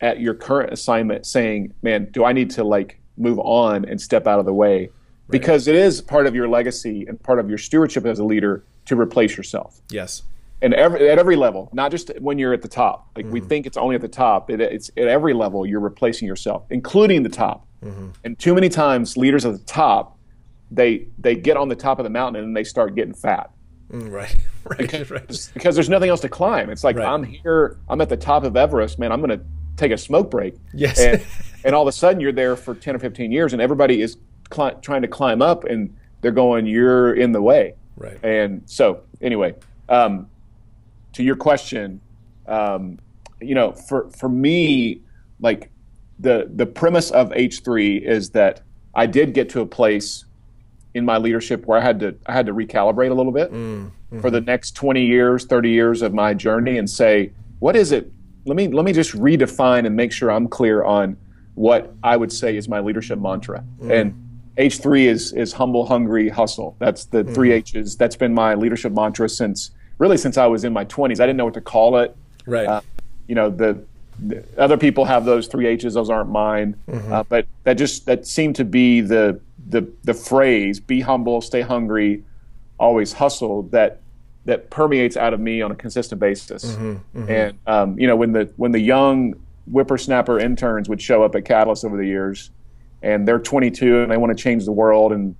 at 0.01 0.19
your 0.19 0.33
current 0.33 0.71
assignment 0.71 1.25
saying, 1.25 1.73
man, 1.81 2.09
do 2.11 2.23
I 2.23 2.33
need 2.33 2.49
to 2.51 2.63
like 2.63 2.99
move 3.17 3.39
on 3.39 3.85
and 3.85 3.99
step 3.99 4.27
out 4.27 4.39
of 4.39 4.45
the 4.45 4.53
way? 4.53 4.81
Right. 4.81 4.91
Because 5.29 5.67
it 5.67 5.75
is 5.75 6.01
part 6.01 6.25
of 6.27 6.35
your 6.35 6.47
legacy 6.47 7.05
and 7.07 7.21
part 7.21 7.39
of 7.39 7.49
your 7.49 7.57
stewardship 7.57 8.05
as 8.05 8.19
a 8.19 8.23
leader 8.23 8.63
to 8.85 8.99
replace 8.99 9.37
yourself. 9.37 9.81
Yes. 9.89 10.23
And 10.61 10.73
every, 10.73 11.09
at 11.09 11.17
every 11.17 11.35
level, 11.35 11.69
not 11.71 11.91
just 11.91 12.11
when 12.19 12.37
you're 12.37 12.53
at 12.53 12.61
the 12.61 12.67
top. 12.67 13.09
Like 13.15 13.25
mm-hmm. 13.25 13.33
we 13.33 13.41
think 13.41 13.65
it's 13.65 13.77
only 13.77 13.95
at 13.95 14.01
the 14.01 14.09
top. 14.09 14.49
It, 14.49 14.59
it's 14.59 14.89
at 14.97 15.07
every 15.07 15.33
level 15.33 15.65
you're 15.65 15.79
replacing 15.79 16.27
yourself, 16.27 16.65
including 16.69 17.23
the 17.23 17.29
top. 17.29 17.65
Mm-hmm. 17.83 18.09
And 18.25 18.37
too 18.37 18.53
many 18.53 18.67
times, 18.67 19.15
leaders 19.15 19.45
at 19.45 19.53
the 19.53 19.65
top, 19.65 20.17
they 20.71 21.07
they 21.17 21.35
get 21.35 21.57
on 21.57 21.69
the 21.69 21.75
top 21.75 21.99
of 21.99 22.03
the 22.03 22.09
mountain 22.09 22.43
and 22.43 22.55
they 22.55 22.63
start 22.63 22.95
getting 22.95 23.13
fat. 23.13 23.51
Mm, 23.91 24.11
right, 24.11 24.35
right, 24.65 24.77
because, 24.77 25.09
right. 25.09 25.49
Because 25.53 25.75
there's 25.75 25.89
nothing 25.89 26.09
else 26.09 26.21
to 26.21 26.29
climb. 26.29 26.69
It's 26.69 26.83
like 26.83 26.97
right. 26.97 27.07
I'm 27.07 27.23
here. 27.23 27.77
I'm 27.87 28.01
at 28.01 28.09
the 28.09 28.17
top 28.17 28.43
of 28.43 28.55
Everest, 28.55 28.99
man. 28.99 29.11
I'm 29.11 29.21
going 29.21 29.37
to 29.39 29.45
take 29.79 29.91
a 29.91 29.97
smoke 29.97 30.29
break. 30.29 30.55
Yes. 30.73 30.99
And, 30.99 31.25
and 31.63 31.75
all 31.75 31.81
of 31.81 31.87
a 31.87 31.91
sudden 31.91 32.19
you're 32.19 32.31
there 32.31 32.55
for 32.55 32.75
10 32.75 32.95
or 32.95 32.99
15 32.99 33.31
years 33.31 33.53
and 33.53 33.61
everybody 33.61 34.01
is 34.01 34.17
trying 34.49 35.01
to 35.01 35.07
climb 35.07 35.41
up 35.41 35.63
and 35.63 35.95
they're 36.21 36.31
going, 36.31 36.65
you're 36.65 37.13
in 37.13 37.31
the 37.31 37.41
way. 37.41 37.75
Right. 37.95 38.23
And 38.23 38.63
so, 38.65 39.01
anyway, 39.21 39.55
um, 39.87 40.27
to 41.13 41.23
your 41.23 41.35
question, 41.35 42.01
um, 42.47 42.99
you 43.41 43.55
know, 43.55 43.71
for, 43.71 44.09
for 44.11 44.29
me, 44.29 45.01
like 45.39 45.71
the, 46.19 46.49
the 46.53 46.65
premise 46.65 47.11
of 47.11 47.29
H3 47.29 48.01
is 48.01 48.31
that 48.31 48.61
I 48.93 49.05
did 49.05 49.33
get 49.33 49.49
to 49.49 49.61
a 49.61 49.65
place 49.65 50.25
in 50.93 51.05
my 51.05 51.17
leadership 51.17 51.65
where 51.65 51.77
I 51.77 51.81
had 51.81 51.99
to, 52.01 52.15
I 52.25 52.33
had 52.33 52.47
to 52.47 52.53
recalibrate 52.53 53.11
a 53.11 53.13
little 53.13 53.31
bit 53.31 53.51
mm, 53.51 53.55
mm-hmm. 53.55 54.19
for 54.19 54.31
the 54.31 54.41
next 54.41 54.71
20 54.71 55.05
years, 55.05 55.45
30 55.45 55.69
years 55.69 56.01
of 56.01 56.13
my 56.13 56.33
journey 56.33 56.77
and 56.77 56.89
say, 56.89 57.31
what 57.59 57.75
is 57.75 57.91
it 57.91 58.11
let 58.49 58.55
me 58.55 58.67
let 58.67 58.83
me 58.83 58.91
just 58.91 59.11
redefine 59.11 59.85
and 59.85 59.95
make 59.95 60.11
sure 60.11 60.31
I'm 60.31 60.47
clear 60.47 60.83
on 60.83 61.15
what 61.53 61.93
I 62.03 62.17
would 62.17 62.31
say 62.31 62.57
is 62.57 62.67
my 62.67 62.79
leadership 62.79 63.19
mantra. 63.19 63.63
Mm. 63.79 64.01
And 64.01 64.29
H3 64.57 65.05
is 65.05 65.33
is 65.33 65.53
humble, 65.53 65.85
hungry, 65.85 66.29
hustle. 66.29 66.75
That's 66.79 67.05
the 67.05 67.23
mm. 67.23 67.33
three 67.33 67.51
H's. 67.51 67.95
That's 67.95 68.15
been 68.15 68.33
my 68.33 68.55
leadership 68.55 68.91
mantra 68.91 69.29
since 69.29 69.69
really 69.99 70.17
since 70.17 70.35
I 70.37 70.47
was 70.47 70.63
in 70.63 70.73
my 70.73 70.83
20s. 70.85 71.19
I 71.19 71.27
didn't 71.27 71.37
know 71.37 71.45
what 71.45 71.53
to 71.53 71.61
call 71.61 71.97
it. 71.97 72.17
Right. 72.47 72.67
Uh, 72.67 72.81
you 73.27 73.35
know 73.35 73.51
the, 73.51 73.83
the, 74.25 74.43
other 74.57 74.77
people 74.77 75.05
have 75.05 75.25
those 75.25 75.45
three 75.45 75.67
H's. 75.67 75.93
Those 75.93 76.09
aren't 76.09 76.31
mine. 76.31 76.75
Mm-hmm. 76.89 77.13
Uh, 77.13 77.23
but 77.23 77.45
that 77.65 77.75
just 77.75 78.07
that 78.07 78.25
seemed 78.25 78.55
to 78.55 78.65
be 78.65 79.01
the 79.01 79.39
the 79.69 79.87
the 80.05 80.15
phrase: 80.15 80.79
be 80.79 81.01
humble, 81.01 81.39
stay 81.41 81.61
hungry, 81.61 82.23
always 82.79 83.13
hustle. 83.13 83.63
That 83.63 84.01
that 84.45 84.69
permeates 84.69 85.17
out 85.17 85.33
of 85.33 85.39
me 85.39 85.61
on 85.61 85.71
a 85.71 85.75
consistent 85.75 86.19
basis. 86.19 86.65
Mm-hmm, 86.65 87.19
mm-hmm. 87.19 87.31
And 87.31 87.59
um, 87.67 87.99
you 87.99 88.07
know, 88.07 88.15
when 88.15 88.31
the 88.31 88.51
when 88.57 88.71
the 88.71 88.79
young 88.79 89.33
whippersnapper 89.71 90.39
interns 90.39 90.89
would 90.89 91.01
show 91.01 91.23
up 91.23 91.35
at 91.35 91.45
Catalyst 91.45 91.85
over 91.85 91.97
the 91.97 92.05
years, 92.05 92.51
and 93.01 93.27
they're 93.27 93.39
22 93.39 94.01
and 94.01 94.11
they 94.11 94.17
want 94.17 94.35
to 94.35 94.41
change 94.41 94.65
the 94.65 94.71
world, 94.71 95.11
and 95.11 95.35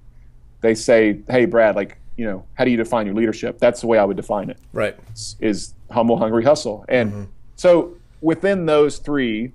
they 0.62 0.76
say, 0.76 1.20
"Hey, 1.28 1.46
Brad, 1.46 1.76
like, 1.76 1.98
you 2.18 2.26
know, 2.26 2.46
how 2.54 2.66
do 2.66 2.72
you 2.72 2.78
define 2.78 3.06
your 3.06 3.16
leadership?" 3.16 3.60
That's 3.60 3.82
the 3.82 3.88
way 3.88 3.98
I 3.98 4.04
would 4.04 4.18
define 4.18 4.50
it. 4.50 4.60
Right. 4.74 4.96
Is, 5.40 5.74
humble, 5.92 6.18
hungry, 6.18 6.44
hustle. 6.44 6.86
And 6.88 7.12
mm-hmm. 7.12 7.24
so 7.56 7.98
within 8.22 8.66
those 8.66 9.00
three, 9.00 9.52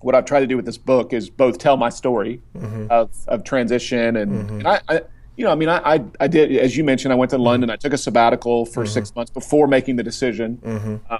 what 0.00 0.14
I've 0.14 0.24
tried 0.24 0.40
to 0.40 0.46
do 0.46 0.56
with 0.56 0.66
this 0.66 0.78
book 0.78 1.12
is 1.12 1.30
both 1.30 1.58
tell 1.58 1.76
my 1.76 1.88
story 1.88 2.42
mm-hmm. 2.54 2.86
of, 2.90 3.10
of 3.28 3.44
transition 3.44 4.16
and, 4.16 4.32
mm-hmm. 4.32 4.58
and 4.58 4.68
I, 4.68 4.80
I 4.88 5.00
you 5.36 5.44
know, 5.44 5.50
I 5.50 5.54
mean, 5.54 5.68
I, 5.68 5.94
I, 5.94 6.04
I, 6.20 6.28
did, 6.28 6.56
as 6.56 6.76
you 6.76 6.84
mentioned, 6.84 7.12
I 7.12 7.16
went 7.16 7.30
to 7.30 7.38
London. 7.38 7.68
I 7.68 7.76
took 7.76 7.92
a 7.92 7.98
sabbatical 7.98 8.64
for 8.64 8.84
mm-hmm. 8.84 8.92
six 8.92 9.14
months 9.14 9.30
before 9.30 9.66
making 9.66 9.96
the 9.96 10.02
decision. 10.02 10.56
Mm-hmm. 10.58 10.96
Uh, 11.10 11.18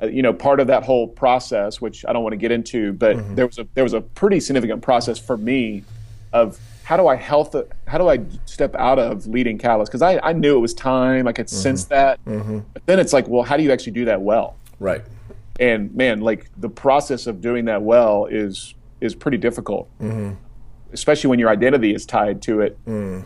uh, 0.00 0.06
you 0.06 0.22
know, 0.22 0.32
part 0.32 0.60
of 0.60 0.66
that 0.66 0.82
whole 0.82 1.08
process, 1.08 1.80
which 1.80 2.04
I 2.06 2.12
don't 2.12 2.22
want 2.22 2.34
to 2.34 2.38
get 2.38 2.52
into, 2.52 2.92
but 2.92 3.16
mm-hmm. 3.16 3.34
there 3.34 3.46
was 3.46 3.58
a 3.58 3.66
there 3.74 3.82
was 3.82 3.94
a 3.94 4.02
pretty 4.02 4.40
significant 4.40 4.82
process 4.82 5.18
for 5.18 5.38
me 5.38 5.84
of 6.34 6.60
how 6.84 6.98
do 6.98 7.08
I 7.08 7.16
health, 7.16 7.56
how 7.88 7.98
do 7.98 8.08
I 8.08 8.20
step 8.44 8.74
out 8.76 8.98
of 8.98 9.26
leading 9.26 9.56
Catalyst? 9.56 9.90
Because 9.90 10.02
I, 10.02 10.20
I 10.22 10.34
knew 10.34 10.56
it 10.56 10.60
was 10.60 10.74
time, 10.74 11.26
I 11.26 11.32
could 11.32 11.48
sense 11.48 11.84
mm-hmm. 11.84 11.94
that, 11.94 12.24
mm-hmm. 12.26 12.58
but 12.74 12.84
then 12.86 13.00
it's 13.00 13.12
like, 13.12 13.26
well, 13.26 13.42
how 13.42 13.56
do 13.56 13.62
you 13.62 13.72
actually 13.72 13.92
do 13.92 14.04
that 14.04 14.20
well? 14.20 14.56
Right. 14.78 15.02
And 15.58 15.92
man, 15.94 16.20
like 16.20 16.50
the 16.58 16.68
process 16.68 17.26
of 17.26 17.40
doing 17.40 17.64
that 17.64 17.82
well 17.82 18.26
is 18.26 18.74
is 19.00 19.14
pretty 19.14 19.36
difficult 19.36 19.88
mm-hmm. 19.98 20.32
especially 20.92 21.28
when 21.28 21.38
your 21.38 21.48
identity 21.48 21.94
is 21.94 22.04
tied 22.06 22.42
to 22.42 22.60
it. 22.60 22.78
Mm 22.86 23.24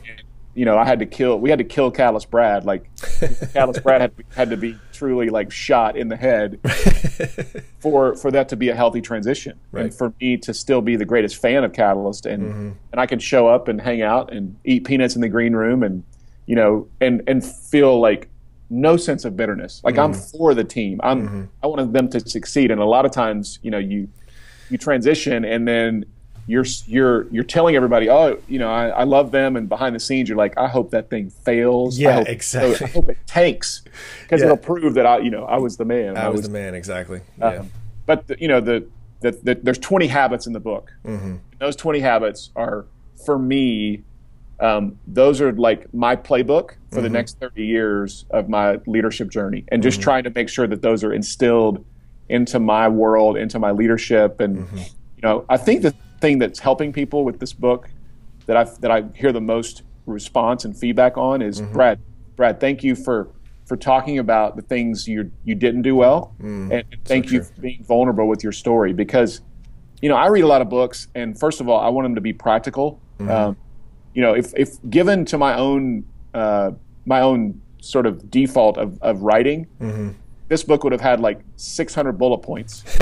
you 0.54 0.64
know, 0.64 0.76
I 0.76 0.84
had 0.84 0.98
to 0.98 1.06
kill. 1.06 1.38
We 1.38 1.50
had 1.50 1.58
to 1.58 1.64
kill 1.64 1.90
Catalyst 1.90 2.30
Brad. 2.30 2.64
Like 2.64 2.90
Catalyst 3.52 3.82
Brad 3.82 4.00
had, 4.00 4.12
had 4.34 4.50
to 4.50 4.56
be 4.56 4.76
truly 4.92 5.28
like 5.28 5.52
shot 5.52 5.96
in 5.96 6.08
the 6.08 6.16
head 6.16 6.60
for 7.78 8.16
for 8.16 8.30
that 8.30 8.48
to 8.48 8.56
be 8.56 8.68
a 8.68 8.74
healthy 8.74 9.00
transition, 9.00 9.58
right. 9.72 9.84
and 9.84 9.94
for 9.94 10.12
me 10.20 10.36
to 10.38 10.52
still 10.52 10.80
be 10.80 10.96
the 10.96 11.04
greatest 11.04 11.36
fan 11.36 11.64
of 11.64 11.72
Catalyst, 11.72 12.26
and 12.26 12.42
mm-hmm. 12.42 12.70
and 12.92 13.00
I 13.00 13.06
can 13.06 13.18
show 13.18 13.48
up 13.48 13.68
and 13.68 13.80
hang 13.80 14.02
out 14.02 14.32
and 14.32 14.56
eat 14.64 14.84
peanuts 14.84 15.14
in 15.14 15.20
the 15.20 15.28
green 15.28 15.54
room, 15.54 15.82
and 15.82 16.02
you 16.46 16.56
know, 16.56 16.88
and 17.00 17.22
and 17.26 17.44
feel 17.44 18.00
like 18.00 18.28
no 18.70 18.96
sense 18.96 19.24
of 19.24 19.36
bitterness. 19.36 19.80
Like 19.84 19.94
mm-hmm. 19.94 20.14
I'm 20.14 20.14
for 20.14 20.54
the 20.54 20.64
team. 20.64 21.00
I'm 21.02 21.26
mm-hmm. 21.26 21.44
I 21.62 21.68
wanted 21.68 21.92
them 21.92 22.08
to 22.10 22.20
succeed, 22.20 22.70
and 22.70 22.80
a 22.80 22.84
lot 22.84 23.04
of 23.04 23.12
times, 23.12 23.60
you 23.62 23.70
know, 23.70 23.78
you 23.78 24.08
you 24.70 24.78
transition 24.78 25.44
and 25.44 25.66
then 25.66 26.04
you're 26.50 26.64
you're 26.86 27.26
you're 27.30 27.44
telling 27.44 27.76
everybody, 27.76 28.10
oh, 28.10 28.38
you 28.48 28.58
know, 28.58 28.70
I, 28.70 28.88
I 28.88 29.04
love 29.04 29.30
them, 29.30 29.56
and 29.56 29.68
behind 29.68 29.94
the 29.94 30.00
scenes, 30.00 30.28
you're 30.28 30.36
like, 30.38 30.58
I 30.58 30.66
hope 30.68 30.90
that 30.90 31.08
thing 31.08 31.30
fails. 31.30 31.98
I 31.98 32.02
Yeah, 32.02 32.12
hope, 32.14 32.28
exactly. 32.28 32.86
I 32.86 32.90
hope 32.90 33.08
it 33.08 33.18
tanks 33.26 33.82
because 34.22 34.40
Yeah. 34.40 34.46
it'll 34.46 34.56
prove 34.56 34.94
that 34.94 35.06
I, 35.06 35.18
you 35.18 35.30
know, 35.30 35.44
I 35.44 35.58
was 35.58 35.76
the 35.76 35.84
man. 35.84 36.16
I 36.16 36.28
was 36.28 36.42
the 36.42 36.48
man, 36.50 36.74
exactly. 36.74 37.20
Yeah. 37.38 37.46
Um, 37.60 37.70
but 38.06 38.26
the, 38.26 38.36
you 38.40 38.48
know, 38.48 38.60
the, 38.60 38.86
the, 39.20 39.30
the 39.42 39.54
there's 39.62 39.78
20 39.78 40.08
habits 40.08 40.46
in 40.46 40.52
the 40.52 40.60
book. 40.60 40.92
Mm-hmm. 41.06 41.36
Those 41.58 41.76
20 41.76 42.00
habits 42.00 42.50
are 42.56 42.86
for 43.24 43.38
me. 43.38 44.02
Um, 44.58 44.98
those 45.06 45.40
are 45.40 45.52
like 45.52 45.92
my 45.94 46.16
playbook 46.16 46.72
for 46.90 47.00
the 47.00 47.06
Mm-hmm. 47.08 47.12
next 47.14 47.38
30 47.40 47.64
years 47.64 48.24
of 48.30 48.48
my 48.48 48.78
leadership 48.86 49.30
journey, 49.30 49.64
and 49.68 49.82
just 49.82 50.02
trying 50.02 50.24
to 50.24 50.30
make 50.30 50.48
sure 50.48 50.66
that 50.66 50.82
those 50.82 51.04
are 51.04 51.12
instilled 51.12 51.84
into 52.28 52.58
my 52.58 52.88
world, 52.88 53.36
into 53.36 53.58
my 53.58 53.70
leadership, 53.70 54.40
and 54.40 54.58
Mm-hmm. 54.58 54.76
you 54.76 55.22
know, 55.22 55.44
I 55.48 55.56
think 55.56 55.82
the 55.82 55.94
thing 56.20 56.38
that's 56.38 56.58
helping 56.58 56.92
people 56.92 57.24
with 57.24 57.40
this 57.40 57.52
book 57.52 57.88
that 58.46 58.56
I 58.56 58.64
that 58.80 58.90
I 58.90 59.04
hear 59.14 59.32
the 59.32 59.40
most 59.40 59.82
response 60.06 60.64
and 60.64 60.76
feedback 60.76 61.16
on 61.16 61.42
is 61.42 61.60
Mm-hmm. 61.60 61.72
Brad. 61.72 61.98
Brad, 62.36 62.60
thank 62.60 62.82
you 62.82 62.94
for 62.94 63.28
for 63.66 63.76
talking 63.76 64.18
about 64.18 64.56
the 64.56 64.62
things 64.62 65.06
you 65.06 65.30
you 65.44 65.54
didn't 65.54 65.82
do 65.82 65.94
well, 65.94 66.34
and, 66.40 66.72
and 66.72 66.84
thank 67.04 67.30
you 67.30 67.40
Mm, 67.40 67.54
for 67.54 67.60
being 67.60 67.84
vulnerable 67.84 68.26
with 68.26 68.42
your 68.42 68.52
story 68.52 68.92
because 68.92 69.40
you 70.02 70.08
know 70.08 70.16
I 70.16 70.26
read 70.28 70.42
a 70.44 70.46
lot 70.46 70.62
of 70.62 70.68
books, 70.68 71.08
and 71.14 71.38
first 71.38 71.60
of 71.60 71.68
all, 71.68 71.80
I 71.80 71.88
want 71.88 72.06
them 72.06 72.14
to 72.14 72.20
be 72.20 72.32
practical. 72.32 73.00
Mm-hmm. 73.18 73.30
Um, 73.30 73.56
you 74.14 74.22
know, 74.22 74.34
if 74.34 74.52
if 74.56 74.78
given 74.90 75.24
to 75.26 75.38
my 75.38 75.54
own 75.56 76.04
uh, 76.34 76.72
my 77.06 77.20
own 77.20 77.60
sort 77.80 78.06
of 78.06 78.30
default 78.30 78.76
of, 78.78 79.00
of 79.02 79.22
writing. 79.22 79.66
Mm-hmm. 79.80 80.10
This 80.50 80.64
book 80.64 80.82
would 80.82 80.90
have 80.92 81.00
had 81.00 81.20
like 81.20 81.40
600 81.56 82.12
bullet 82.18 82.38
points. 82.38 82.82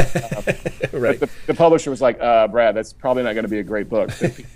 right. 0.92 1.18
the, 1.18 1.30
the 1.46 1.54
publisher 1.54 1.88
was 1.90 2.00
like, 2.02 2.20
uh, 2.20 2.46
"Brad, 2.46 2.76
that's 2.76 2.92
probably 2.92 3.22
not 3.22 3.32
going 3.32 3.44
to 3.44 3.48
be 3.48 3.58
a 3.58 3.62
great 3.64 3.88
book." 3.88 4.10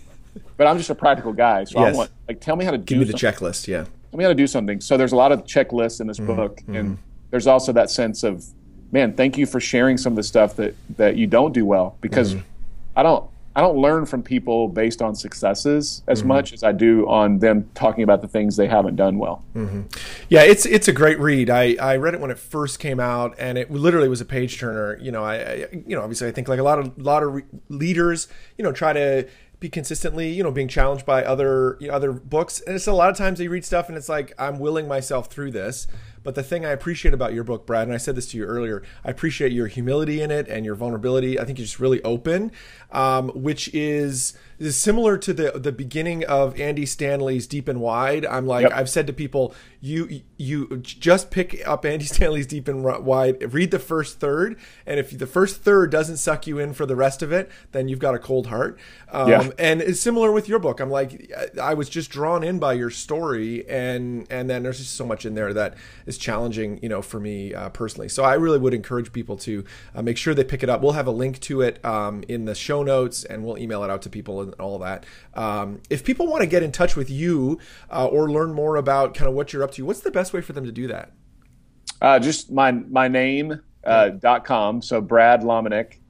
but 0.58 0.66
I'm 0.66 0.76
just 0.76 0.90
a 0.90 0.94
practical 0.94 1.32
guy, 1.32 1.64
so 1.64 1.80
Yes. 1.80 1.94
I 1.94 1.96
want 1.96 2.10
like 2.28 2.40
tell 2.40 2.54
me 2.54 2.64
how 2.66 2.70
to 2.70 2.76
Give 2.78 2.86
do 2.86 2.98
me 3.00 3.04
the 3.10 3.18
something. 3.18 3.48
checklist. 3.48 3.66
Yeah. 3.66 3.84
Tell 4.10 4.18
me 4.18 4.24
how 4.24 4.28
to 4.28 4.34
do 4.34 4.46
something. 4.46 4.80
So 4.82 4.96
there's 4.98 5.12
a 5.12 5.16
lot 5.16 5.32
of 5.32 5.44
checklists 5.44 6.00
in 6.02 6.06
this 6.06 6.18
Mm-hmm. 6.18 6.36
book, 6.36 6.60
and 6.68 6.98
there's 7.30 7.46
also 7.46 7.72
that 7.72 7.88
sense 7.90 8.22
of, 8.24 8.44
man, 8.92 9.14
thank 9.14 9.38
you 9.38 9.46
for 9.46 9.58
sharing 9.58 9.96
some 9.96 10.12
of 10.12 10.16
the 10.18 10.22
stuff 10.22 10.54
that 10.56 10.74
that 10.98 11.16
you 11.16 11.26
don't 11.26 11.52
do 11.54 11.64
well 11.64 11.96
because 12.02 12.34
Mm-hmm. 12.34 12.46
I 12.94 13.02
don't 13.02 13.30
I 13.54 13.60
don't 13.60 13.76
learn 13.76 14.06
from 14.06 14.22
people 14.22 14.68
based 14.68 15.02
on 15.02 15.14
successes 15.14 16.00
Mm-hmm. 16.02 16.10
as 16.10 16.24
much 16.24 16.52
as 16.52 16.62
I 16.62 16.72
do 16.72 17.06
on 17.08 17.38
them 17.38 17.68
talking 17.74 18.02
about 18.04 18.22
the 18.22 18.28
things 18.28 18.56
they 18.56 18.66
haven't 18.68 18.96
done 18.96 19.18
well. 19.18 19.44
Yeah, 20.28 20.42
it's 20.42 20.64
it's 20.66 20.88
a 20.88 20.92
great 20.92 21.18
read. 21.20 21.50
I, 21.50 21.76
I 21.80 21.96
read 21.96 22.14
it 22.14 22.20
when 22.20 22.30
it 22.30 22.38
first 22.38 22.78
came 22.78 22.98
out, 23.00 23.34
and 23.38 23.58
it 23.58 23.70
literally 23.70 24.08
was 24.08 24.20
a 24.20 24.24
page 24.24 24.58
turner. 24.58 24.98
You 25.00 25.12
know, 25.12 25.22
I, 25.24 25.34
I 25.36 25.54
you 25.86 25.94
know 25.96 26.02
obviously 26.02 26.28
I 26.28 26.32
think 26.32 26.48
like 26.48 26.58
a 26.60 26.62
lot 26.62 26.78
of 26.78 26.96
lot 26.98 27.22
of 27.22 27.34
re- 27.34 27.42
leaders, 27.68 28.28
you 28.56 28.64
know, 28.64 28.72
try 28.72 28.92
to 28.92 29.28
be 29.60 29.68
consistently, 29.68 30.28
you 30.32 30.42
know, 30.42 30.50
being 30.50 30.66
challenged 30.68 31.06
by 31.06 31.22
other 31.24 31.76
you 31.80 31.88
know, 31.88 31.94
other 31.94 32.12
books, 32.12 32.60
and 32.66 32.74
it's 32.74 32.86
a 32.86 32.92
lot 32.92 33.10
of 33.10 33.16
times 33.16 33.38
they 33.38 33.48
read 33.48 33.64
stuff, 33.64 33.88
and 33.88 33.96
it's 33.98 34.08
like 34.08 34.32
I'm 34.38 34.58
willing 34.58 34.88
myself 34.88 35.28
through 35.30 35.50
this. 35.52 35.86
But 36.22 36.34
the 36.34 36.42
thing 36.42 36.64
I 36.64 36.70
appreciate 36.70 37.14
about 37.14 37.34
your 37.34 37.44
book, 37.44 37.66
Brad, 37.66 37.86
and 37.86 37.94
I 37.94 37.98
said 37.98 38.16
this 38.16 38.26
to 38.32 38.36
you 38.36 38.44
earlier, 38.44 38.82
I 39.04 39.10
appreciate 39.10 39.52
your 39.52 39.66
humility 39.66 40.20
in 40.22 40.30
it 40.30 40.48
and 40.48 40.64
your 40.64 40.74
vulnerability. 40.74 41.38
I 41.38 41.44
think 41.44 41.58
you're 41.58 41.66
just 41.66 41.80
really 41.80 42.02
open, 42.02 42.52
um, 42.90 43.30
which 43.30 43.68
is 43.74 44.34
is 44.58 44.76
similar 44.76 45.18
to 45.18 45.32
the 45.32 45.52
the 45.52 45.72
beginning 45.72 46.24
of 46.24 46.58
Andy 46.60 46.86
Stanley's 46.86 47.46
Deep 47.46 47.66
and 47.68 47.80
Wide. 47.80 48.24
I'm 48.26 48.46
like 48.46 48.62
Yep. 48.62 48.72
I've 48.72 48.90
said 48.90 49.06
to 49.08 49.12
people, 49.12 49.54
you 49.80 50.22
you 50.36 50.76
just 50.78 51.30
pick 51.30 51.60
up 51.66 51.84
Andy 51.84 52.04
Stanley's 52.14 52.46
Deep 52.46 52.68
and 52.68 52.84
Wide, 52.84 53.52
read 53.52 53.70
the 53.72 53.78
first 53.80 54.20
third, 54.20 54.58
and 54.86 55.00
if 55.00 55.16
the 55.18 55.26
first 55.26 55.62
third 55.62 55.90
doesn't 55.90 56.18
suck 56.18 56.46
you 56.46 56.58
in 56.58 56.72
for 56.74 56.86
the 56.86 56.94
rest 56.96 57.22
of 57.22 57.32
it, 57.32 57.50
then 57.72 57.88
you've 57.88 57.98
got 57.98 58.14
a 58.14 58.18
cold 58.18 58.46
heart. 58.48 58.78
Um, 59.10 59.28
Yeah. 59.30 59.48
And 59.58 59.80
it's 59.82 60.00
similar 60.00 60.30
with 60.30 60.48
your 60.48 60.58
book. 60.58 60.78
I'm 60.80 60.90
like, 60.90 61.32
I 61.60 61.74
was 61.74 61.88
just 61.88 62.10
drawn 62.10 62.44
in 62.44 62.58
by 62.58 62.74
your 62.74 62.90
story, 62.90 63.68
and 63.68 64.26
and 64.30 64.48
then 64.48 64.62
there's 64.62 64.78
just 64.78 64.94
so 64.94 65.04
much 65.04 65.26
in 65.26 65.34
there 65.34 65.52
that 65.54 65.74
is 66.12 66.18
challenging, 66.18 66.78
you 66.82 66.88
know, 66.88 67.02
for 67.02 67.20
me 67.20 67.54
uh, 67.54 67.70
personally. 67.70 68.08
So 68.08 68.22
I 68.22 68.34
really 68.44 68.58
would 68.58 68.74
encourage 68.74 69.10
people 69.12 69.36
to 69.38 69.64
uh, 69.94 70.02
make 70.02 70.16
sure 70.16 70.34
they 70.34 70.44
pick 70.44 70.62
it 70.62 70.68
up. 70.68 70.82
We'll 70.82 70.98
have 71.02 71.08
a 71.08 71.16
link 71.24 71.40
to 71.48 71.62
it 71.62 71.82
um, 71.84 72.22
in 72.28 72.44
the 72.44 72.54
show 72.54 72.82
notes, 72.82 73.24
and 73.24 73.44
we'll 73.44 73.58
email 73.58 73.82
it 73.84 73.90
out 73.90 74.02
to 74.02 74.10
people 74.10 74.42
and 74.42 74.54
all 74.60 74.78
that. 74.80 75.06
Um, 75.34 75.80
if 75.88 76.04
people 76.04 76.26
want 76.26 76.42
to 76.42 76.46
get 76.46 76.62
in 76.62 76.72
touch 76.72 76.96
with 76.96 77.10
you 77.10 77.58
uh, 77.90 78.06
or 78.06 78.30
learn 78.30 78.52
more 78.52 78.76
about 78.76 79.14
kind 79.14 79.28
of 79.28 79.34
what 79.34 79.52
you're 79.52 79.64
up 79.64 79.72
to, 79.72 79.84
what's 79.84 80.00
the 80.00 80.10
best 80.10 80.32
way 80.32 80.40
for 80.40 80.52
them 80.52 80.64
to 80.64 80.72
do 80.72 80.86
that? 80.88 81.12
Uh, 82.00 82.18
just 82.18 82.50
my 82.50 82.72
my 82.72 83.08
name 83.08 83.60
uh, 83.84 84.08
dot 84.10 84.44
com. 84.44 84.82
So 84.82 85.00
Brad 85.00 85.42
Lomenick. 85.42 86.01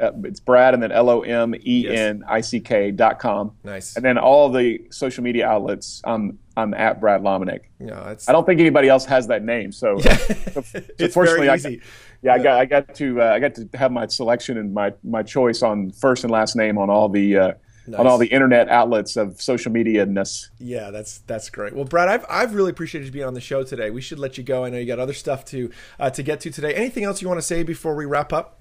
Uh, 0.00 0.10
it's 0.24 0.40
Brad 0.40 0.74
and 0.74 0.82
then 0.82 0.90
L 0.90 1.08
O 1.08 1.20
M 1.22 1.54
E 1.64 1.88
N 1.88 2.24
I 2.28 2.40
C 2.40 2.60
K 2.60 2.90
dot 2.90 3.18
com. 3.18 3.52
Nice. 3.62 3.96
And 3.96 4.04
then 4.04 4.18
all 4.18 4.50
the 4.50 4.80
social 4.90 5.22
media 5.22 5.46
outlets. 5.46 6.02
I'm 6.04 6.38
I'm 6.56 6.74
at 6.74 7.00
Brad. 7.00 7.22
Yeah, 7.22 8.10
it's 8.10 8.28
I 8.28 8.32
don't 8.32 8.44
think 8.44 8.60
anybody 8.60 8.88
else 8.88 9.04
has 9.06 9.26
that 9.28 9.44
name. 9.44 9.72
So, 9.72 9.98
so, 9.98 10.10
so 10.52 10.62
It's 10.98 11.14
fortunately, 11.14 11.46
very 11.46 11.48
I 11.48 11.54
easy. 11.54 11.76
got, 11.76 11.86
yeah, 12.22 12.34
I 12.34 12.38
got 12.38 12.60
I 12.60 12.64
got 12.64 12.94
to 12.96 13.22
uh, 13.22 13.24
I 13.26 13.38
got 13.38 13.54
to 13.54 13.68
have 13.74 13.92
my 13.92 14.06
selection 14.06 14.58
and 14.58 14.72
my 14.74 14.92
my 15.02 15.22
choice 15.22 15.62
on 15.62 15.90
first 15.90 16.24
and 16.24 16.30
last 16.30 16.56
name 16.56 16.78
on 16.78 16.90
all 16.90 17.08
the 17.08 17.36
uh, 17.36 17.52
on 17.96 18.06
all 18.06 18.18
the 18.18 18.26
internet 18.26 18.68
outlets 18.68 19.16
of 19.16 19.40
social 19.40 19.70
media 19.70 20.06
ness. 20.06 20.50
Yeah, 20.58 20.90
that's 20.90 21.18
that's 21.18 21.50
great. 21.50 21.74
Well, 21.74 21.84
Brad, 21.84 22.08
I've, 22.08 22.24
I've 22.28 22.54
really 22.54 22.70
appreciated 22.70 23.06
you 23.06 23.12
being 23.12 23.26
on 23.26 23.34
the 23.34 23.40
show 23.40 23.62
today. 23.62 23.90
We 23.90 24.00
should 24.00 24.18
let 24.18 24.38
you 24.38 24.44
go. 24.44 24.64
I 24.64 24.70
know 24.70 24.78
you 24.78 24.86
got 24.86 24.98
other 24.98 25.12
stuff 25.12 25.44
to 25.46 25.70
uh, 25.98 26.10
to 26.10 26.22
get 26.22 26.40
to 26.40 26.50
today. 26.50 26.74
Anything 26.74 27.04
else 27.04 27.20
you 27.20 27.28
want 27.28 27.38
to 27.38 27.46
say 27.46 27.62
before 27.62 27.94
we 27.94 28.06
wrap 28.06 28.32
up? 28.32 28.58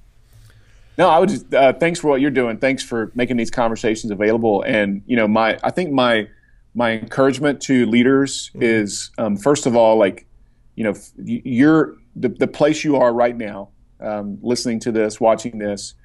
No, 0.98 1.10
I 1.10 1.20
would 1.20 1.30
just 1.30 1.54
uh, 1.54 1.74
thanks 1.74 2.00
for 2.00 2.08
what 2.08 2.22
you're 2.22 2.32
doing. 2.32 2.58
Thanks 2.58 2.84
for 2.84 3.12
making 3.16 3.38
these 3.38 3.52
conversations 3.52 4.12
available. 4.12 4.62
And 4.64 5.02
you 5.06 5.16
know, 5.16 5.28
my 5.28 5.58
I 5.64 5.72
think 5.72 5.92
my 5.92 6.28
my 6.76 6.92
encouragement 6.92 7.62
to 7.64 7.86
leaders 7.86 8.52
is 8.56 9.12
um, 9.18 9.38
first 9.38 9.66
of 9.66 9.76
all, 9.76 9.98
like 9.98 10.28
you 10.76 10.84
know, 10.84 10.94
you're 11.18 11.96
the 12.16 12.30
the 12.30 12.48
place 12.48 12.84
you 12.84 12.96
are 12.98 13.14
right 13.14 13.36
now, 13.36 13.70
um, 14.00 14.38
listening 14.42 14.80
to 14.82 14.92
this, 14.92 15.20
watching 15.20 15.58
this. 15.58 15.96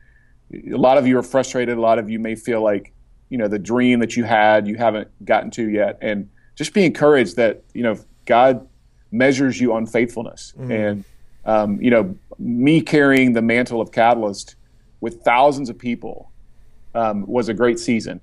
A 0.53 0.77
lot 0.77 0.97
of 0.97 1.07
you 1.07 1.19
are 1.19 1.23
frustrated. 1.23 1.77
A 1.77 1.81
lot 1.81 1.99
of 1.99 2.09
you 2.09 2.19
may 2.19 2.35
feel 2.35 2.63
like 2.63 2.93
you 3.29 3.37
know 3.37 3.49
the 3.49 3.59
dream 3.59 4.01
that 4.01 4.17
you 4.17 4.25
had 4.25 4.67
you 4.67 4.77
haven't 4.77 5.09
gotten 5.25 5.51
to 5.53 5.69
yet, 5.69 5.99
and 6.01 6.31
just 6.55 6.73
be 6.73 6.85
encouraged 6.85 7.37
that 7.37 7.63
you 7.75 7.83
know 7.83 7.99
God 8.25 8.67
measures 9.11 9.61
you 9.61 9.75
on 9.75 9.87
faithfulness. 9.87 10.55
And 10.73 11.05
um, 11.45 11.81
you 11.81 11.91
know, 11.91 12.17
me 12.39 12.81
carrying 12.81 13.35
the 13.35 13.43
mantle 13.43 13.81
of 13.81 13.93
Catalyst 13.93 14.57
with 15.01 15.23
thousands 15.23 15.69
of 15.71 15.79
people 15.79 16.31
um, 16.95 17.27
was 17.27 17.49
a 17.49 17.55
great 17.55 17.79
season. 17.79 18.23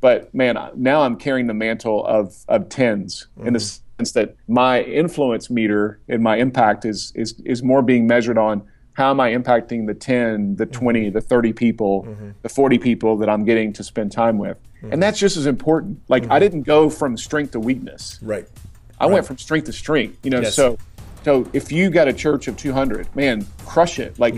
But 0.00 0.34
man, 0.34 0.56
now 0.76 1.02
I'm 1.02 1.16
carrying 1.16 1.46
the 1.46 1.54
mantle 1.54 2.04
of 2.06 2.34
of 2.48 2.68
tens 2.70 3.26
in 3.44 3.52
the 3.52 3.60
sense 3.60 4.12
that 4.12 4.34
my 4.48 4.80
influence 4.82 5.50
meter 5.50 6.00
and 6.08 6.22
my 6.22 6.36
impact 6.38 6.84
is 6.86 7.12
is 7.14 7.38
is 7.44 7.62
more 7.62 7.82
being 7.82 8.06
measured 8.06 8.38
on 8.38 8.62
how 8.94 9.10
am 9.10 9.20
I 9.20 9.32
impacting 9.32 9.86
the 9.86 9.94
10, 9.94 10.56
the 10.56 10.66
20, 10.66 11.10
the 11.10 11.20
30 11.20 11.52
people, 11.52 12.06
the 12.42 12.48
40 12.48 12.78
people 12.78 13.16
that 13.18 13.28
I'm 13.28 13.44
getting 13.44 13.72
to 13.74 13.84
spend 13.84 14.12
time 14.12 14.36
with. 14.38 14.56
And 14.82 15.02
that's 15.02 15.18
just 15.18 15.36
as 15.36 15.46
important. 15.46 16.00
Like 16.08 16.28
I 16.30 16.38
didn't 16.38 16.62
go 16.62 16.88
from 16.90 17.16
strength 17.18 17.52
to 17.52 17.60
weakness. 17.60 18.18
Right. 18.22 18.48
I 18.98 19.06
went 19.06 19.26
from 19.26 19.36
strength 19.38 19.66
to 19.66 19.72
strength. 19.74 20.18
You 20.24 20.30
know, 20.30 20.40
Yes. 20.40 20.54
so 20.54 20.78
so 21.22 21.46
if 21.52 21.70
you 21.70 21.90
got 21.90 22.08
a 22.08 22.14
church 22.14 22.48
of 22.48 22.56
200, 22.56 23.14
man, 23.14 23.46
crush 23.66 23.98
it. 23.98 24.18
Like 24.18 24.34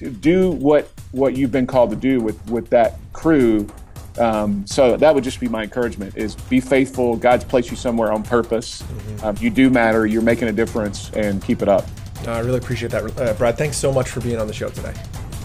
do- 0.00 0.50
what 0.52 0.90
what 1.12 1.36
you've 1.36 1.52
been 1.52 1.66
called 1.66 1.90
to 1.90 1.96
do 1.96 2.20
with 2.20 2.44
with 2.50 2.70
that 2.70 2.98
crew. 3.12 3.66
Um, 4.18 4.66
so 4.66 4.96
that 4.96 5.14
would 5.14 5.22
just 5.22 5.38
be 5.38 5.48
my 5.48 5.62
encouragement: 5.62 6.16
is 6.16 6.34
be 6.34 6.60
faithful. 6.60 7.16
God's 7.16 7.44
placed 7.44 7.70
you 7.70 7.76
somewhere 7.76 8.12
on 8.12 8.22
purpose. 8.22 8.82
Um, 9.22 9.36
you 9.40 9.50
do 9.50 9.70
matter. 9.70 10.06
You're 10.06 10.22
making 10.22 10.48
a 10.48 10.52
difference, 10.52 11.10
and 11.10 11.42
keep 11.42 11.62
it 11.62 11.68
up. 11.68 11.86
I 12.26 12.40
really 12.40 12.58
appreciate 12.58 12.90
that, 12.90 13.18
uh, 13.18 13.32
Brad. 13.34 13.56
Thanks 13.56 13.76
so 13.76 13.92
much 13.92 14.10
for 14.10 14.20
being 14.20 14.38
on 14.40 14.46
the 14.48 14.52
show 14.52 14.68
today. 14.70 14.94